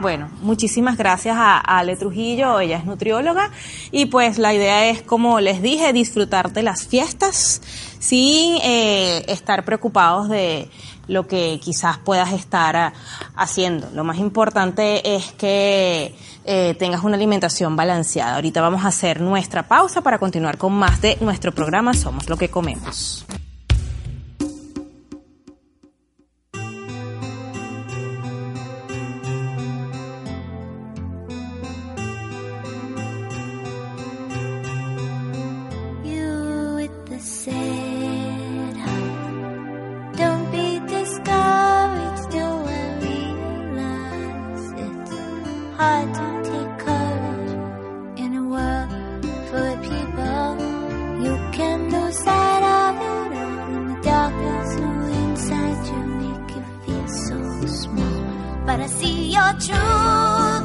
Bueno, 0.00 0.28
muchísimas 0.40 0.96
gracias 0.96 1.36
a, 1.38 1.58
Ale 1.58 1.96
Trujillo, 1.96 2.60
ella 2.60 2.78
es 2.78 2.84
nutrióloga 2.84 3.50
y 3.90 4.06
pues 4.06 4.38
la 4.38 4.52
idea 4.52 4.86
es, 4.86 5.02
como 5.02 5.40
les 5.40 5.62
dije, 5.62 5.92
disfrutar 5.92 6.52
de 6.52 6.62
las 6.62 6.86
fiestas 6.86 7.62
sin 8.06 8.56
eh, 8.62 9.24
estar 9.28 9.64
preocupados 9.64 10.28
de 10.28 10.68
lo 11.08 11.26
que 11.26 11.60
quizás 11.62 11.98
puedas 11.98 12.32
estar 12.32 12.76
ah, 12.76 12.92
haciendo. 13.34 13.88
Lo 13.94 14.04
más 14.04 14.18
importante 14.18 15.16
es 15.16 15.32
que 15.32 16.14
eh, 16.44 16.74
tengas 16.78 17.02
una 17.04 17.16
alimentación 17.16 17.74
balanceada. 17.74 18.36
Ahorita 18.36 18.60
vamos 18.60 18.84
a 18.84 18.88
hacer 18.88 19.20
nuestra 19.20 19.66
pausa 19.66 20.02
para 20.02 20.18
continuar 20.18 20.58
con 20.58 20.72
más 20.72 21.00
de 21.00 21.16
nuestro 21.20 21.52
programa 21.52 21.94
Somos 21.94 22.28
lo 22.28 22.36
que 22.36 22.48
comemos. 22.48 23.26
wanna 58.76 58.88
see 58.90 59.32
your 59.32 59.52
truth. 59.54 60.55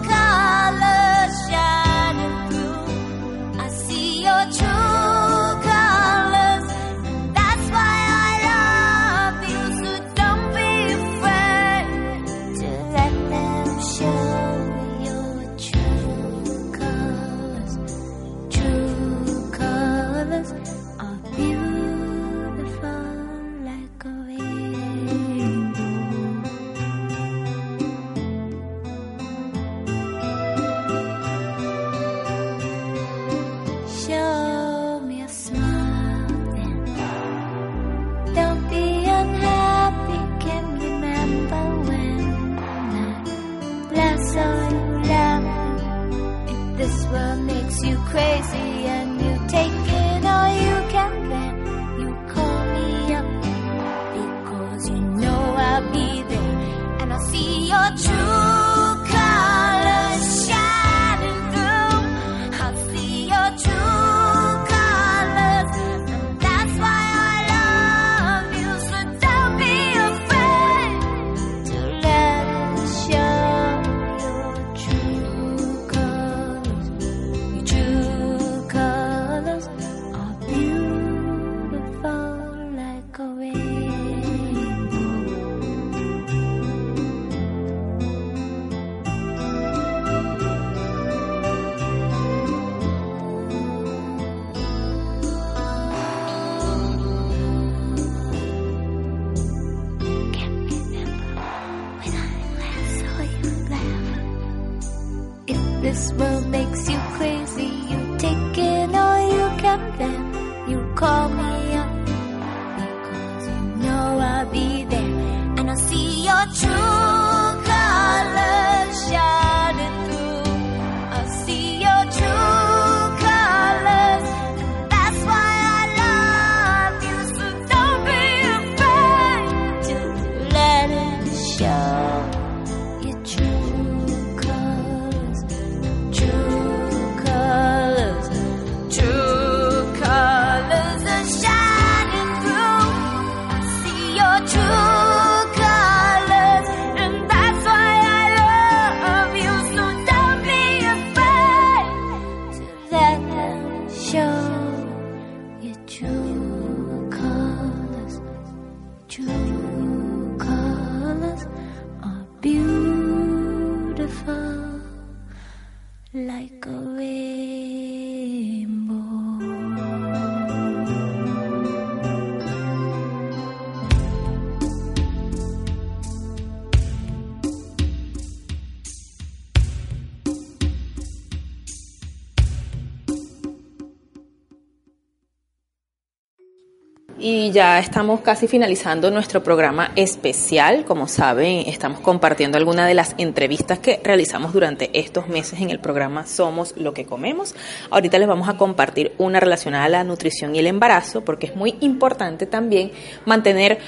Ya 187.52 187.80
estamos 187.80 188.22
casi 188.22 188.48
finalizando 188.48 189.12
nuestro 189.12 189.44
programa 189.44 189.92
especial. 189.98 190.86
Como 190.86 191.10
saben, 191.10 191.68
estamos 191.68 192.00
compartiendo 192.00 192.58
algunas 192.58 192.88
de 192.88 192.94
las 192.94 193.14
entrevistas 193.18 193.78
que 193.80 194.00
realizamos 194.02 194.54
durante 194.54 194.98
estos 194.98 195.28
meses 195.28 195.60
en 195.60 195.70
el 195.70 195.80
programa 195.80 196.26
Somos 196.26 196.74
lo 196.78 196.94
que 196.94 197.06
comemos. 197.06 197.54
Ahorita 197.90 198.20
les 198.20 198.30
vamos 198.30 198.48
a 198.48 198.56
compartir 198.56 199.12
una 199.18 199.42
relacionada 199.42 199.84
a 199.84 199.90
la 199.90 200.04
nutrición 200.06 200.56
y 200.56 200.60
el 200.60 200.68
embarazo, 200.68 201.26
porque 201.26 201.48
es 201.48 201.56
muy 201.58 201.76
importante 201.82 202.46
también 202.46 202.94
mantener 203.26 203.80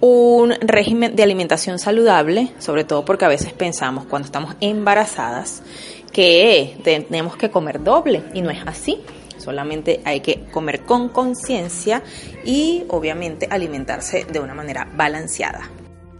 un 0.00 0.54
régimen 0.62 1.14
de 1.14 1.22
alimentación 1.22 1.78
saludable, 1.78 2.48
sobre 2.58 2.84
todo 2.84 3.04
porque 3.04 3.26
a 3.26 3.28
veces 3.28 3.52
pensamos 3.52 4.06
cuando 4.06 4.24
estamos 4.24 4.54
embarazadas 4.62 5.62
que 6.10 6.78
tenemos 6.82 7.36
que 7.36 7.50
comer 7.50 7.84
doble 7.84 8.22
y 8.32 8.40
no 8.40 8.48
es 8.48 8.60
así. 8.64 9.02
Solamente 9.40 10.00
hay 10.04 10.20
que 10.20 10.44
comer 10.52 10.84
con 10.84 11.08
conciencia 11.08 12.02
y 12.44 12.84
obviamente 12.88 13.48
alimentarse 13.50 14.24
de 14.24 14.40
una 14.40 14.54
manera 14.54 14.88
balanceada. 14.96 15.70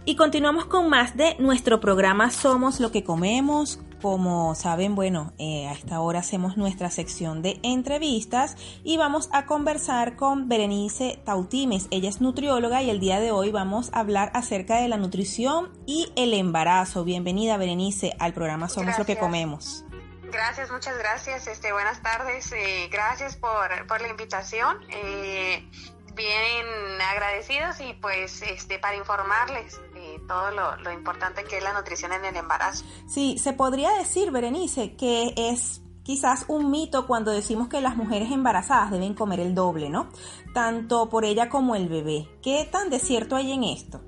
Y 0.03 0.15
continuamos 0.15 0.65
con 0.65 0.89
más 0.89 1.15
de 1.15 1.35
nuestro 1.37 1.79
programa 1.79 2.31
Somos 2.31 2.79
lo 2.79 2.91
que 2.91 3.03
comemos. 3.03 3.79
Como 4.01 4.55
saben, 4.55 4.95
bueno, 4.95 5.31
eh, 5.37 5.67
a 5.67 5.73
esta 5.73 5.99
hora 5.99 6.19
hacemos 6.19 6.57
nuestra 6.57 6.89
sección 6.89 7.43
de 7.43 7.59
entrevistas 7.61 8.57
y 8.83 8.97
vamos 8.97 9.29
a 9.31 9.45
conversar 9.45 10.15
con 10.15 10.49
Berenice 10.49 11.19
Tautimes. 11.23 11.87
Ella 11.91 12.09
es 12.09 12.19
nutrióloga 12.19 12.81
y 12.81 12.89
el 12.89 12.99
día 12.99 13.19
de 13.19 13.31
hoy 13.31 13.51
vamos 13.51 13.91
a 13.93 13.99
hablar 13.99 14.31
acerca 14.33 14.81
de 14.81 14.87
la 14.87 14.97
nutrición 14.97 15.69
y 15.85 16.07
el 16.15 16.33
embarazo. 16.33 17.03
Bienvenida, 17.03 17.57
Berenice, 17.57 18.15
al 18.17 18.33
programa 18.33 18.69
Somos 18.69 18.97
lo 18.97 19.05
que 19.05 19.19
comemos. 19.19 19.85
Gracias, 20.31 20.71
muchas 20.71 20.97
gracias. 20.97 21.47
Este, 21.47 21.71
buenas 21.73 22.01
tardes. 22.01 22.51
eh, 22.53 22.87
gracias 22.91 23.35
por, 23.35 23.85
por 23.87 24.01
la 24.01 24.07
invitación. 24.09 24.77
eh, 24.89 25.69
bien 26.13 26.65
agradecidos 27.01 27.79
y 27.79 27.93
pues 27.93 28.41
este 28.41 28.79
para 28.79 28.97
informarles 28.97 29.79
eh, 29.95 30.19
todo 30.27 30.51
lo, 30.51 30.75
lo 30.77 30.91
importante 30.91 31.45
que 31.45 31.57
es 31.57 31.63
la 31.63 31.73
nutrición 31.73 32.11
en 32.11 32.25
el 32.25 32.35
embarazo. 32.35 32.83
Sí, 33.07 33.37
se 33.37 33.53
podría 33.53 33.91
decir, 33.93 34.29
Berenice, 34.29 34.95
que 34.97 35.33
es 35.37 35.81
quizás 36.03 36.45
un 36.49 36.69
mito 36.69 37.07
cuando 37.07 37.31
decimos 37.31 37.69
que 37.69 37.79
las 37.79 37.95
mujeres 37.95 38.29
embarazadas 38.31 38.91
deben 38.91 39.13
comer 39.13 39.39
el 39.39 39.55
doble, 39.55 39.89
¿no? 39.89 40.09
Tanto 40.53 41.09
por 41.09 41.23
ella 41.23 41.47
como 41.47 41.75
el 41.75 41.87
bebé. 41.87 42.27
¿Qué 42.41 42.67
tan 42.69 42.89
de 42.89 42.99
cierto 42.99 43.35
hay 43.35 43.53
en 43.53 43.63
esto? 43.63 44.01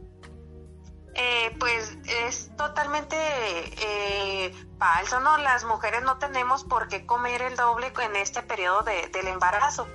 Eh, 1.16 1.55
pues 1.59 1.95
es 2.07 2.49
totalmente 2.57 3.16
eh, 3.18 4.51
falso, 4.80 5.20
¿no? 5.20 5.38
Las 5.38 5.64
mujeres 5.64 6.01
no 6.01 6.18
tenemos 6.18 6.64
por 6.64 6.88
qué 6.88 7.05
comer 7.05 7.43
el 7.43 7.55
doble 7.55 7.93
en 8.01 8.16
este 8.16 8.41
periodo 8.41 8.82
de- 8.82 9.07
del 9.09 9.28
embarazo. 9.28 9.88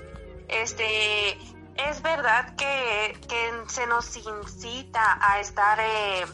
Este, 0.46 1.32
es 1.74 2.02
verdad 2.02 2.54
que, 2.56 3.18
que 3.28 3.52
se 3.68 3.86
nos 3.88 4.16
incita 4.16 5.18
a 5.20 5.40
estar 5.40 5.78
eh, 5.80 6.24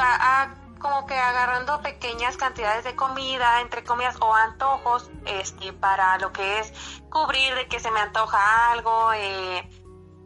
a- 0.00 0.42
a 0.42 0.54
como 0.80 1.06
que 1.06 1.14
agarrando 1.18 1.80
pequeñas 1.82 2.36
cantidades 2.36 2.84
de 2.84 2.94
comida, 2.94 3.60
entre 3.60 3.82
comillas, 3.84 4.16
o 4.20 4.32
antojos, 4.34 5.10
este, 5.26 5.72
para 5.72 6.18
lo 6.18 6.32
que 6.32 6.60
es 6.60 6.72
cubrir 7.10 7.54
de 7.54 7.66
que 7.68 7.80
se 7.80 7.90
me 7.90 8.00
antoja 8.00 8.70
algo, 8.72 9.12
eh, 9.12 9.68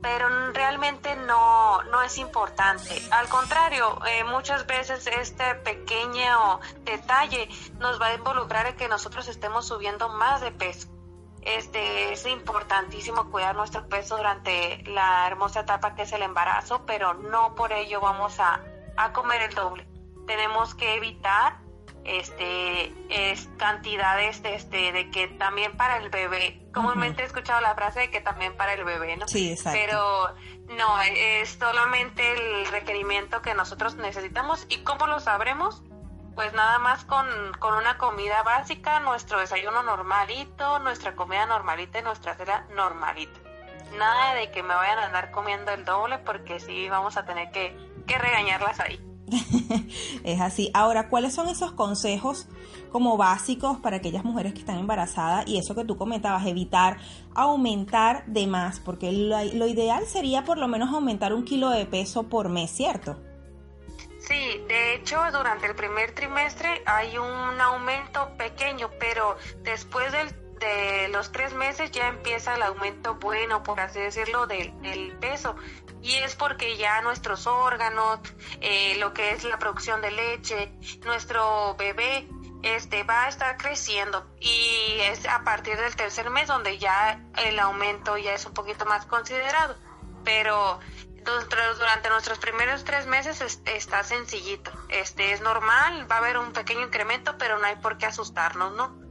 pero 0.03 0.29
realmente 0.53 1.15
no, 1.15 1.81
no 1.85 2.03
es 2.03 2.19
importante. 2.19 3.01
Al 3.13 3.29
contrario, 3.29 3.99
eh, 4.05 4.25
muchas 4.25 4.67
veces 4.67 5.07
este 5.07 5.55
pequeño 5.55 6.61
detalle 6.81 7.49
nos 7.79 8.01
va 8.01 8.09
a 8.09 8.15
involucrar 8.15 8.67
en 8.67 8.77
que 8.77 8.89
nosotros 8.89 9.29
estemos 9.29 9.67
subiendo 9.67 10.09
más 10.09 10.41
de 10.41 10.51
peso. 10.51 10.89
Este 11.43 12.13
es 12.13 12.27
importantísimo 12.27 13.31
cuidar 13.31 13.55
nuestro 13.55 13.89
peso 13.89 14.17
durante 14.17 14.83
la 14.87 15.27
hermosa 15.27 15.61
etapa 15.61 15.95
que 15.95 16.03
es 16.03 16.13
el 16.13 16.23
embarazo, 16.23 16.85
pero 16.85 17.15
no 17.15 17.55
por 17.55 17.73
ello 17.73 18.01
vamos 18.01 18.39
a, 18.41 18.61
a 18.97 19.13
comer 19.13 19.43
el 19.43 19.55
doble. 19.55 19.87
Tenemos 20.27 20.75
que 20.75 20.95
evitar 20.95 21.62
este 22.05 22.93
es 23.09 23.49
cantidades 23.59 24.43
de 24.43 24.55
este 24.55 24.93
de 24.93 25.11
que 25.11 25.29
también 25.29 25.77
para 25.77 25.99
el 25.99 26.11
bebé 26.11 26.61
comúnmente 26.73 27.23
he 27.23 27.27
escuchado 27.27 27.61
la 27.61 27.75
frase 27.75 28.01
de 28.01 28.11
que 28.11 28.21
también 28.21 28.57
para 28.57 28.75
el 28.75 28.85
bebé 28.85 29.17
no 29.17 29.29
Sí, 29.29 29.53
exacto. 29.53 29.79
pero 29.81 30.35
no 30.77 31.01
es 31.01 31.51
solamente 31.51 32.33
el 32.33 32.67
requerimiento 32.67 33.41
que 33.43 33.55
nosotros 33.55 33.95
necesitamos 33.97 34.67
y 34.69 34.79
cómo 34.79 35.07
lo 35.07 35.21
sabremos 35.21 35.83
pues 36.35 36.53
nada 36.55 36.79
más 36.79 37.05
con, 37.05 37.27
con 37.59 37.75
una 37.75 37.99
comida 37.99 38.43
básica 38.43 38.99
nuestro 39.01 39.39
desayuno 39.39 39.83
normalito 39.83 40.79
nuestra 40.81 41.15
comida 41.15 41.47
normalita 41.47 41.99
y 41.99 42.03
nuestra 42.03 42.35
cena 42.35 42.67
normalita. 42.75 43.39
Nada 43.99 44.35
de 44.35 44.51
que 44.51 44.63
me 44.63 44.75
vayan 44.75 44.99
a 44.99 45.07
andar 45.07 45.31
comiendo 45.31 45.71
el 45.73 45.85
doble 45.85 46.19
porque 46.19 46.59
sí 46.59 46.89
vamos 46.89 47.19
a 47.19 47.27
tener 47.27 47.51
que, 47.51 47.77
que 48.07 48.17
regañarlas 48.17 48.81
ahí 48.81 49.12
Es 50.25 50.41
así. 50.41 50.71
Ahora, 50.75 51.09
¿cuáles 51.09 51.35
son 51.35 51.49
esos 51.49 51.73
consejos 51.73 52.49
como 52.91 53.17
básicos 53.17 53.79
para 53.79 53.97
aquellas 53.97 54.25
mujeres 54.25 54.53
que 54.53 54.61
están 54.61 54.79
embarazadas? 54.79 55.47
Y 55.49 55.59
eso 55.59 55.75
que 55.75 55.85
tú 55.85 55.97
comentabas, 55.97 56.47
evitar 56.47 56.99
aumentar 57.35 58.25
de 58.27 58.47
más, 58.47 58.81
porque 58.81 59.11
lo, 59.13 59.67
ideal 59.67 60.05
sería 60.07 60.45
por 60.45 60.59
lo 60.59 60.69
menos 60.69 60.93
aumentar 60.93 61.33
un 61.33 61.45
kilo 61.45 61.71
de 61.71 61.87
peso 61.87 62.25
por 62.25 62.49
mes, 62.49 62.71
¿cierto? 62.71 63.19
Sí, 64.19 64.61
de 64.69 64.95
hecho, 64.95 65.19
durante 65.33 65.67
el 65.67 65.75
primer 65.75 66.15
trimestre 66.15 66.83
hay 66.87 67.19
un 67.19 67.61
aumento 67.61 68.31
pequeño, 68.37 68.89
pero 69.01 69.37
después 69.63 70.13
del- 70.13 70.41
de 70.61 71.09
los 71.09 71.33
tres 71.33 71.53
meses 71.55 71.91
ya 71.91 72.07
empieza 72.07 72.55
el 72.55 72.63
aumento 72.63 73.17
bueno, 73.17 73.65
por 73.65 73.81
así 73.81 73.99
decirlo, 73.99 74.47
del 74.47 75.13
peso. 75.21 75.57
Y 76.03 76.17
es 76.17 76.35
porque 76.35 76.77
ya 76.77 77.01
nuestros 77.03 77.47
órganos, 77.47 78.21
eh, 78.61 78.97
lo 78.99 79.13
que 79.15 79.31
es 79.33 79.45
la 79.45 79.59
producción 79.59 80.01
de 80.03 80.11
leche, 80.11 80.73
nuestro 81.05 81.77
bebé, 81.77 82.29
este 82.63 83.03
va 83.05 83.25
a 83.25 83.29
estar 83.29 83.57
creciendo 83.57 84.27
y 84.41 84.99
es 85.01 85.27
a 85.27 85.43
partir 85.43 85.77
del 85.77 85.95
tercer 85.97 86.31
mes 86.31 86.47
donde 86.49 86.79
ya 86.79 87.21
el 87.39 87.59
aumento 87.59 88.17
ya 88.19 88.35
es 88.35 88.45
un 88.47 88.55
poquito 88.55 88.85
más 88.85 89.07
considerado. 89.07 89.77
Pero 90.25 90.79
Dur- 91.25 91.47
durante 91.79 92.09
nuestros 92.11 92.39
primeros 92.41 92.83
tres 92.83 93.07
meses 93.07 93.41
es- 93.41 93.61
está 93.67 94.03
sencillito. 94.03 94.73
Este 94.89 95.33
es 95.33 95.41
normal, 95.41 96.11
va 96.11 96.17
a 96.17 96.19
haber 96.19 96.37
un 96.37 96.53
pequeño 96.53 96.81
incremento, 96.83 97.39
pero 97.39 97.59
no 97.59 97.67
hay 97.67 97.77
por 97.77 97.97
qué 97.97 98.07
asustarnos, 98.07 98.73
¿no? 98.73 99.02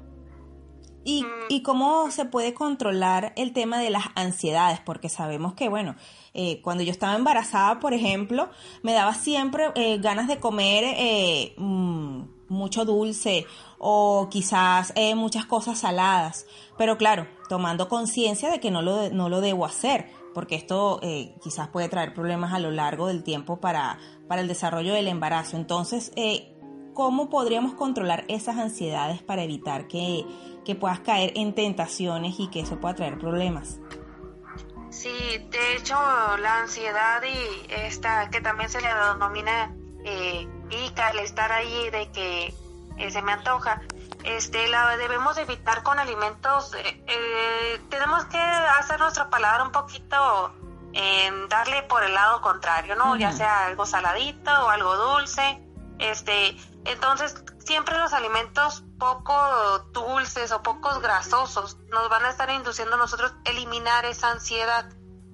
¿Y, 1.03 1.25
¿Y 1.49 1.63
cómo 1.63 2.11
se 2.11 2.25
puede 2.25 2.53
controlar 2.53 3.33
el 3.35 3.53
tema 3.53 3.79
de 3.79 3.89
las 3.89 4.05
ansiedades? 4.15 4.79
Porque 4.79 5.09
sabemos 5.09 5.53
que, 5.53 5.67
bueno, 5.67 5.95
eh, 6.33 6.61
cuando 6.61 6.83
yo 6.83 6.91
estaba 6.91 7.15
embarazada, 7.15 7.79
por 7.79 7.93
ejemplo, 7.93 8.49
me 8.83 8.93
daba 8.93 9.13
siempre 9.15 9.71
eh, 9.75 9.97
ganas 9.99 10.27
de 10.27 10.39
comer 10.39 10.83
eh, 10.85 11.55
mm, 11.57 12.21
mucho 12.51 12.85
dulce 12.85 13.47
o 13.79 14.27
quizás 14.29 14.93
eh, 14.95 15.15
muchas 15.15 15.45
cosas 15.45 15.79
saladas. 15.79 16.45
Pero 16.77 16.97
claro, 16.97 17.27
tomando 17.49 17.89
conciencia 17.89 18.51
de 18.51 18.59
que 18.59 18.69
no 18.69 18.81
lo, 18.81 19.09
no 19.09 19.29
lo 19.29 19.41
debo 19.41 19.65
hacer, 19.65 20.09
porque 20.33 20.55
esto 20.55 20.99
eh, 21.01 21.35
quizás 21.41 21.69
puede 21.69 21.89
traer 21.89 22.13
problemas 22.13 22.53
a 22.53 22.59
lo 22.59 22.71
largo 22.71 23.07
del 23.07 23.23
tiempo 23.23 23.59
para, 23.59 23.97
para 24.27 24.41
el 24.41 24.47
desarrollo 24.47 24.93
del 24.93 25.07
embarazo. 25.07 25.57
Entonces, 25.57 26.11
eh, 26.15 26.53
¿cómo 26.93 27.29
podríamos 27.29 27.73
controlar 27.73 28.25
esas 28.27 28.57
ansiedades 28.57 29.23
para 29.23 29.43
evitar 29.43 29.87
que, 29.87 30.25
que 30.65 30.75
puedas 30.75 30.99
caer 30.99 31.33
en 31.35 31.53
tentaciones 31.53 32.39
y 32.39 32.49
que 32.49 32.61
eso 32.61 32.79
pueda 32.79 32.95
traer 32.95 33.17
problemas? 33.17 33.79
Sí, 34.89 35.47
de 35.49 35.75
hecho 35.75 35.95
la 36.37 36.59
ansiedad 36.59 37.23
y 37.23 37.73
esta 37.73 38.29
que 38.29 38.41
también 38.41 38.69
se 38.69 38.81
le 38.81 38.87
denomina 38.87 39.73
eh, 40.03 40.47
pica, 40.69 41.11
el 41.11 41.19
estar 41.19 41.51
ahí 41.51 41.89
de 41.89 42.11
que 42.11 42.53
eh, 42.97 43.11
se 43.11 43.21
me 43.21 43.31
antoja, 43.31 43.81
este 44.23 44.67
la 44.67 44.97
debemos 44.97 45.37
evitar 45.37 45.83
con 45.83 45.97
alimentos. 45.97 46.75
eh, 46.75 47.03
eh, 47.07 47.81
tenemos 47.89 48.25
que 48.25 48.37
hacer 48.37 48.99
nuestro 48.99 49.29
paladar 49.29 49.63
un 49.63 49.71
poquito, 49.71 50.53
eh, 50.93 51.31
darle 51.49 51.83
por 51.83 52.03
el 52.03 52.13
lado 52.13 52.41
contrario, 52.41 52.95
¿no? 52.95 53.15
Ya 53.15 53.31
sea 53.31 53.67
algo 53.67 53.85
saladito 53.85 54.51
o 54.65 54.69
algo 54.69 54.95
dulce. 54.95 55.61
Este, 55.99 56.55
entonces 56.85 57.43
siempre 57.65 57.97
los 57.97 58.13
alimentos 58.13 58.83
poco 58.99 59.33
dulces 59.91 60.51
o 60.51 60.61
pocos 60.61 61.01
grasosos 61.01 61.77
nos 61.89 62.09
van 62.09 62.25
a 62.25 62.29
estar 62.29 62.49
induciendo 62.49 62.95
a 62.95 62.99
nosotros 62.99 63.33
eliminar 63.45 64.05
esa 64.05 64.31
ansiedad, 64.31 64.89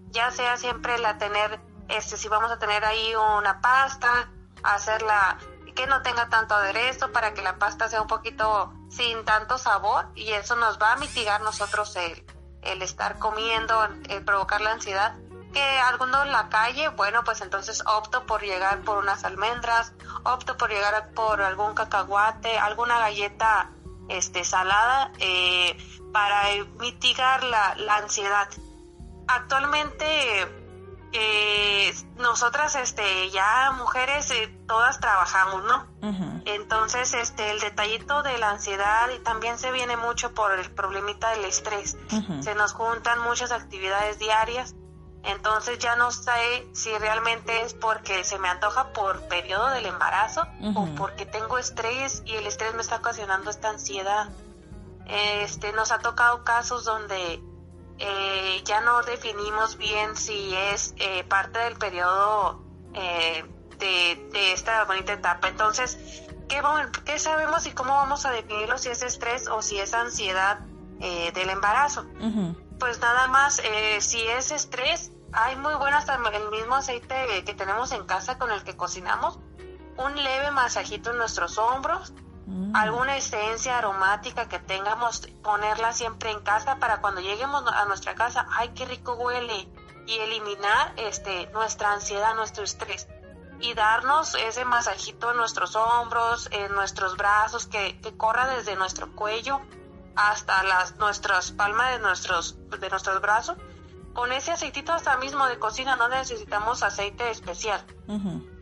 ya 0.09 0.31
sea 0.31 0.57
siempre 0.57 0.97
la 0.99 1.17
tener, 1.17 1.59
este, 1.89 2.17
si 2.17 2.27
vamos 2.27 2.51
a 2.51 2.59
tener 2.59 2.85
ahí 2.85 3.13
una 3.15 3.61
pasta, 3.61 4.31
hacerla 4.63 5.37
que 5.75 5.85
no 5.85 6.01
tenga 6.01 6.27
tanto 6.29 6.55
aderezo 6.55 7.11
para 7.11 7.33
que 7.33 7.41
la 7.43 7.59
pasta 7.59 7.87
sea 7.87 8.01
un 8.01 8.07
poquito 8.07 8.73
sin 8.89 9.23
tanto 9.25 9.57
sabor 9.57 10.07
y 10.15 10.31
eso 10.31 10.55
nos 10.55 10.81
va 10.81 10.93
a 10.93 10.95
mitigar 10.95 11.41
nosotros 11.41 11.95
el, 11.95 12.25
el 12.63 12.81
estar 12.81 13.19
comiendo, 13.19 13.83
el 14.09 14.25
provocar 14.25 14.61
la 14.61 14.71
ansiedad 14.71 15.15
que 15.53 15.63
alguno 15.79 16.23
en 16.23 16.31
la 16.31 16.49
calle, 16.49 16.89
bueno, 16.89 17.23
pues 17.23 17.41
entonces 17.41 17.83
opto 17.85 18.25
por 18.25 18.41
llegar 18.41 18.81
por 18.81 18.97
unas 18.97 19.23
almendras, 19.23 19.93
opto 20.23 20.57
por 20.57 20.69
llegar 20.69 21.11
por 21.11 21.41
algún 21.41 21.73
cacahuate, 21.73 22.57
alguna 22.57 22.99
galleta 22.99 23.71
este 24.09 24.43
salada 24.43 25.11
eh, 25.19 25.77
para 26.13 26.51
eh, 26.51 26.63
mitigar 26.79 27.43
la, 27.43 27.75
la 27.75 27.97
ansiedad. 27.97 28.47
Actualmente 29.27 30.05
eh, 31.13 31.95
nosotras 32.17 32.75
este 32.75 33.29
ya 33.31 33.71
mujeres 33.71 34.29
eh, 34.31 34.47
todas 34.67 34.99
trabajamos, 34.99 35.63
¿no? 35.63 35.87
Entonces, 36.45 37.13
este, 37.13 37.51
el 37.51 37.59
detallito 37.59 38.23
de 38.23 38.37
la 38.37 38.51
ansiedad 38.51 39.09
y 39.09 39.19
también 39.19 39.57
se 39.57 39.71
viene 39.71 39.97
mucho 39.97 40.33
por 40.33 40.51
el 40.57 40.71
problemita 40.71 41.31
del 41.31 41.45
estrés. 41.45 41.97
Se 42.41 42.55
nos 42.55 42.73
juntan 42.73 43.19
muchas 43.19 43.51
actividades 43.51 44.19
diarias, 44.19 44.75
entonces 45.23 45.79
ya 45.79 45.95
no 45.95 46.11
sé 46.11 46.67
si 46.73 46.95
realmente 46.97 47.61
es 47.61 47.73
porque 47.73 48.23
se 48.23 48.39
me 48.39 48.47
antoja 48.47 48.93
por 48.93 49.27
periodo 49.27 49.69
del 49.71 49.85
embarazo 49.85 50.43
o 50.75 50.85
porque 50.95 51.25
tengo 51.25 51.57
estrés 51.57 52.21
y 52.25 52.35
el 52.35 52.47
estrés 52.47 52.73
me 52.75 52.81
está 52.81 52.97
ocasionando 52.97 53.49
esta 53.49 53.69
ansiedad. 53.69 54.29
Este, 55.05 55.71
nos 55.73 55.91
ha 55.91 55.99
tocado 55.99 56.43
casos 56.43 56.85
donde 56.85 57.41
eh, 57.99 58.61
ya 58.63 58.81
no 58.81 59.01
definimos 59.03 59.77
bien 59.77 60.15
si 60.15 60.53
es 60.53 60.93
eh, 60.97 61.23
parte 61.23 61.59
del 61.59 61.77
periodo 61.77 62.63
eh, 62.93 63.43
de, 63.79 64.29
de 64.31 64.53
esta 64.53 64.85
bonita 64.85 65.13
etapa. 65.13 65.47
Entonces, 65.47 65.97
¿qué, 66.47 66.61
qué 67.05 67.19
sabemos 67.19 67.65
y 67.65 67.71
cómo 67.71 67.95
vamos 67.95 68.25
a 68.25 68.31
definirlo 68.31 68.77
si 68.77 68.89
es 68.89 69.01
estrés 69.01 69.47
o 69.47 69.61
si 69.61 69.79
es 69.79 69.93
ansiedad 69.93 70.59
del 70.99 71.49
embarazo? 71.51 72.05
Pues 72.79 72.99
nada 72.99 73.27
más, 73.27 73.59
eh, 73.59 73.99
si 74.01 74.21
es 74.27 74.51
estrés, 74.51 75.11
hay 75.33 75.55
muy 75.55 75.75
bueno 75.75 75.97
hasta 75.97 76.15
el 76.15 76.49
mismo 76.51 76.75
aceite 76.75 77.43
que 77.45 77.53
tenemos 77.53 77.91
en 77.91 78.05
casa 78.05 78.37
con 78.37 78.51
el 78.51 78.63
que 78.63 78.77
cocinamos, 78.77 79.39
un 79.97 80.15
leve 80.15 80.51
masajito 80.51 81.11
en 81.11 81.17
nuestros 81.17 81.57
hombros, 81.57 82.13
Mm. 82.47 82.73
alguna 82.73 83.17
esencia 83.17 83.77
aromática 83.77 84.47
que 84.47 84.57
tengamos, 84.57 85.27
ponerla 85.43 85.91
siempre 85.91 86.31
en 86.31 86.39
casa 86.39 86.77
para 86.77 87.01
cuando 87.01 87.19
lleguemos 87.19 87.63
a 87.67 87.83
nuestra 87.85 88.15
casa, 88.15 88.47
ay, 88.51 88.69
qué 88.69 88.85
rico 88.85 89.15
huele, 89.15 89.67
y 90.05 90.17
eliminar 90.19 90.93
este, 90.95 91.47
nuestra 91.47 91.91
ansiedad, 91.91 92.35
nuestro 92.35 92.63
estrés. 92.63 93.05
Y 93.59 93.73
darnos 93.73 94.33
ese 94.35 94.63
masajito 94.63 95.31
en 95.31 95.37
nuestros 95.37 95.75
hombros, 95.75 96.47
en 96.51 96.73
nuestros 96.73 97.17
brazos, 97.17 97.67
que, 97.67 97.99
que 97.99 98.15
corra 98.15 98.47
desde 98.47 98.77
nuestro 98.77 99.13
cuello 99.13 99.59
hasta 100.17 100.63
las 100.63 100.97
nuestras 100.97 101.51
palmas 101.51 101.91
de 101.91 101.99
nuestros, 101.99 102.57
de 102.69 102.89
nuestros 102.89 103.21
brazos. 103.21 103.57
Con 104.13 104.31
ese 104.31 104.51
aceitito 104.51 104.91
hasta 104.93 105.15
mismo 105.17 105.45
de 105.45 105.59
cocina 105.59 105.95
no 105.95 106.09
necesitamos 106.09 106.83
aceite 106.83 107.29
especial 107.29 107.85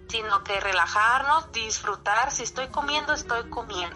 sino 0.08 0.44
que 0.44 0.60
relajarnos, 0.60 1.52
disfrutar. 1.52 2.32
Si 2.32 2.44
estoy 2.44 2.68
comiendo, 2.68 3.14
estoy 3.14 3.50
comiendo. 3.50 3.96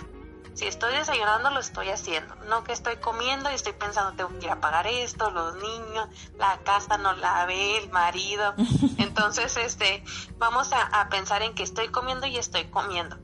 Si 0.53 0.65
estoy 0.65 0.91
desayunando, 0.93 1.51
lo 1.51 1.59
estoy 1.59 1.89
haciendo. 1.89 2.35
No 2.47 2.63
que 2.63 2.73
estoy 2.73 2.97
comiendo 2.97 3.49
y 3.49 3.53
estoy 3.53 3.73
pensando, 3.73 4.13
tengo 4.13 4.37
que 4.39 4.47
ir 4.47 4.51
a 4.51 4.59
pagar 4.59 4.87
esto, 4.87 5.29
los 5.31 5.55
niños, 5.55 6.09
la 6.37 6.57
casa 6.63 6.97
no 6.97 7.13
la 7.13 7.45
ve, 7.45 7.77
el 7.77 7.89
marido. 7.91 8.53
Entonces, 8.97 9.55
este, 9.57 10.03
vamos 10.37 10.73
a, 10.73 10.81
a 10.81 11.09
pensar 11.09 11.43
en 11.43 11.53
que 11.53 11.63
estoy 11.63 11.89
comiendo 11.89 12.27
y 12.27 12.37
estoy 12.37 12.65
comiendo. 12.65 13.17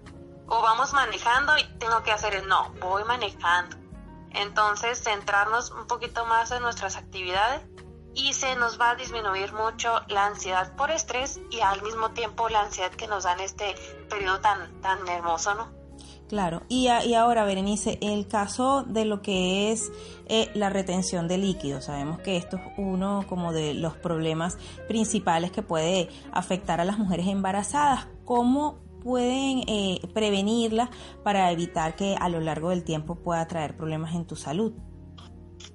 O 0.47 0.61
vamos 0.61 0.93
manejando 0.93 1.57
y 1.57 1.63
tengo 1.79 2.03
que 2.03 2.11
hacer 2.11 2.35
el 2.35 2.47
no, 2.47 2.69
voy 2.79 3.03
manejando. 3.03 3.84
Entonces, 4.35 5.01
centrarnos 5.03 5.71
un 5.71 5.87
poquito 5.87 6.25
más 6.25 6.51
en 6.51 6.61
nuestras 6.61 6.95
actividades 6.97 7.61
y 8.13 8.33
se 8.33 8.55
nos 8.55 8.79
va 8.79 8.91
a 8.91 8.95
disminuir 8.95 9.51
mucho 9.53 9.89
la 10.07 10.25
ansiedad 10.25 10.75
por 10.75 10.89
estrés 10.91 11.39
y 11.51 11.59
al 11.61 11.81
mismo 11.83 12.11
tiempo 12.11 12.47
la 12.49 12.61
ansiedad 12.61 12.91
que 12.91 13.07
nos 13.07 13.23
da 13.23 13.33
en 13.33 13.41
este 13.41 13.75
periodo 14.09 14.39
tan, 14.39 14.81
tan 14.81 15.07
hermoso, 15.07 15.53
¿no? 15.55 15.67
Claro, 16.29 16.63
y, 16.69 16.87
a- 16.87 17.05
y 17.05 17.13
ahora, 17.13 17.45
Berenice, 17.45 17.99
el 18.01 18.27
caso 18.27 18.83
de 18.87 19.05
lo 19.05 19.21
que 19.21 19.71
es 19.71 19.91
eh, 20.27 20.49
la 20.55 20.69
retención 20.71 21.27
de 21.27 21.37
líquidos, 21.37 21.85
sabemos 21.85 22.19
que 22.19 22.35
esto 22.37 22.57
es 22.57 22.63
uno 22.77 23.23
como 23.29 23.53
de 23.53 23.75
los 23.75 23.95
problemas 23.95 24.57
principales 24.87 25.51
que 25.51 25.61
puede 25.61 26.09
afectar 26.31 26.81
a 26.81 26.85
las 26.85 26.97
mujeres 26.97 27.27
embarazadas. 27.27 28.07
¿Cómo 28.25 28.79
pueden 29.05 29.59
eh, 29.67 30.01
prevenirla 30.15 30.89
para 31.23 31.51
evitar 31.51 31.95
que 31.95 32.17
a 32.19 32.27
lo 32.27 32.39
largo 32.39 32.71
del 32.71 32.83
tiempo 32.83 33.13
pueda 33.13 33.47
traer 33.47 33.77
problemas 33.77 34.15
en 34.15 34.25
tu 34.25 34.35
salud? 34.35 34.73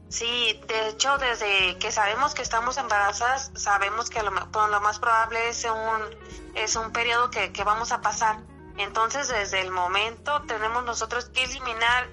Sí, 0.08 0.60
de 0.66 0.88
hecho, 0.88 1.16
desde 1.18 1.78
que 1.78 1.92
sabemos 1.92 2.34
que 2.34 2.42
estamos 2.42 2.76
embarazadas, 2.76 3.52
sabemos 3.54 4.10
que 4.10 4.20
lo, 4.24 4.32
pues, 4.50 4.68
lo 4.68 4.80
más 4.80 4.98
probable 4.98 5.48
es 5.48 5.64
un, 5.64 6.56
es 6.56 6.74
un 6.74 6.90
periodo 6.90 7.30
que, 7.30 7.52
que 7.52 7.62
vamos 7.62 7.92
a 7.92 8.00
pasar. 8.00 8.40
Entonces, 8.78 9.28
desde 9.28 9.60
el 9.60 9.70
momento 9.70 10.42
tenemos 10.48 10.84
nosotros 10.84 11.26
que 11.26 11.44
eliminar 11.44 12.08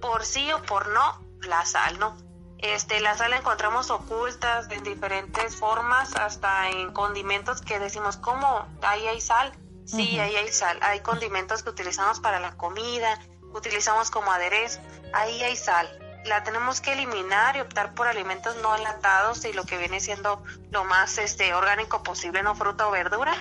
por 0.00 0.24
sí 0.24 0.52
o 0.52 0.62
por 0.62 0.88
no 0.90 1.20
la 1.48 1.66
sal, 1.66 1.98
¿no? 1.98 2.16
Este, 2.58 3.00
la 3.00 3.16
sal 3.16 3.30
la 3.30 3.38
encontramos 3.38 3.90
ocultas 3.90 4.70
en 4.70 4.84
diferentes 4.84 5.56
formas, 5.56 6.14
hasta 6.14 6.70
en 6.70 6.92
condimentos 6.92 7.60
que 7.60 7.80
decimos, 7.80 8.18
¿cómo? 8.18 8.68
Ahí 8.82 9.04
hay 9.08 9.20
sal. 9.20 9.52
Sí, 9.90 10.18
ahí 10.18 10.36
hay 10.36 10.48
sal. 10.52 10.78
Hay 10.82 11.00
condimentos 11.00 11.62
que 11.62 11.70
utilizamos 11.70 12.20
para 12.20 12.40
la 12.40 12.56
comida, 12.56 13.18
utilizamos 13.52 14.10
como 14.10 14.32
aderezo. 14.32 14.80
Ahí 15.12 15.42
hay 15.42 15.56
sal. 15.56 15.88
La 16.24 16.44
tenemos 16.44 16.80
que 16.80 16.92
eliminar 16.92 17.56
y 17.56 17.60
optar 17.60 17.94
por 17.94 18.06
alimentos 18.06 18.56
no 18.56 18.76
enlatados 18.76 19.44
y 19.44 19.52
lo 19.52 19.64
que 19.64 19.78
viene 19.78 20.00
siendo 20.00 20.42
lo 20.70 20.84
más 20.84 21.18
este 21.18 21.54
orgánico 21.54 22.02
posible, 22.02 22.42
no 22.42 22.54
fruta 22.54 22.88
o 22.88 22.90
verdura. 22.90 23.34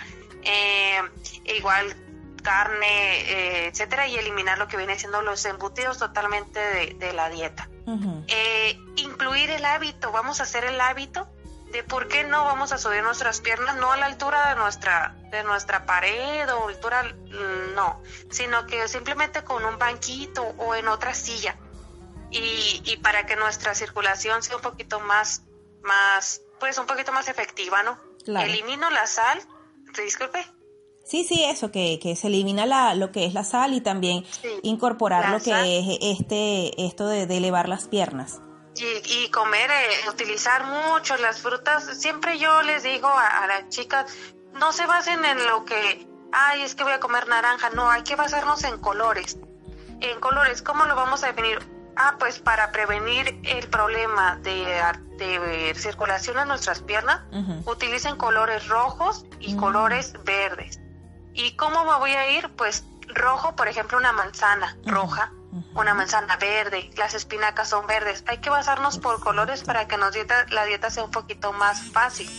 Eh, 0.44 1.02
igual 1.46 1.96
carne, 2.42 3.22
eh, 3.22 3.68
etcétera, 3.68 4.08
y 4.08 4.16
eliminar 4.16 4.58
lo 4.58 4.68
que 4.68 4.78
viene 4.78 4.98
siendo 4.98 5.22
los 5.22 5.44
embutidos 5.46 5.98
totalmente 5.98 6.60
de, 6.60 6.96
de 6.98 7.14
la 7.14 7.30
dieta. 7.30 7.70
Eh, 8.28 8.80
incluir 8.98 9.50
el 9.50 9.66
hábito, 9.66 10.12
vamos 10.12 10.40
a 10.40 10.44
hacer 10.44 10.64
el 10.64 10.80
hábito 10.80 11.28
de 11.72 11.84
por 11.84 12.08
qué 12.08 12.24
no 12.24 12.46
vamos 12.46 12.72
a 12.72 12.78
subir 12.78 13.02
nuestras 13.02 13.42
piernas, 13.42 13.76
no 13.78 13.92
a 13.92 13.98
la 13.98 14.06
altura 14.06 14.50
de 14.50 14.56
nuestra, 14.56 15.16
de 15.32 15.44
nuestra 15.44 15.86
pared 15.86 16.52
o 16.54 16.68
altura, 16.68 17.04
mm, 17.04 17.76
no, 17.76 18.02
sino 18.30 18.66
que 18.66 18.88
simplemente 18.88 19.44
con 19.44 19.64
un 19.66 19.78
banquito 19.78 20.44
o 20.58 20.76
en 20.76 20.88
otra 20.88 21.14
silla. 21.14 21.56
Y, 22.32 22.82
y 22.86 22.98
para 22.98 23.26
que 23.26 23.36
nuestra 23.36 23.74
circulación 23.74 24.44
sea 24.44 24.56
un 24.58 24.62
poquito 24.62 25.00
más, 25.00 25.44
más, 25.82 26.42
pues 26.60 26.78
un 26.78 26.86
poquito 26.86 27.12
más 27.12 27.28
efectiva, 27.28 27.82
¿no? 27.84 28.00
Claro. 28.24 28.46
Elimino 28.48 28.90
la 28.92 29.08
sal, 29.08 29.42
disculpe. 30.04 30.46
Sí, 31.04 31.24
sí, 31.24 31.44
eso, 31.44 31.72
que, 31.72 31.98
que 32.00 32.16
se 32.16 32.28
elimina 32.28 32.68
la, 32.68 32.94
lo 32.94 33.12
que 33.12 33.26
es 33.26 33.34
la 33.34 33.44
sal 33.44 33.74
y 33.74 33.82
también 33.82 34.24
Sí, 34.26 34.48
incorporar 34.62 35.32
lo 35.32 35.40
que 35.40 35.50
sal. 35.50 35.66
es 35.66 35.98
este, 36.02 36.86
esto 36.86 37.08
de, 37.08 37.26
de 37.26 37.38
elevar 37.38 37.68
las 37.68 37.88
piernas. 37.88 38.42
Y, 38.76 39.24
y 39.24 39.32
comer, 39.32 39.72
eh, 39.72 40.10
utilizar 40.10 40.66
mucho 40.66 41.18
las 41.18 41.42
frutas. 41.42 42.00
Siempre 42.00 42.38
yo 42.38 42.62
les 42.62 42.84
digo 42.84 43.08
a, 43.08 43.44
a 43.44 43.48
las 43.48 43.70
chicas, 43.70 44.06
no 44.54 44.72
se 44.72 44.86
basen 44.86 45.24
en 45.26 45.46
lo 45.48 45.66
que 45.66 46.10
ay, 46.32 46.62
es 46.62 46.76
que 46.76 46.84
voy 46.84 46.94
a 46.94 47.00
comer 47.00 47.28
naranja. 47.28 47.70
No, 47.72 47.90
hay 47.90 48.04
que 48.04 48.16
basarnos 48.16 48.64
en 48.64 48.78
colores. 48.80 49.38
En 50.02 50.20
colores, 50.20 50.62
¿cómo 50.62 50.86
lo 50.86 50.96
vamos 50.96 51.24
a 51.24 51.28
definir? 51.28 51.60
Ah, 51.96 52.16
pues 52.18 52.40
para 52.40 52.72
prevenir 52.72 53.40
el 53.44 53.68
problema 53.68 54.38
de, 54.38 54.66
de 55.18 55.74
circulación 55.76 56.40
en 56.40 56.48
nuestras 56.48 56.82
piernas, 56.82 57.22
utilicen 57.66 58.16
colores 58.16 58.68
rojos 58.70 59.26
y 59.40 59.58
colores 59.58 60.14
verdes. 60.24 60.80
¿Y 61.34 61.58
cómo 61.58 61.84
me 61.84 61.98
voy 61.98 62.12
a 62.12 62.32
ir? 62.32 62.50
Pues 62.56 62.86
rojo, 63.08 63.56
por 63.56 63.68
ejemplo, 63.68 63.98
una 63.98 64.14
manzana 64.14 64.78
roja, 64.86 65.34
una 65.76 65.94
manzana 65.94 66.38
verde, 66.38 66.90
las 66.96 67.16
espinacas 67.16 67.70
son 67.70 67.86
verdes. 67.86 68.24
Hay 68.28 68.38
que 68.38 68.50
basarnos 68.50 68.98
por 69.00 69.20
colores 69.20 69.64
para 69.64 69.88
que 69.90 69.98
nos 69.98 70.14
dieta, 70.14 70.46
la 70.52 70.64
dieta 70.64 70.90
sea 70.90 71.04
un 71.04 71.12
poquito 71.12 71.52
más 71.52 71.82
fácil. 71.92 72.30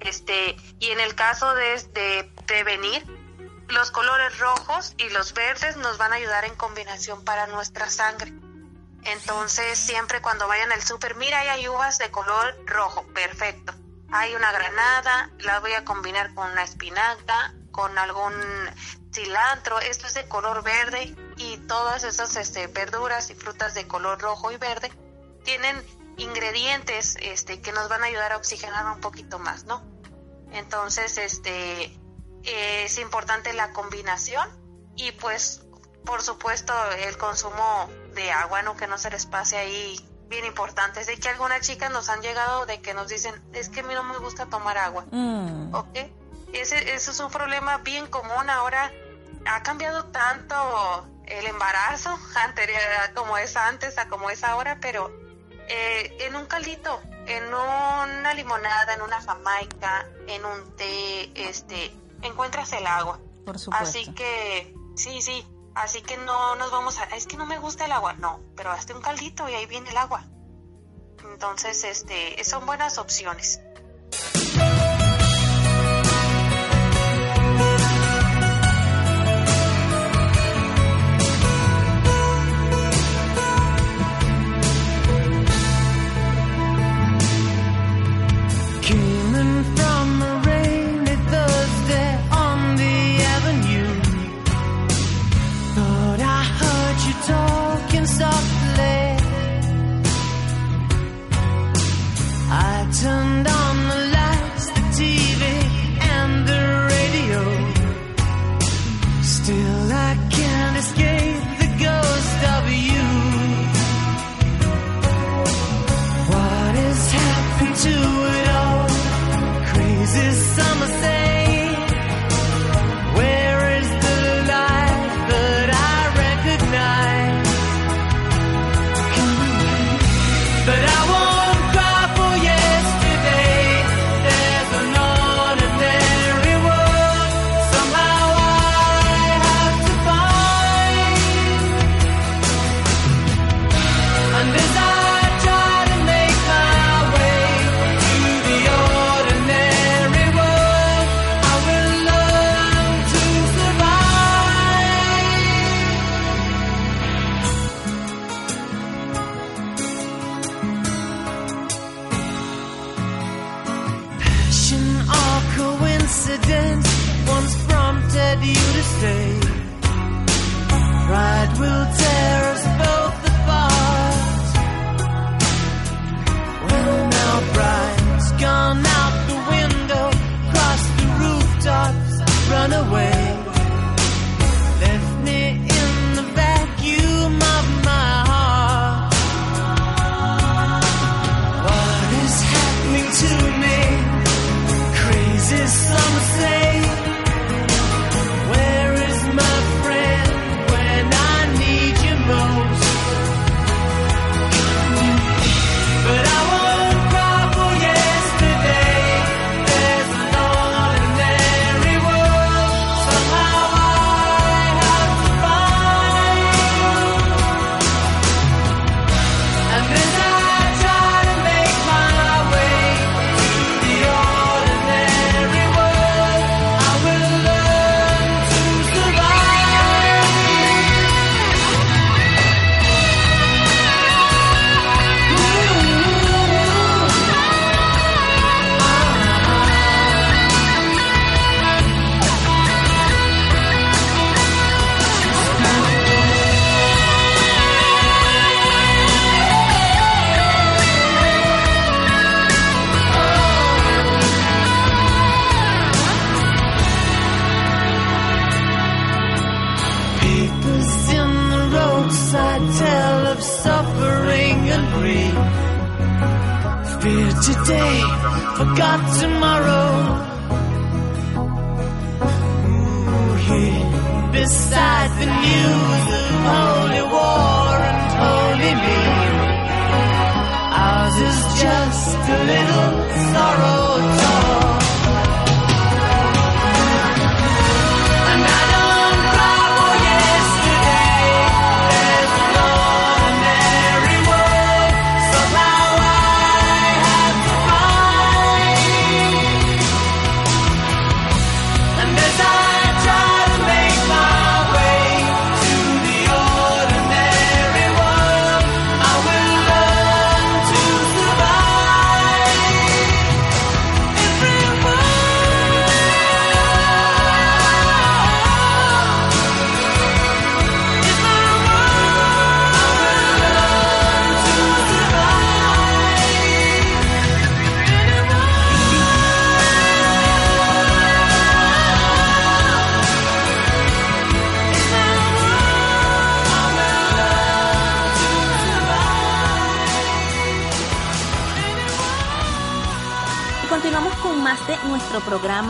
Este, 0.00 0.56
y 0.78 0.90
en 0.90 1.00
el 1.00 1.14
caso 1.14 1.54
de, 1.54 2.30
prevenir, 2.46 3.04
los 3.68 3.90
colores 3.90 4.38
rojos 4.38 4.94
y 4.96 5.08
los 5.10 5.32
verdes 5.32 5.76
nos 5.76 5.96
van 5.98 6.12
a 6.12 6.16
ayudar 6.16 6.44
en 6.44 6.54
combinación 6.56 7.24
para 7.24 7.46
nuestra 7.46 7.88
sangre. 7.88 8.32
Entonces, 9.04 9.78
siempre 9.78 10.20
cuando 10.20 10.48
vayan 10.48 10.72
al 10.72 10.82
súper, 10.82 11.14
mira, 11.14 11.40
hay 11.40 11.68
uvas 11.68 11.98
de 11.98 12.10
color 12.10 12.56
rojo, 12.66 13.06
perfecto. 13.14 13.72
Hay 14.10 14.34
una 14.34 14.50
granada, 14.50 15.30
la 15.38 15.60
voy 15.60 15.72
a 15.74 15.84
combinar 15.84 16.34
con 16.34 16.50
una 16.50 16.64
espinaca, 16.64 17.54
con 17.70 17.96
algún 17.96 18.34
cilantro, 19.12 19.78
esto 19.80 20.06
es 20.06 20.14
de 20.14 20.28
color 20.28 20.62
verde 20.62 21.14
y 21.36 21.56
todas 21.68 22.02
esas 22.04 22.34
este, 22.36 22.66
verduras 22.66 23.30
y 23.30 23.34
frutas 23.34 23.74
de 23.74 23.86
color 23.86 24.20
rojo 24.20 24.50
y 24.50 24.56
verde 24.56 24.90
tienen 25.44 25.82
ingredientes 26.20 27.16
este, 27.20 27.60
que 27.60 27.72
nos 27.72 27.88
van 27.88 28.02
a 28.02 28.06
ayudar 28.06 28.32
a 28.32 28.36
oxigenar 28.36 28.86
un 28.94 29.00
poquito 29.00 29.38
más, 29.38 29.64
¿no? 29.64 29.82
Entonces, 30.52 31.16
este, 31.18 31.84
eh, 32.44 32.84
es 32.84 32.98
importante 32.98 33.52
la 33.52 33.72
combinación 33.72 34.48
y 34.96 35.12
pues, 35.12 35.62
por 36.04 36.22
supuesto, 36.22 36.72
el 36.92 37.16
consumo 37.16 37.88
de 38.14 38.32
agua, 38.32 38.62
¿no? 38.62 38.76
Que 38.76 38.86
no 38.86 38.98
se 38.98 39.10
les 39.10 39.26
pase 39.26 39.56
ahí 39.56 39.98
bien 40.28 40.44
importante. 40.44 41.00
Es 41.00 41.06
de 41.06 41.18
que 41.18 41.28
algunas 41.28 41.60
chicas 41.60 41.90
nos 41.90 42.08
han 42.08 42.20
llegado 42.20 42.66
de 42.66 42.80
que 42.80 42.94
nos 42.94 43.08
dicen, 43.08 43.34
es 43.52 43.68
que 43.68 43.80
a 43.80 43.82
mí 43.82 43.94
no 43.94 44.04
me 44.04 44.18
gusta 44.18 44.46
tomar 44.46 44.78
agua. 44.78 45.06
Mm. 45.10 45.74
¿ok? 45.74 45.98
Ese, 46.52 46.94
ese 46.94 47.10
es 47.10 47.20
un 47.20 47.30
problema 47.30 47.78
bien 47.78 48.06
común 48.06 48.50
ahora. 48.50 48.92
Ha 49.46 49.62
cambiado 49.62 50.04
tanto 50.06 51.06
el 51.26 51.46
embarazo 51.46 52.18
anterior 52.44 52.80
a 53.04 53.14
como 53.14 53.38
es 53.38 53.56
antes 53.56 53.96
a 53.98 54.08
como 54.08 54.30
es 54.30 54.44
ahora, 54.44 54.78
pero 54.80 55.10
eh, 55.72 56.16
en 56.26 56.34
un 56.34 56.46
caldito, 56.46 57.00
en 57.26 57.44
una 57.46 58.34
limonada, 58.34 58.94
en 58.94 59.02
una 59.02 59.20
jamaica, 59.20 60.08
en 60.26 60.44
un 60.44 60.76
té, 60.76 61.30
este, 61.48 61.92
encuentras 62.22 62.72
el 62.72 62.86
agua. 62.88 63.20
Por 63.46 63.56
supuesto. 63.56 63.88
Así 63.88 64.12
que, 64.12 64.74
sí, 64.96 65.22
sí, 65.22 65.46
así 65.76 66.02
que 66.02 66.16
no 66.16 66.56
nos 66.56 66.72
vamos 66.72 66.98
a, 66.98 67.04
es 67.16 67.28
que 67.28 67.36
no 67.36 67.46
me 67.46 67.58
gusta 67.58 67.84
el 67.84 67.92
agua, 67.92 68.14
no, 68.14 68.40
pero 68.56 68.72
hazte 68.72 68.94
un 68.94 69.00
caldito 69.00 69.48
y 69.48 69.54
ahí 69.54 69.66
viene 69.66 69.90
el 69.90 69.96
agua. 69.96 70.24
Entonces, 71.32 71.84
este, 71.84 72.42
son 72.42 72.66
buenas 72.66 72.98
opciones. 72.98 73.60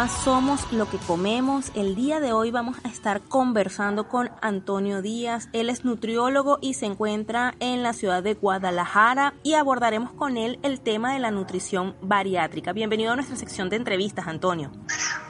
Programa 0.00 0.24
Somos 0.24 0.72
lo 0.72 0.88
que 0.88 0.98
comemos. 0.98 1.72
El 1.74 1.94
día 1.94 2.20
de 2.20 2.32
hoy 2.32 2.50
vamos 2.50 2.76
a 2.84 2.88
estar 2.88 3.20
conversando 3.20 4.08
con 4.08 4.30
Antonio 4.40 5.02
Díaz. 5.02 5.48
Él 5.52 5.68
es 5.68 5.84
nutriólogo 5.84 6.58
y 6.62 6.74
se 6.74 6.86
encuentra 6.86 7.54
en 7.60 7.82
la 7.82 7.92
ciudad 7.92 8.22
de 8.22 8.34
Guadalajara 8.34 9.34
y 9.42 9.54
abordaremos 9.54 10.12
con 10.12 10.36
él 10.36 10.58
el 10.62 10.80
tema 10.80 11.12
de 11.12 11.18
la 11.18 11.30
nutrición 11.30 11.96
bariátrica. 12.00 12.72
Bienvenido 12.72 13.12
a 13.12 13.16
nuestra 13.16 13.36
sección 13.36 13.68
de 13.68 13.76
entrevistas, 13.76 14.26
Antonio. 14.26 14.70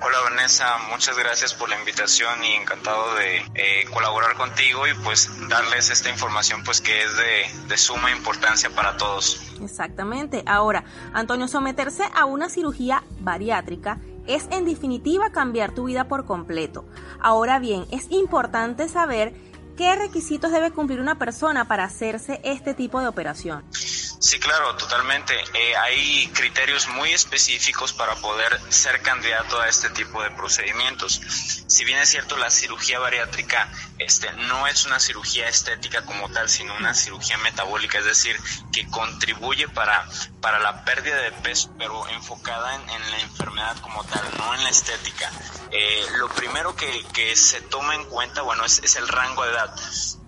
Hola 0.03 0.19
Vanessa, 0.31 0.67
muchas 0.91 1.17
gracias 1.17 1.55
por 1.55 1.69
la 1.69 1.79
invitación 1.79 2.43
y 2.45 2.55
encantado 2.55 3.15
de 3.17 3.39
eh, 3.55 3.85
colaborar 3.93 4.37
contigo 4.37 4.87
y 4.87 4.95
pues 5.05 5.31
darles 5.49 5.91
esta 5.91 6.11
información 6.11 6.63
pues 6.65 6.81
que 6.81 7.03
es 7.03 7.17
de, 7.17 7.69
de 7.69 7.77
suma 7.77 8.11
importancia 8.13 8.71
para 8.71 8.97
todos. 8.97 9.41
Exactamente. 9.63 10.43
Ahora, 10.47 10.85
Antonio, 11.13 11.49
someterse 11.49 12.05
a 12.15 12.25
una 12.25 12.49
cirugía 12.49 13.03
bariátrica 13.21 13.99
es 14.31 14.49
en 14.51 14.65
definitiva 14.65 15.31
cambiar 15.31 15.73
tu 15.73 15.85
vida 15.85 16.09
por 16.09 16.25
completo. 16.25 16.85
Ahora 17.21 17.59
bien, 17.59 17.85
es 17.91 18.11
importante 18.11 18.89
saber 18.89 19.35
qué 19.81 19.97
requisitos 19.97 20.53
debe 20.53 20.73
cumplir 20.73 21.01
una 21.01 21.15
persona 21.15 21.67
para 21.67 21.85
hacerse 21.85 22.39
este 22.45 22.75
tipo 22.75 23.01
de 23.01 23.09
operación. 23.09 23.65
Sí, 23.73 24.39
claro, 24.39 24.77
totalmente. 24.77 25.35
Eh, 25.55 25.75
hay 25.75 26.27
criterios 26.35 26.87
muy 26.89 27.11
específicos 27.11 27.95
para 27.95 28.15
poder 28.17 28.61
ser 28.69 29.01
candidato 29.01 29.59
a 29.59 29.67
este 29.67 29.89
tipo 29.89 30.23
de 30.23 30.31
procedimientos. 30.33 31.23
Si 31.67 31.87
bien 31.87 31.99
es 31.99 32.11
cierto, 32.11 32.37
la 32.37 32.51
cirugía 32.51 32.99
bariátrica 32.99 33.73
este, 33.99 34.31
no 34.35 34.67
es 34.67 34.85
una 34.85 35.01
cirugía 35.01 35.49
estética 35.49 36.05
como 36.05 36.29
tal, 36.29 36.51
sino 36.51 36.77
una 36.77 36.93
cirugía 36.93 37.39
metabólica, 37.39 37.99
es 37.99 38.05
decir, 38.05 38.37
que 38.73 38.87
contribuye 38.89 39.67
para, 39.69 40.07
para 40.43 40.59
la 40.59 40.85
pérdida 40.85 41.17
de 41.17 41.33
peso, 41.33 41.75
pero 41.79 42.07
enfocada 42.09 42.75
en, 42.75 43.11
la 43.11 43.21
enfermedad 43.21 43.79
como 43.81 44.05
tal, 44.05 44.23
no 44.37 44.55
en 44.55 44.65
la 44.65 44.69
estética. 44.69 45.33
Eh, 45.71 46.05
lo 46.19 46.29
primero 46.29 46.77
que, 46.77 46.91
se 47.37 47.63
toma 47.63 47.95
en 47.95 48.05
cuenta, 48.05 48.43
bueno, 48.43 48.67
es 48.67 48.97
el 48.97 49.09
rango 49.09 49.45
de 49.45 49.53
edad. 49.53 49.70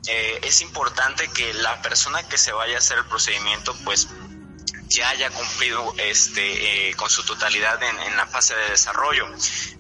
Eh, 0.07 0.41
es 0.43 0.61
importante 0.63 1.29
que 1.29 1.55
la 1.55 1.81
persona 1.81 2.27
que 2.29 2.37
se 2.37 2.53
vaya 2.53 2.77
a 2.77 2.79
hacer 2.79 2.99
el 2.99 3.05
procedimiento 3.05 3.75
pues 3.85 4.09
ya 4.89 5.09
haya 5.09 5.31
cumplido 5.31 5.95
este 5.97 6.91
eh, 6.91 6.95
con 6.95 7.09
su 7.09 7.25
totalidad 7.25 7.83
en, 7.83 8.17
la 8.17 8.27
fase 8.27 8.55
de 8.55 8.71
desarrollo. 8.71 9.27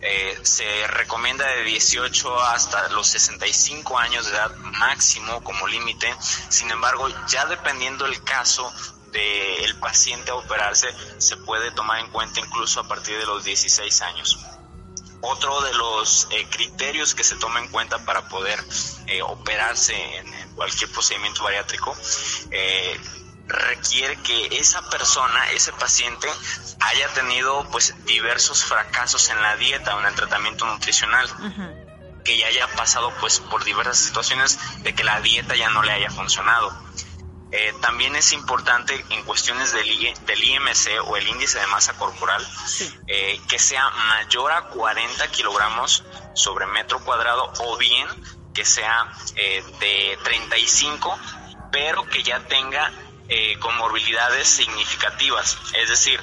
Eh, 0.01 0.39
se 0.43 0.87
recomienda 0.87 1.47
de 1.47 1.65
18 1.65 2.43
hasta 2.45 2.89
los 2.91 3.09
65 3.09 3.99
años 3.99 4.27
de 4.27 4.33
edad 4.33 4.55
máximo 4.57 5.43
como 5.45 5.67
límite. 5.67 6.15
Sin 6.49 6.71
embargo, 6.71 7.09
ya 7.29 7.45
dependiendo 7.47 8.07
el 8.07 8.23
caso 8.25 8.73
del 9.13 9.77
paciente 9.77 10.31
a 10.31 10.35
operarse, 10.37 10.89
se 11.19 11.37
puede 11.37 11.71
tomar 11.73 12.01
en 12.01 12.11
cuenta 12.11 12.41
incluso 12.41 12.81
a 12.81 12.89
partir 12.89 13.19
de 13.19 13.27
los 13.27 13.45
16 13.45 14.03
años. 14.03 14.39
Otro 15.23 15.61
de 15.63 15.73
los 15.75 16.27
eh, 16.33 16.47
criterios 16.51 17.15
que 17.15 17.23
se 17.23 17.37
toma 17.37 17.61
en 17.61 17.69
cuenta 17.69 18.05
para 18.05 18.29
poder 18.29 18.59
eh, 19.07 19.23
operarse 19.23 19.95
en, 20.19 20.35
en, 20.35 20.49
cualquier 20.57 20.91
procedimiento 20.91 21.45
bariátrico 21.45 21.97
eh, 22.51 23.01
requiere 23.47 24.17
que 24.17 24.59
esa 24.59 24.89
persona, 24.91 25.51
ese 25.53 25.73
paciente, 25.73 26.29
haya 26.81 27.09
tenido 27.15 27.69
pues 27.71 27.95
diversos 28.05 28.65
fracasos 28.65 29.31
en 29.31 29.41
la 29.41 29.57
dieta 29.57 29.95
o 29.97 30.01
en 30.01 30.07
el 30.07 30.15
tratamiento 30.15 30.67
nutricional. 30.67 31.27
Uh 31.39 31.45
-huh. 31.45 32.23
que 32.25 32.39
ya 32.39 32.47
haya 32.47 32.69
pasado 32.77 33.13
pues 33.21 33.41
por 33.41 33.65
diversas 33.65 33.99
situaciones 33.99 34.57
de 34.85 34.95
que 34.95 35.03
la 35.03 35.21
dieta 35.21 35.57
ya 35.57 35.71
no 35.71 35.83
le 35.83 35.91
haya 35.91 36.09
funcionado. 36.09 36.71
Eh, 37.55 37.75
también 37.83 38.17
es 38.17 38.33
importante 38.33 39.05
en 39.11 39.23
cuestiones 39.25 39.73
del, 39.75 39.87
del, 40.25 40.43
IMC 40.43 41.07
o 41.07 41.19
el 41.19 41.29
índice 41.29 41.59
de 41.61 41.67
masa 41.67 41.93
corporal 41.99 42.43
sí. 42.67 42.91
eh, 43.07 43.39
que 43.47 43.59
sea 43.59 43.91
mayor 43.91 44.53
a 44.53 44.69
40 44.69 45.29
kilogramos 45.29 46.03
sobre 46.35 46.65
metro 46.67 47.05
cuadrado 47.05 47.53
o 47.59 47.77
bien 47.77 48.09
que 48.55 48.65
sea 48.65 49.07
eh, 49.37 49.63
de 49.81 50.19
35 50.25 51.19
pero 51.71 52.09
que 52.09 52.23
ya 52.23 52.41
tenga 52.41 52.91
eh, 53.29 53.59
comorbilidades 53.61 54.47
significativas, 54.47 55.57
es 55.75 55.89
decir, 55.89 56.21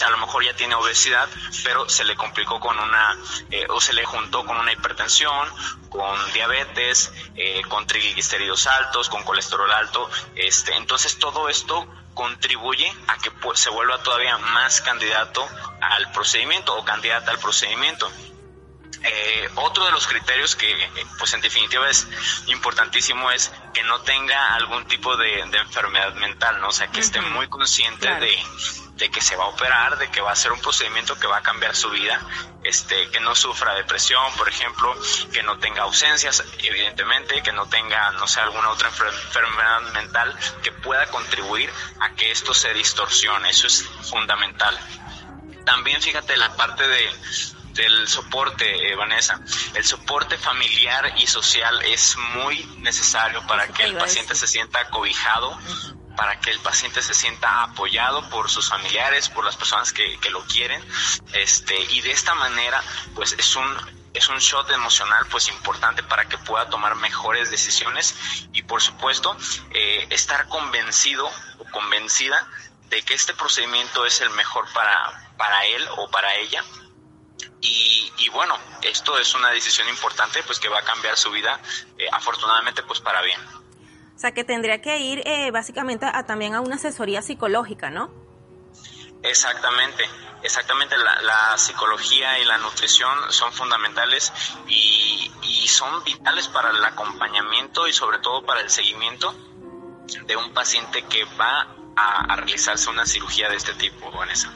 a 0.00 0.10
lo 0.10 0.16
mejor 0.18 0.44
ya 0.44 0.54
tiene 0.56 0.74
obesidad, 0.74 1.28
pero 1.64 1.88
se 1.88 2.04
le 2.04 2.16
complicó 2.16 2.58
con 2.58 2.78
una, 2.78 3.16
eh, 3.50 3.66
o 3.68 3.80
se 3.80 3.92
le 3.92 4.04
juntó 4.04 4.44
con 4.44 4.56
una 4.56 4.72
hipertensión, 4.72 5.48
con 5.90 6.32
diabetes, 6.32 7.12
eh, 7.36 7.62
con 7.68 7.86
triglicéridos 7.86 8.66
altos, 8.66 9.08
con 9.08 9.22
colesterol 9.24 9.70
alto. 9.70 10.08
Este, 10.34 10.74
entonces 10.76 11.18
todo 11.18 11.48
esto 11.48 11.86
contribuye 12.14 12.90
a 13.08 13.18
que 13.18 13.30
pues, 13.30 13.60
se 13.60 13.70
vuelva 13.70 14.02
todavía 14.02 14.38
más 14.38 14.80
candidato 14.80 15.46
al 15.80 16.10
procedimiento 16.12 16.74
o 16.74 16.84
candidata 16.84 17.30
al 17.30 17.38
procedimiento. 17.38 18.10
Eh, 19.04 19.50
otro 19.56 19.84
de 19.84 19.90
los 19.90 20.06
criterios 20.06 20.54
que, 20.54 20.90
pues 21.18 21.32
en 21.34 21.40
definitiva 21.40 21.90
es 21.90 22.06
importantísimo 22.46 23.32
es 23.32 23.50
que 23.74 23.82
no 23.82 24.00
tenga 24.02 24.54
algún 24.54 24.86
tipo 24.86 25.16
de, 25.16 25.44
de 25.50 25.58
enfermedad 25.58 26.14
mental, 26.14 26.60
¿no? 26.60 26.68
O 26.68 26.72
sea, 26.72 26.86
que 26.86 26.98
uh 26.98 27.02
-huh. 27.02 27.06
esté 27.06 27.20
muy 27.20 27.48
consciente 27.48 28.06
claro. 28.06 28.24
de, 28.24 28.38
de, 29.02 29.10
que 29.10 29.20
se 29.20 29.34
va 29.34 29.44
a 29.44 29.48
operar, 29.48 29.98
de 29.98 30.08
que 30.10 30.20
va 30.20 30.30
a 30.30 30.36
ser 30.36 30.52
un 30.52 30.60
procedimiento 30.60 31.18
que 31.18 31.26
va 31.26 31.38
a 31.38 31.42
cambiar 31.42 31.74
su 31.74 31.90
vida, 31.90 32.20
este, 32.62 33.10
que 33.10 33.18
no 33.18 33.34
sufra 33.34 33.74
depresión, 33.74 34.22
por 34.36 34.48
ejemplo, 34.48 34.94
que 35.32 35.42
no 35.42 35.58
tenga 35.58 35.82
ausencias, 35.82 36.44
evidentemente, 36.58 37.42
que 37.42 37.52
no 37.52 37.66
tenga, 37.66 38.12
no 38.12 38.26
sé, 38.28 38.40
alguna 38.40 38.70
otra 38.70 38.88
enfermedad 38.88 39.80
mental 39.92 40.38
que 40.62 40.70
pueda 40.70 41.06
contribuir 41.08 41.70
a 42.00 42.14
que 42.14 42.30
esto 42.30 42.54
se 42.54 42.72
distorsione. 42.72 43.50
Eso 43.50 43.66
es 43.66 43.82
fundamental. 44.08 44.78
También 45.64 46.00
fíjate 46.00 46.36
la 46.36 46.54
parte 46.56 46.86
de 46.86 47.10
del 47.74 48.06
soporte, 48.06 48.92
eh, 48.92 48.94
Vanessa. 48.94 49.40
El 49.74 49.84
soporte 49.84 50.36
familiar 50.36 51.14
y 51.16 51.26
social 51.26 51.80
es 51.82 52.16
muy 52.34 52.62
necesario 52.78 53.46
para 53.46 53.66
que 53.68 53.84
el 53.84 53.96
paciente 53.96 54.34
se 54.34 54.46
sienta 54.46 54.90
cobijado. 54.90 55.58
Para 56.16 56.38
que 56.40 56.50
el 56.50 56.60
paciente 56.60 57.02
se 57.02 57.14
sienta 57.14 57.62
apoyado 57.62 58.28
por 58.30 58.50
sus 58.50 58.68
familiares, 58.68 59.28
por 59.28 59.44
las 59.44 59.56
personas 59.56 59.92
que, 59.92 60.18
que 60.20 60.30
lo 60.30 60.44
quieren, 60.46 60.82
este, 61.32 61.78
y 61.90 62.00
de 62.00 62.12
esta 62.12 62.34
manera, 62.34 62.82
pues 63.14 63.32
es 63.32 63.56
un 63.56 64.02
es 64.14 64.28
un 64.28 64.38
shot 64.38 64.70
emocional 64.70 65.26
pues 65.30 65.48
importante 65.48 66.02
para 66.02 66.28
que 66.28 66.36
pueda 66.38 66.68
tomar 66.68 66.94
mejores 66.96 67.50
decisiones 67.50 68.14
y 68.52 68.62
por 68.62 68.82
supuesto 68.82 69.36
eh, 69.70 70.06
estar 70.10 70.48
convencido 70.48 71.30
o 71.58 71.64
convencida 71.70 72.46
de 72.90 73.02
que 73.02 73.14
este 73.14 73.32
procedimiento 73.32 74.04
es 74.04 74.20
el 74.20 74.30
mejor 74.30 74.70
para, 74.74 75.32
para 75.38 75.64
él 75.64 75.88
o 75.96 76.10
para 76.10 76.34
ella 76.34 76.62
y, 77.60 78.12
y, 78.18 78.28
bueno, 78.30 78.58
esto 78.82 79.16
es 79.18 79.34
una 79.34 79.50
decisión 79.50 79.88
importante 79.88 80.42
pues 80.42 80.58
que 80.58 80.68
va 80.68 80.80
a 80.80 80.82
cambiar 80.82 81.16
su 81.16 81.30
vida 81.30 81.60
eh, 81.96 82.08
afortunadamente 82.10 82.82
pues 82.82 83.00
para 83.00 83.22
bien. 83.22 83.40
Sea 84.22 84.30
que 84.30 84.44
tendría 84.44 84.80
que 84.80 85.00
ir 85.00 85.20
eh, 85.26 85.50
básicamente 85.50 86.06
a, 86.06 86.24
también 86.24 86.54
a 86.54 86.60
una 86.60 86.76
asesoría 86.76 87.22
psicológica, 87.22 87.90
¿no? 87.90 88.08
Exactamente, 89.20 90.04
exactamente. 90.44 90.94
La, 90.96 91.58
psicología 91.58 92.38
y 92.38 92.44
la 92.44 92.56
nutrición 92.58 93.18
son 93.30 93.52
fundamentales 93.52 94.32
y, 94.68 95.28
son 95.66 96.04
vitales 96.04 96.46
para 96.46 96.70
el 96.70 96.84
acompañamiento 96.84 97.88
y 97.88 97.92
sobre 97.92 98.18
todo 98.18 98.46
para 98.46 98.60
el 98.60 98.70
seguimiento 98.70 99.34
de 100.26 100.36
un 100.36 100.54
paciente 100.54 101.02
que 101.06 101.24
va 101.24 101.74
a 101.96 102.36
realizarse 102.36 102.90
una 102.90 103.04
cirugía 103.04 103.48
de 103.48 103.56
este 103.56 103.74
tipo, 103.74 104.08
Vanessa. 104.12 104.52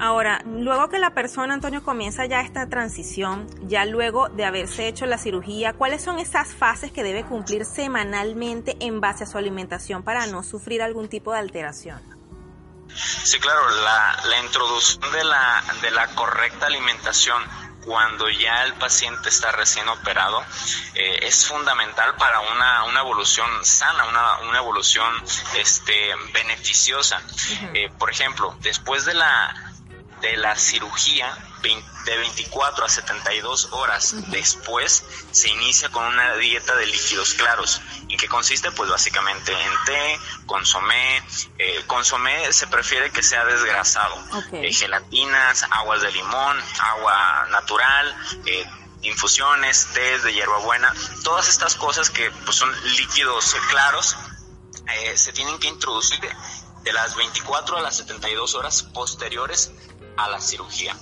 Ahora, 0.00 0.40
luego 0.46 0.88
que 0.88 0.98
la 0.98 1.10
persona, 1.12 1.52
Antonio, 1.52 1.82
comienza 1.82 2.24
ya 2.24 2.40
esta 2.40 2.66
transición, 2.70 3.46
ya 3.68 3.84
luego 3.84 4.30
de 4.30 4.46
haberse 4.46 4.88
hecho 4.88 5.04
la 5.04 5.18
cirugía, 5.18 5.74
¿cuáles 5.74 6.02
son 6.02 6.18
esas 6.18 6.54
fases 6.54 6.90
que 6.90 7.02
debe 7.02 7.22
cumplir 7.24 7.66
semanalmente 7.66 8.78
en 8.80 9.02
base 9.02 9.24
a 9.24 9.26
su 9.26 9.36
alimentación 9.36 10.02
para 10.02 10.26
no 10.26 10.42
sufrir 10.42 10.80
algún 10.80 11.10
tipo 11.10 11.34
de 11.34 11.40
alteración? 11.40 12.00
Sí, 12.94 13.38
claro, 13.40 13.60
la, 13.82 14.22
la 14.24 14.38
introducción 14.40 15.12
de 15.12 15.22
la, 15.22 15.62
de 15.82 15.90
la 15.90 16.06
correcta 16.14 16.64
alimentación 16.64 17.42
cuando 17.84 18.28
ya 18.30 18.64
el 18.64 18.74
paciente 18.74 19.28
está 19.28 19.52
recién 19.52 19.88
operado 19.88 20.42
eh, 20.94 21.20
es 21.22 21.46
fundamental 21.46 22.14
para 22.16 22.40
una, 22.40 22.84
una 22.84 23.00
evolución 23.00 23.48
sana, 23.64 24.04
una, 24.04 24.38
una 24.48 24.58
evolución 24.58 25.12
este, 25.56 26.14
beneficiosa. 26.32 27.22
Eh, 27.74 27.90
por 27.98 28.10
ejemplo, 28.10 28.56
después 28.60 29.04
de 29.04 29.14
la, 29.14 29.69
de 30.20 30.36
la 30.36 30.56
cirugía, 30.56 31.36
de 32.04 32.16
24 32.16 32.84
a 32.84 32.88
72 32.88 33.68
horas 33.72 34.14
después, 34.28 35.04
se 35.30 35.48
inicia 35.50 35.90
con 35.90 36.04
una 36.04 36.34
dieta 36.36 36.74
de 36.76 36.86
líquidos 36.86 37.34
claros. 37.34 37.80
¿En 38.08 38.16
qué 38.16 38.28
consiste? 38.28 38.70
Pues 38.72 38.90
básicamente 38.90 39.52
en 39.52 39.84
té, 39.84 40.20
consomé. 40.46 41.22
Eh, 41.58 41.84
consomé 41.86 42.52
se 42.52 42.66
prefiere 42.66 43.10
que 43.10 43.22
sea 43.22 43.44
desgrasado. 43.44 44.16
Eh, 44.52 44.72
gelatinas, 44.72 45.64
aguas 45.70 46.00
de 46.00 46.12
limón, 46.12 46.58
agua 46.80 47.46
natural, 47.50 48.16
eh, 48.46 48.66
infusiones, 49.02 49.88
té 49.92 50.18
de 50.20 50.32
hierbabuena. 50.32 50.94
Todas 51.22 51.48
estas 51.48 51.74
cosas 51.74 52.10
que 52.10 52.30
pues, 52.30 52.56
son 52.56 52.70
líquidos 52.96 53.54
claros 53.68 54.16
eh, 54.88 55.16
se 55.16 55.32
tienen 55.32 55.58
que 55.58 55.68
introducir 55.68 56.20
de 56.82 56.92
las 56.92 57.14
24 57.14 57.76
a 57.76 57.80
las 57.80 57.96
72 57.98 58.54
horas 58.54 58.82
posteriores 58.82 59.70
a 60.24 60.28
la 60.28 60.40
cirugía. 60.40 60.96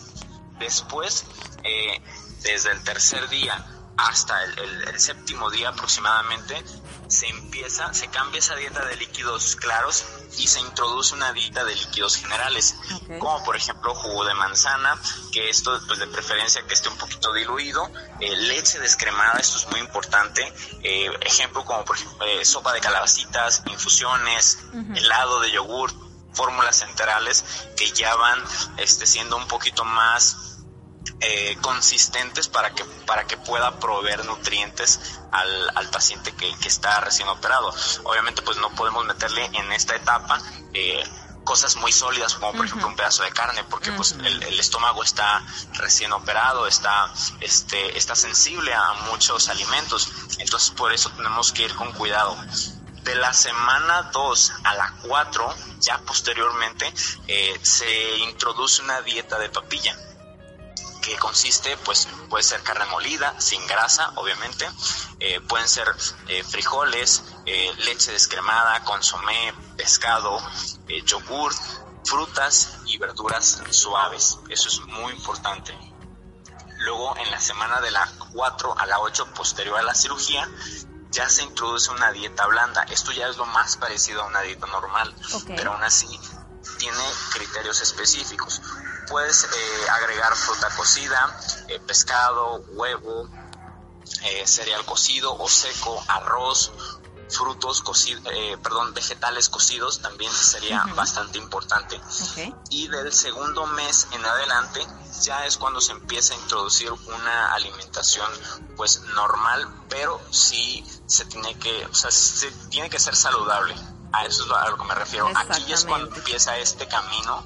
Después, 0.58 1.24
eh, 1.64 2.00
desde 2.42 2.70
el 2.72 2.82
tercer 2.82 3.28
día 3.28 3.64
hasta 3.96 4.42
el, 4.44 4.58
el- 4.58 4.88
el 4.88 5.00
séptimo 5.00 5.50
día 5.50 5.70
aproximadamente, 5.70 6.62
se 7.08 7.26
empieza, 7.26 7.92
se 7.94 8.08
cambia 8.08 8.38
esa 8.38 8.54
dieta 8.54 8.84
de 8.84 8.96
líquidos 8.96 9.56
claros 9.56 10.04
y 10.36 10.46
se 10.46 10.60
introduce 10.60 11.14
una 11.14 11.32
dieta 11.32 11.64
de 11.64 11.74
líquidos 11.74 12.16
generales, 12.16 12.76
como 13.18 13.42
por 13.44 13.56
ejemplo 13.56 13.94
jugo 13.94 14.24
de 14.26 14.34
manzana, 14.34 14.94
que 15.32 15.48
esto 15.48 15.80
pues 15.86 15.98
de 15.98 16.06
preferencia 16.06 16.62
que 16.66 16.74
esté 16.74 16.90
un 16.90 16.98
poquito 16.98 17.32
diluido, 17.32 17.90
eh, 18.20 18.36
leche 18.36 18.78
descremada, 18.78 19.38
esto 19.40 19.56
es 19.58 19.66
muy 19.68 19.80
importante, 19.80 20.52
eh, 20.82 21.10
ejemplo 21.22 21.64
como 21.64 21.82
por 21.84 21.96
ejemplo 21.96 22.24
eh, 22.26 22.44
sopa 22.44 22.72
de 22.74 22.80
calabacitas, 22.80 23.62
infusiones, 23.66 24.58
helado 24.94 25.40
de 25.40 25.50
yogur, 25.50 25.92
fórmulas 26.38 26.82
enterales 26.82 27.44
que 27.76 27.90
ya 27.90 28.14
van 28.14 28.40
este, 28.76 29.06
siendo 29.06 29.36
un 29.36 29.48
poquito 29.48 29.84
más 29.84 30.60
eh, 31.20 31.58
consistentes 31.60 32.46
para 32.46 32.70
que 32.74 32.84
para 33.06 33.26
que 33.26 33.36
pueda 33.36 33.80
proveer 33.80 34.24
nutrientes 34.24 35.00
al, 35.32 35.70
al 35.74 35.90
paciente 35.90 36.30
que, 36.32 36.54
que 36.58 36.68
está 36.68 37.00
recién 37.00 37.28
operado. 37.28 37.74
Obviamente 38.04 38.40
pues 38.42 38.56
no 38.58 38.70
podemos 38.70 39.04
meterle 39.04 39.44
en 39.52 39.72
esta 39.72 39.96
etapa 39.96 40.40
eh, 40.74 41.02
cosas 41.42 41.74
muy 41.76 41.90
sólidas 41.90 42.34
como 42.34 42.52
por 42.52 42.66
ejemplo 42.66 42.86
un 42.86 42.94
pedazo 42.94 43.24
de 43.24 43.32
carne 43.32 43.64
porque 43.64 43.90
pues 43.90 44.12
el, 44.12 44.42
el 44.44 44.60
estómago 44.60 45.02
está 45.02 45.42
recién 45.72 46.12
operado, 46.12 46.68
está 46.68 47.12
este 47.40 47.98
está 47.98 48.14
sensible 48.14 48.72
a 48.72 48.92
muchos 49.10 49.48
alimentos, 49.48 50.08
entonces 50.38 50.70
por 50.70 50.92
eso 50.92 51.10
tenemos 51.10 51.52
que 51.52 51.64
ir 51.64 51.74
con 51.74 51.90
cuidado 51.92 52.36
de 53.08 53.14
la 53.14 53.32
semana 53.32 54.10
2 54.12 54.52
a 54.64 54.74
la 54.74 54.94
4, 55.00 55.54
ya 55.80 55.96
posteriormente, 56.00 56.92
eh, 57.26 57.58
se 57.62 58.18
introduce 58.18 58.82
una 58.82 59.00
dieta 59.00 59.38
de 59.38 59.48
papilla 59.48 59.96
que 61.00 61.16
consiste, 61.16 61.74
pues, 61.78 62.06
puede 62.28 62.44
ser 62.44 62.62
carne 62.62 62.84
molida, 62.84 63.40
sin 63.40 63.66
grasa, 63.66 64.12
obviamente, 64.16 64.68
eh, 65.20 65.40
pueden 65.40 65.66
ser 65.66 65.88
eh, 66.26 66.44
frijoles, 66.44 67.24
leche 67.46 68.12
descremada, 68.12 68.84
consomé, 68.84 69.54
pescado, 69.78 70.38
yogur, 71.06 71.54
frutas 72.04 72.80
y 72.84 72.98
verduras 72.98 73.62
suaves. 73.70 74.38
Eso 74.50 74.68
es 74.68 74.80
muy 74.80 75.14
importante. 75.14 75.74
Luego, 76.80 77.16
en 77.16 77.30
la 77.30 77.40
semana 77.40 77.80
de 77.80 77.90
la 77.90 78.06
4 78.34 78.78
a 78.78 78.84
la 78.84 79.00
8 79.00 79.32
posterior 79.32 79.78
a 79.78 79.82
la 79.82 79.94
cirugía, 79.94 80.46
ya 81.10 81.28
se 81.28 81.42
introduce 81.42 81.90
una 81.90 82.12
dieta 82.12 82.46
blanda. 82.46 82.82
Esto 82.84 83.12
ya 83.12 83.28
es 83.28 83.36
lo 83.36 83.46
más 83.46 83.76
parecido 83.76 84.22
a 84.22 84.26
una 84.26 84.40
dieta 84.42 84.66
normal, 84.66 85.14
pero 85.56 85.72
aún 85.72 85.82
así 85.82 86.06
tiene 86.78 87.02
criterios 87.32 87.80
específicos. 87.80 88.60
Puedes 89.08 89.44
eh, 89.44 89.90
agregar 89.90 90.34
fruta 90.34 90.68
cocida, 90.76 91.40
eh, 91.68 91.80
pescado, 91.80 92.62
huevo, 92.72 93.28
eh, 94.24 94.46
cereal 94.46 94.84
cocido 94.84 95.36
o 95.36 95.48
seco, 95.48 96.02
arroz, 96.08 96.72
frutos 97.28 97.82
cocidos, 97.82 98.22
perdón, 98.62 98.94
vegetales 98.94 99.48
cocidos 99.48 100.00
también 100.00 100.32
sería 100.32 100.84
bastante 100.94 101.38
importante. 101.38 102.00
Y 102.70 102.88
del 102.88 103.12
segundo 103.12 103.66
mes 103.66 104.08
en 104.12 104.24
adelante 104.24 104.86
ya 105.22 105.46
es 105.46 105.56
cuando 105.56 105.80
se 105.80 105.92
empieza 105.92 106.34
a 106.34 106.36
introducir 106.36 106.92
una 106.92 107.52
alimentación 107.54 108.30
pues 108.76 109.00
normal, 109.14 109.68
pero 109.88 110.20
sí 110.30 110.84
se 111.06 111.24
tiene 111.24 111.58
que, 111.58 111.86
o 111.86 111.94
sea, 111.94 112.10
se 112.10 112.50
tiene 112.70 112.88
que 112.88 112.98
ser 112.98 113.16
saludable. 113.16 113.74
A 114.12 114.24
eso 114.24 114.44
es 114.44 114.50
a 114.50 114.70
lo 114.70 114.78
que 114.78 114.84
me 114.84 114.94
refiero. 114.94 115.30
Aquí 115.34 115.72
es 115.72 115.84
cuando 115.84 116.14
empieza 116.14 116.56
este 116.56 116.88
camino 116.88 117.44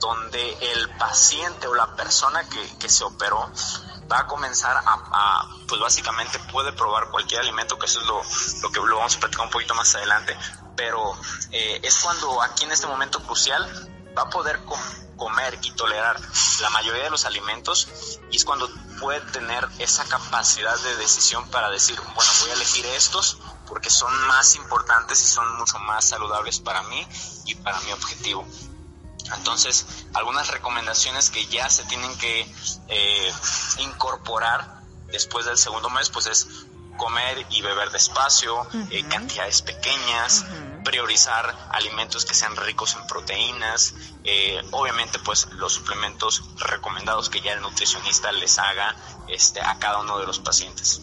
donde 0.00 0.72
el 0.72 0.90
paciente 0.96 1.66
o 1.66 1.74
la 1.74 1.94
persona 1.96 2.48
que, 2.48 2.78
que 2.78 2.88
se 2.88 3.04
operó 3.04 3.50
va 4.10 4.20
a 4.20 4.26
comenzar 4.26 4.76
a, 4.76 4.82
a, 4.86 5.48
pues 5.66 5.80
básicamente 5.80 6.38
puede 6.52 6.72
probar 6.72 7.10
cualquier 7.10 7.40
alimento, 7.40 7.78
que 7.78 7.86
eso 7.86 8.00
es 8.00 8.06
lo, 8.06 8.20
lo 8.62 8.70
que 8.72 8.80
lo 8.80 8.96
vamos 8.96 9.16
a 9.16 9.20
platicar 9.20 9.46
un 9.46 9.50
poquito 9.50 9.74
más 9.74 9.94
adelante, 9.94 10.36
pero 10.76 11.16
eh, 11.52 11.80
es 11.82 11.98
cuando 12.00 12.42
aquí 12.42 12.64
en 12.64 12.72
este 12.72 12.86
momento 12.86 13.22
crucial 13.22 13.90
va 14.16 14.22
a 14.22 14.30
poder 14.30 14.62
com- 14.64 14.78
comer 15.16 15.58
y 15.62 15.70
tolerar 15.70 16.20
la 16.60 16.70
mayoría 16.70 17.04
de 17.04 17.10
los 17.10 17.24
alimentos 17.24 17.88
y 18.30 18.36
es 18.36 18.44
cuando 18.44 18.68
puede 19.00 19.20
tener 19.32 19.66
esa 19.78 20.04
capacidad 20.04 20.76
de 20.80 20.96
decisión 20.96 21.48
para 21.50 21.70
decir, 21.70 21.98
bueno, 22.14 22.30
voy 22.40 22.50
a 22.50 22.54
elegir 22.54 22.84
estos 22.86 23.38
porque 23.66 23.90
son 23.90 24.12
más 24.26 24.54
importantes 24.56 25.22
y 25.22 25.26
son 25.26 25.56
mucho 25.56 25.78
más 25.78 26.04
saludables 26.04 26.58
para 26.60 26.82
mí 26.82 27.08
y 27.46 27.54
para 27.54 27.80
mi 27.80 27.92
objetivo. 27.92 28.46
Entonces, 29.36 29.86
algunas 30.14 30.48
recomendaciones 30.48 31.30
que 31.30 31.46
ya 31.46 31.68
se 31.70 31.84
tienen 31.84 32.16
que 32.18 32.46
eh, 32.88 33.32
incorporar 33.78 34.82
después 35.08 35.46
del 35.46 35.58
segundo 35.58 35.90
mes, 35.90 36.10
pues 36.10 36.26
es 36.26 36.46
comer 36.96 37.46
y 37.50 37.62
beber 37.62 37.90
despacio, 37.90 38.66
eh, 38.90 39.04
cantidades 39.08 39.62
pequeñas, 39.62 40.44
priorizar 40.84 41.54
alimentos 41.70 42.24
que 42.24 42.34
sean 42.34 42.56
ricos 42.56 42.96
en 43.00 43.06
proteínas, 43.06 43.94
eh, 44.22 44.62
obviamente 44.70 45.18
pues 45.18 45.48
los 45.52 45.72
suplementos 45.72 46.44
recomendados 46.58 47.30
que 47.30 47.40
ya 47.40 47.52
el 47.52 47.60
nutricionista 47.62 48.30
les 48.32 48.58
haga 48.58 48.94
este, 49.28 49.60
a 49.60 49.78
cada 49.78 50.00
uno 50.00 50.18
de 50.18 50.26
los 50.26 50.38
pacientes. 50.38 51.00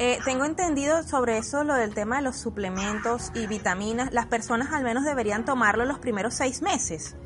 Eh, 0.00 0.20
tengo 0.24 0.44
entendido 0.44 1.02
sobre 1.02 1.38
eso, 1.38 1.64
lo 1.64 1.74
del 1.74 1.92
tema 1.92 2.16
de 2.16 2.22
los 2.22 2.36
suplementos 2.36 3.32
y 3.34 3.48
vitaminas. 3.48 4.12
Las 4.12 4.26
personas 4.26 4.72
al 4.72 4.84
menos 4.84 5.04
deberían 5.04 5.44
tomarlo 5.44 5.84
los 5.84 5.98
primeros 5.98 6.34
seis 6.34 6.62
meses. 6.62 7.16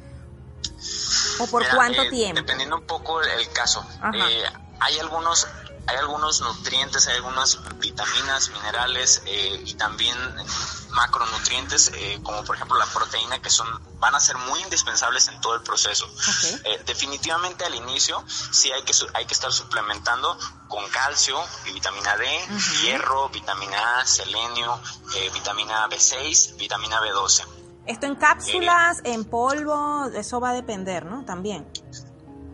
¿O 1.38 1.46
por 1.46 1.62
Mira, 1.62 1.74
cuánto 1.74 2.02
eh, 2.02 2.10
tiempo? 2.10 2.40
Dependiendo 2.40 2.76
un 2.76 2.86
poco 2.86 3.22
el 3.22 3.50
caso. 3.52 3.86
Eh, 4.14 4.44
hay 4.80 4.98
algunos 4.98 5.46
hay 5.86 5.96
algunos 5.96 6.40
nutrientes, 6.40 7.06
hay 7.08 7.16
algunas 7.16 7.58
vitaminas, 7.78 8.50
minerales 8.50 9.22
eh, 9.26 9.62
y 9.64 9.74
también 9.74 10.16
macronutrientes, 10.90 11.90
eh, 11.94 12.20
como 12.22 12.44
por 12.44 12.56
ejemplo 12.56 12.78
la 12.78 12.86
proteína, 12.86 13.40
que 13.40 13.50
son 13.50 13.66
van 13.98 14.14
a 14.14 14.20
ser 14.20 14.36
muy 14.36 14.60
indispensables 14.60 15.28
en 15.28 15.40
todo 15.40 15.54
el 15.54 15.62
proceso. 15.62 16.06
Eh, 16.64 16.82
definitivamente 16.86 17.64
al 17.64 17.74
inicio 17.74 18.24
sí 18.28 18.70
hay 18.72 18.82
que 18.82 18.92
hay 19.14 19.26
que 19.26 19.34
estar 19.34 19.52
suplementando 19.52 20.38
con 20.68 20.88
calcio 20.90 21.38
y 21.66 21.72
vitamina 21.72 22.16
D, 22.16 22.26
hierro, 22.82 23.28
vitamina 23.30 24.00
A, 24.00 24.06
selenio, 24.06 24.80
vitamina 25.32 25.88
B6, 25.88 26.56
vitamina 26.56 27.00
B12. 27.00 27.61
Esto 27.86 28.06
en 28.06 28.14
cápsulas, 28.16 29.00
en 29.04 29.24
polvo, 29.24 30.06
eso 30.14 30.40
va 30.40 30.50
a 30.50 30.54
depender, 30.54 31.04
¿no? 31.04 31.24
También. 31.24 31.66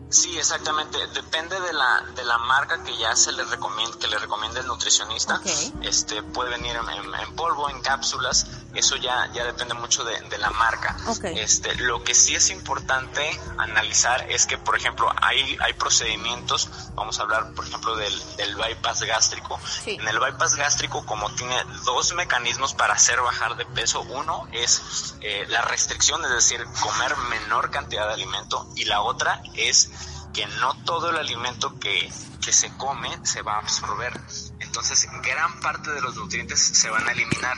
Sí, 0.09 0.35
exactamente. 0.39 0.97
Depende 1.13 1.59
de 1.61 1.71
la, 1.71 2.03
de 2.15 2.23
la 2.25 2.39
marca 2.39 2.83
que 2.83 2.97
ya 2.97 3.15
se 3.15 3.31
le 3.31 3.43
recomienda, 3.45 3.95
que 3.99 4.07
le 4.07 4.17
recomienda 4.17 4.59
el 4.59 4.65
nutricionista. 4.65 5.39
Este 5.83 6.23
puede 6.23 6.49
venir 6.49 6.75
en, 6.75 6.89
en- 6.89 7.13
en 7.13 7.35
polvo, 7.35 7.69
en 7.69 7.79
cápsulas. 7.81 8.47
Eso 8.73 8.95
ya, 8.97 9.29
ya 9.33 9.43
depende 9.45 9.73
mucho 9.73 10.03
de, 10.03 10.19
de 10.21 10.37
la 10.37 10.49
marca. 10.51 10.95
Ok. 11.07 11.25
Este, 11.25 11.75
lo 11.75 12.03
que 12.03 12.13
sí 12.13 12.35
es 12.35 12.49
importante 12.49 13.39
analizar 13.57 14.29
es 14.29 14.45
que, 14.45 14.57
por 14.57 14.75
ejemplo, 14.75 15.11
hay, 15.21 15.57
hay 15.59 15.73
procedimientos, 15.73 16.69
vamos 16.93 17.19
a 17.19 17.23
hablar, 17.23 17.53
por 17.53 17.65
ejemplo, 17.67 17.95
del, 17.95 18.35
del 18.37 18.55
bypass 18.55 19.03
gástrico. 19.03 19.59
Sí. 19.83 19.97
En 19.99 20.07
el 20.07 20.19
bypass 20.19 20.55
gástrico, 20.55 21.05
como 21.05 21.33
tiene 21.35 21.55
dos 21.85 22.13
mecanismos 22.13 22.73
para 22.73 22.93
hacer 22.93 23.19
bajar 23.21 23.55
de 23.55 23.65
peso, 23.65 24.01
uno 24.01 24.47
es 24.51 25.15
eh, 25.21 25.45
la 25.49 25.61
restricción, 25.61 26.23
es 26.23 26.31
decir, 26.31 26.63
comer 26.79 27.15
menor 27.29 27.71
cantidad 27.71 28.07
de 28.07 28.13
alimento, 28.13 28.71
y 28.75 28.85
la 28.85 29.01
otra 29.01 29.41
es 29.55 29.91
que 30.33 30.45
no 30.45 30.75
todo 30.83 31.09
el 31.09 31.17
alimento 31.17 31.79
que, 31.79 32.11
que 32.39 32.53
se 32.53 32.75
come 32.77 33.09
se 33.25 33.41
va 33.41 33.55
a 33.55 33.59
absorber. 33.59 34.13
Entonces, 34.59 35.07
gran 35.23 35.59
parte 35.59 35.91
de 35.91 36.01
los 36.01 36.15
nutrientes 36.15 36.59
se 36.61 36.89
van 36.89 37.07
a 37.07 37.11
eliminar 37.11 37.57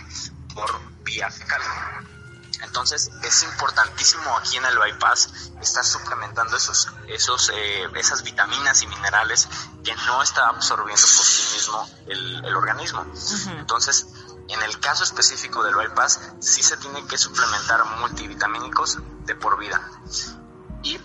por 0.53 0.79
vía 1.03 1.29
fecal. 1.29 1.61
Entonces 2.63 3.09
es 3.23 3.43
importantísimo 3.43 4.37
aquí 4.37 4.57
en 4.57 4.65
el 4.65 4.77
bypass 4.77 5.51
estar 5.61 5.83
suplementando 5.83 6.55
esos, 6.57 6.89
esos, 7.07 7.51
eh, 7.53 7.87
esas 7.95 8.23
vitaminas 8.23 8.81
y 8.83 8.87
minerales 8.87 9.47
que 9.83 9.95
no 9.95 10.21
está 10.21 10.47
absorbiendo 10.47 11.01
por 11.01 11.25
sí 11.25 11.55
mismo 11.55 11.89
el, 12.07 12.45
el 12.45 12.55
organismo. 12.55 13.05
Entonces, 13.57 14.07
en 14.47 14.61
el 14.61 14.79
caso 14.79 15.03
específico 15.03 15.63
del 15.63 15.75
bypass, 15.75 16.33
sí 16.39 16.61
se 16.61 16.77
tiene 16.77 17.05
que 17.07 17.17
suplementar 17.17 17.83
multivitamínicos 17.99 18.99
de 19.25 19.35
por 19.35 19.57
vida. 19.57 19.81
Y 20.83 20.99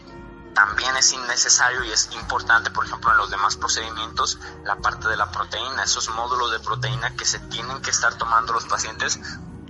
también 0.57 0.97
es 0.97 1.13
innecesario 1.13 1.85
y 1.85 1.93
es 1.93 2.09
importante, 2.13 2.71
por 2.71 2.87
ejemplo, 2.87 3.11
en 3.13 3.19
los 3.19 3.29
demás 3.29 3.57
procedimientos, 3.57 4.39
la 4.65 4.77
parte 4.77 5.07
de 5.07 5.17
la 5.19 5.31
proteína, 5.31 5.85
esos 5.85 6.09
módulos 6.09 6.51
de 6.51 6.61
proteína 6.61 7.15
que 7.15 7.27
se 7.27 7.39
tienen 7.41 7.83
que 7.83 7.91
estar 7.91 8.15
tomando 8.15 8.55
los 8.55 8.65
pacientes 8.65 9.21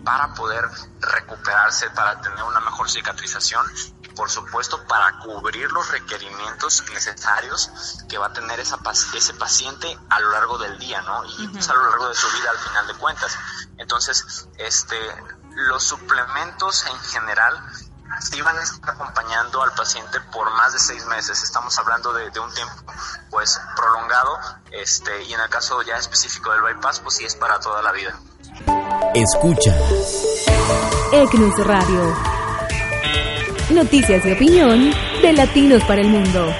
para 0.04 0.32
poder 0.34 0.64
recuperarse, 1.00 1.90
para 1.90 2.20
tener 2.20 2.40
una 2.44 2.60
mejor 2.60 2.88
cicatrización 2.88 3.66
y 4.02 4.08
por 4.10 4.30
supuesto 4.30 4.86
para 4.86 5.18
cubrir 5.18 5.72
los 5.72 5.90
requerimientos 5.90 6.84
necesarios 6.92 8.04
que 8.08 8.16
va 8.16 8.26
a 8.26 8.32
tener 8.32 8.60
esa, 8.60 8.78
ese 9.12 9.34
paciente 9.34 9.98
a 10.08 10.20
lo 10.20 10.30
largo 10.30 10.56
del 10.56 10.78
día, 10.78 11.02
¿no? 11.02 11.24
Y 11.24 11.48
pues, 11.48 11.68
a 11.68 11.74
lo 11.74 11.90
largo 11.90 12.08
de 12.10 12.14
su 12.14 12.28
vida 12.30 12.48
al 12.48 12.58
final 12.58 12.86
de 12.86 12.94
cuentas. 12.94 13.36
Entonces, 13.76 14.48
este, 14.58 14.96
los 15.56 15.82
suplementos 15.82 16.86
en 16.86 16.98
general 17.00 17.60
sí 18.20 18.40
van 18.42 18.56
a 18.58 18.62
estar 18.62 18.90
acompañando 18.90 19.62
al 19.62 19.72
paciente 19.72 20.20
por 20.32 20.50
más 20.52 20.72
de 20.72 20.78
seis 20.78 21.04
meses. 21.06 21.42
Estamos 21.42 21.78
hablando 21.78 22.12
de, 22.12 22.30
de 22.30 22.40
un 22.40 22.52
tiempo 22.54 22.74
pues 23.30 23.60
prolongado, 23.76 24.38
este, 24.70 25.24
y 25.24 25.34
en 25.34 25.40
el 25.40 25.48
caso 25.48 25.82
ya 25.82 25.96
específico 25.96 26.50
del 26.52 26.62
bypass, 26.62 27.00
pues 27.00 27.16
sí 27.16 27.24
es 27.24 27.34
para 27.36 27.58
toda 27.60 27.82
la 27.82 27.92
vida. 27.92 28.14
Escucha 29.14 29.74
ECNUS 31.12 31.66
Radio. 31.66 32.16
Noticias 33.70 34.24
y 34.24 34.32
opinión 34.32 34.92
de 35.22 35.32
Latinos 35.32 35.82
para 35.84 36.00
el 36.00 36.08
Mundo. 36.08 36.54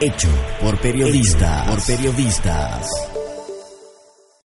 hecho 0.00 0.28
por 0.60 0.78
periodistas. 0.80 1.66
Por 1.66 1.84
periodistas. 1.84 3.07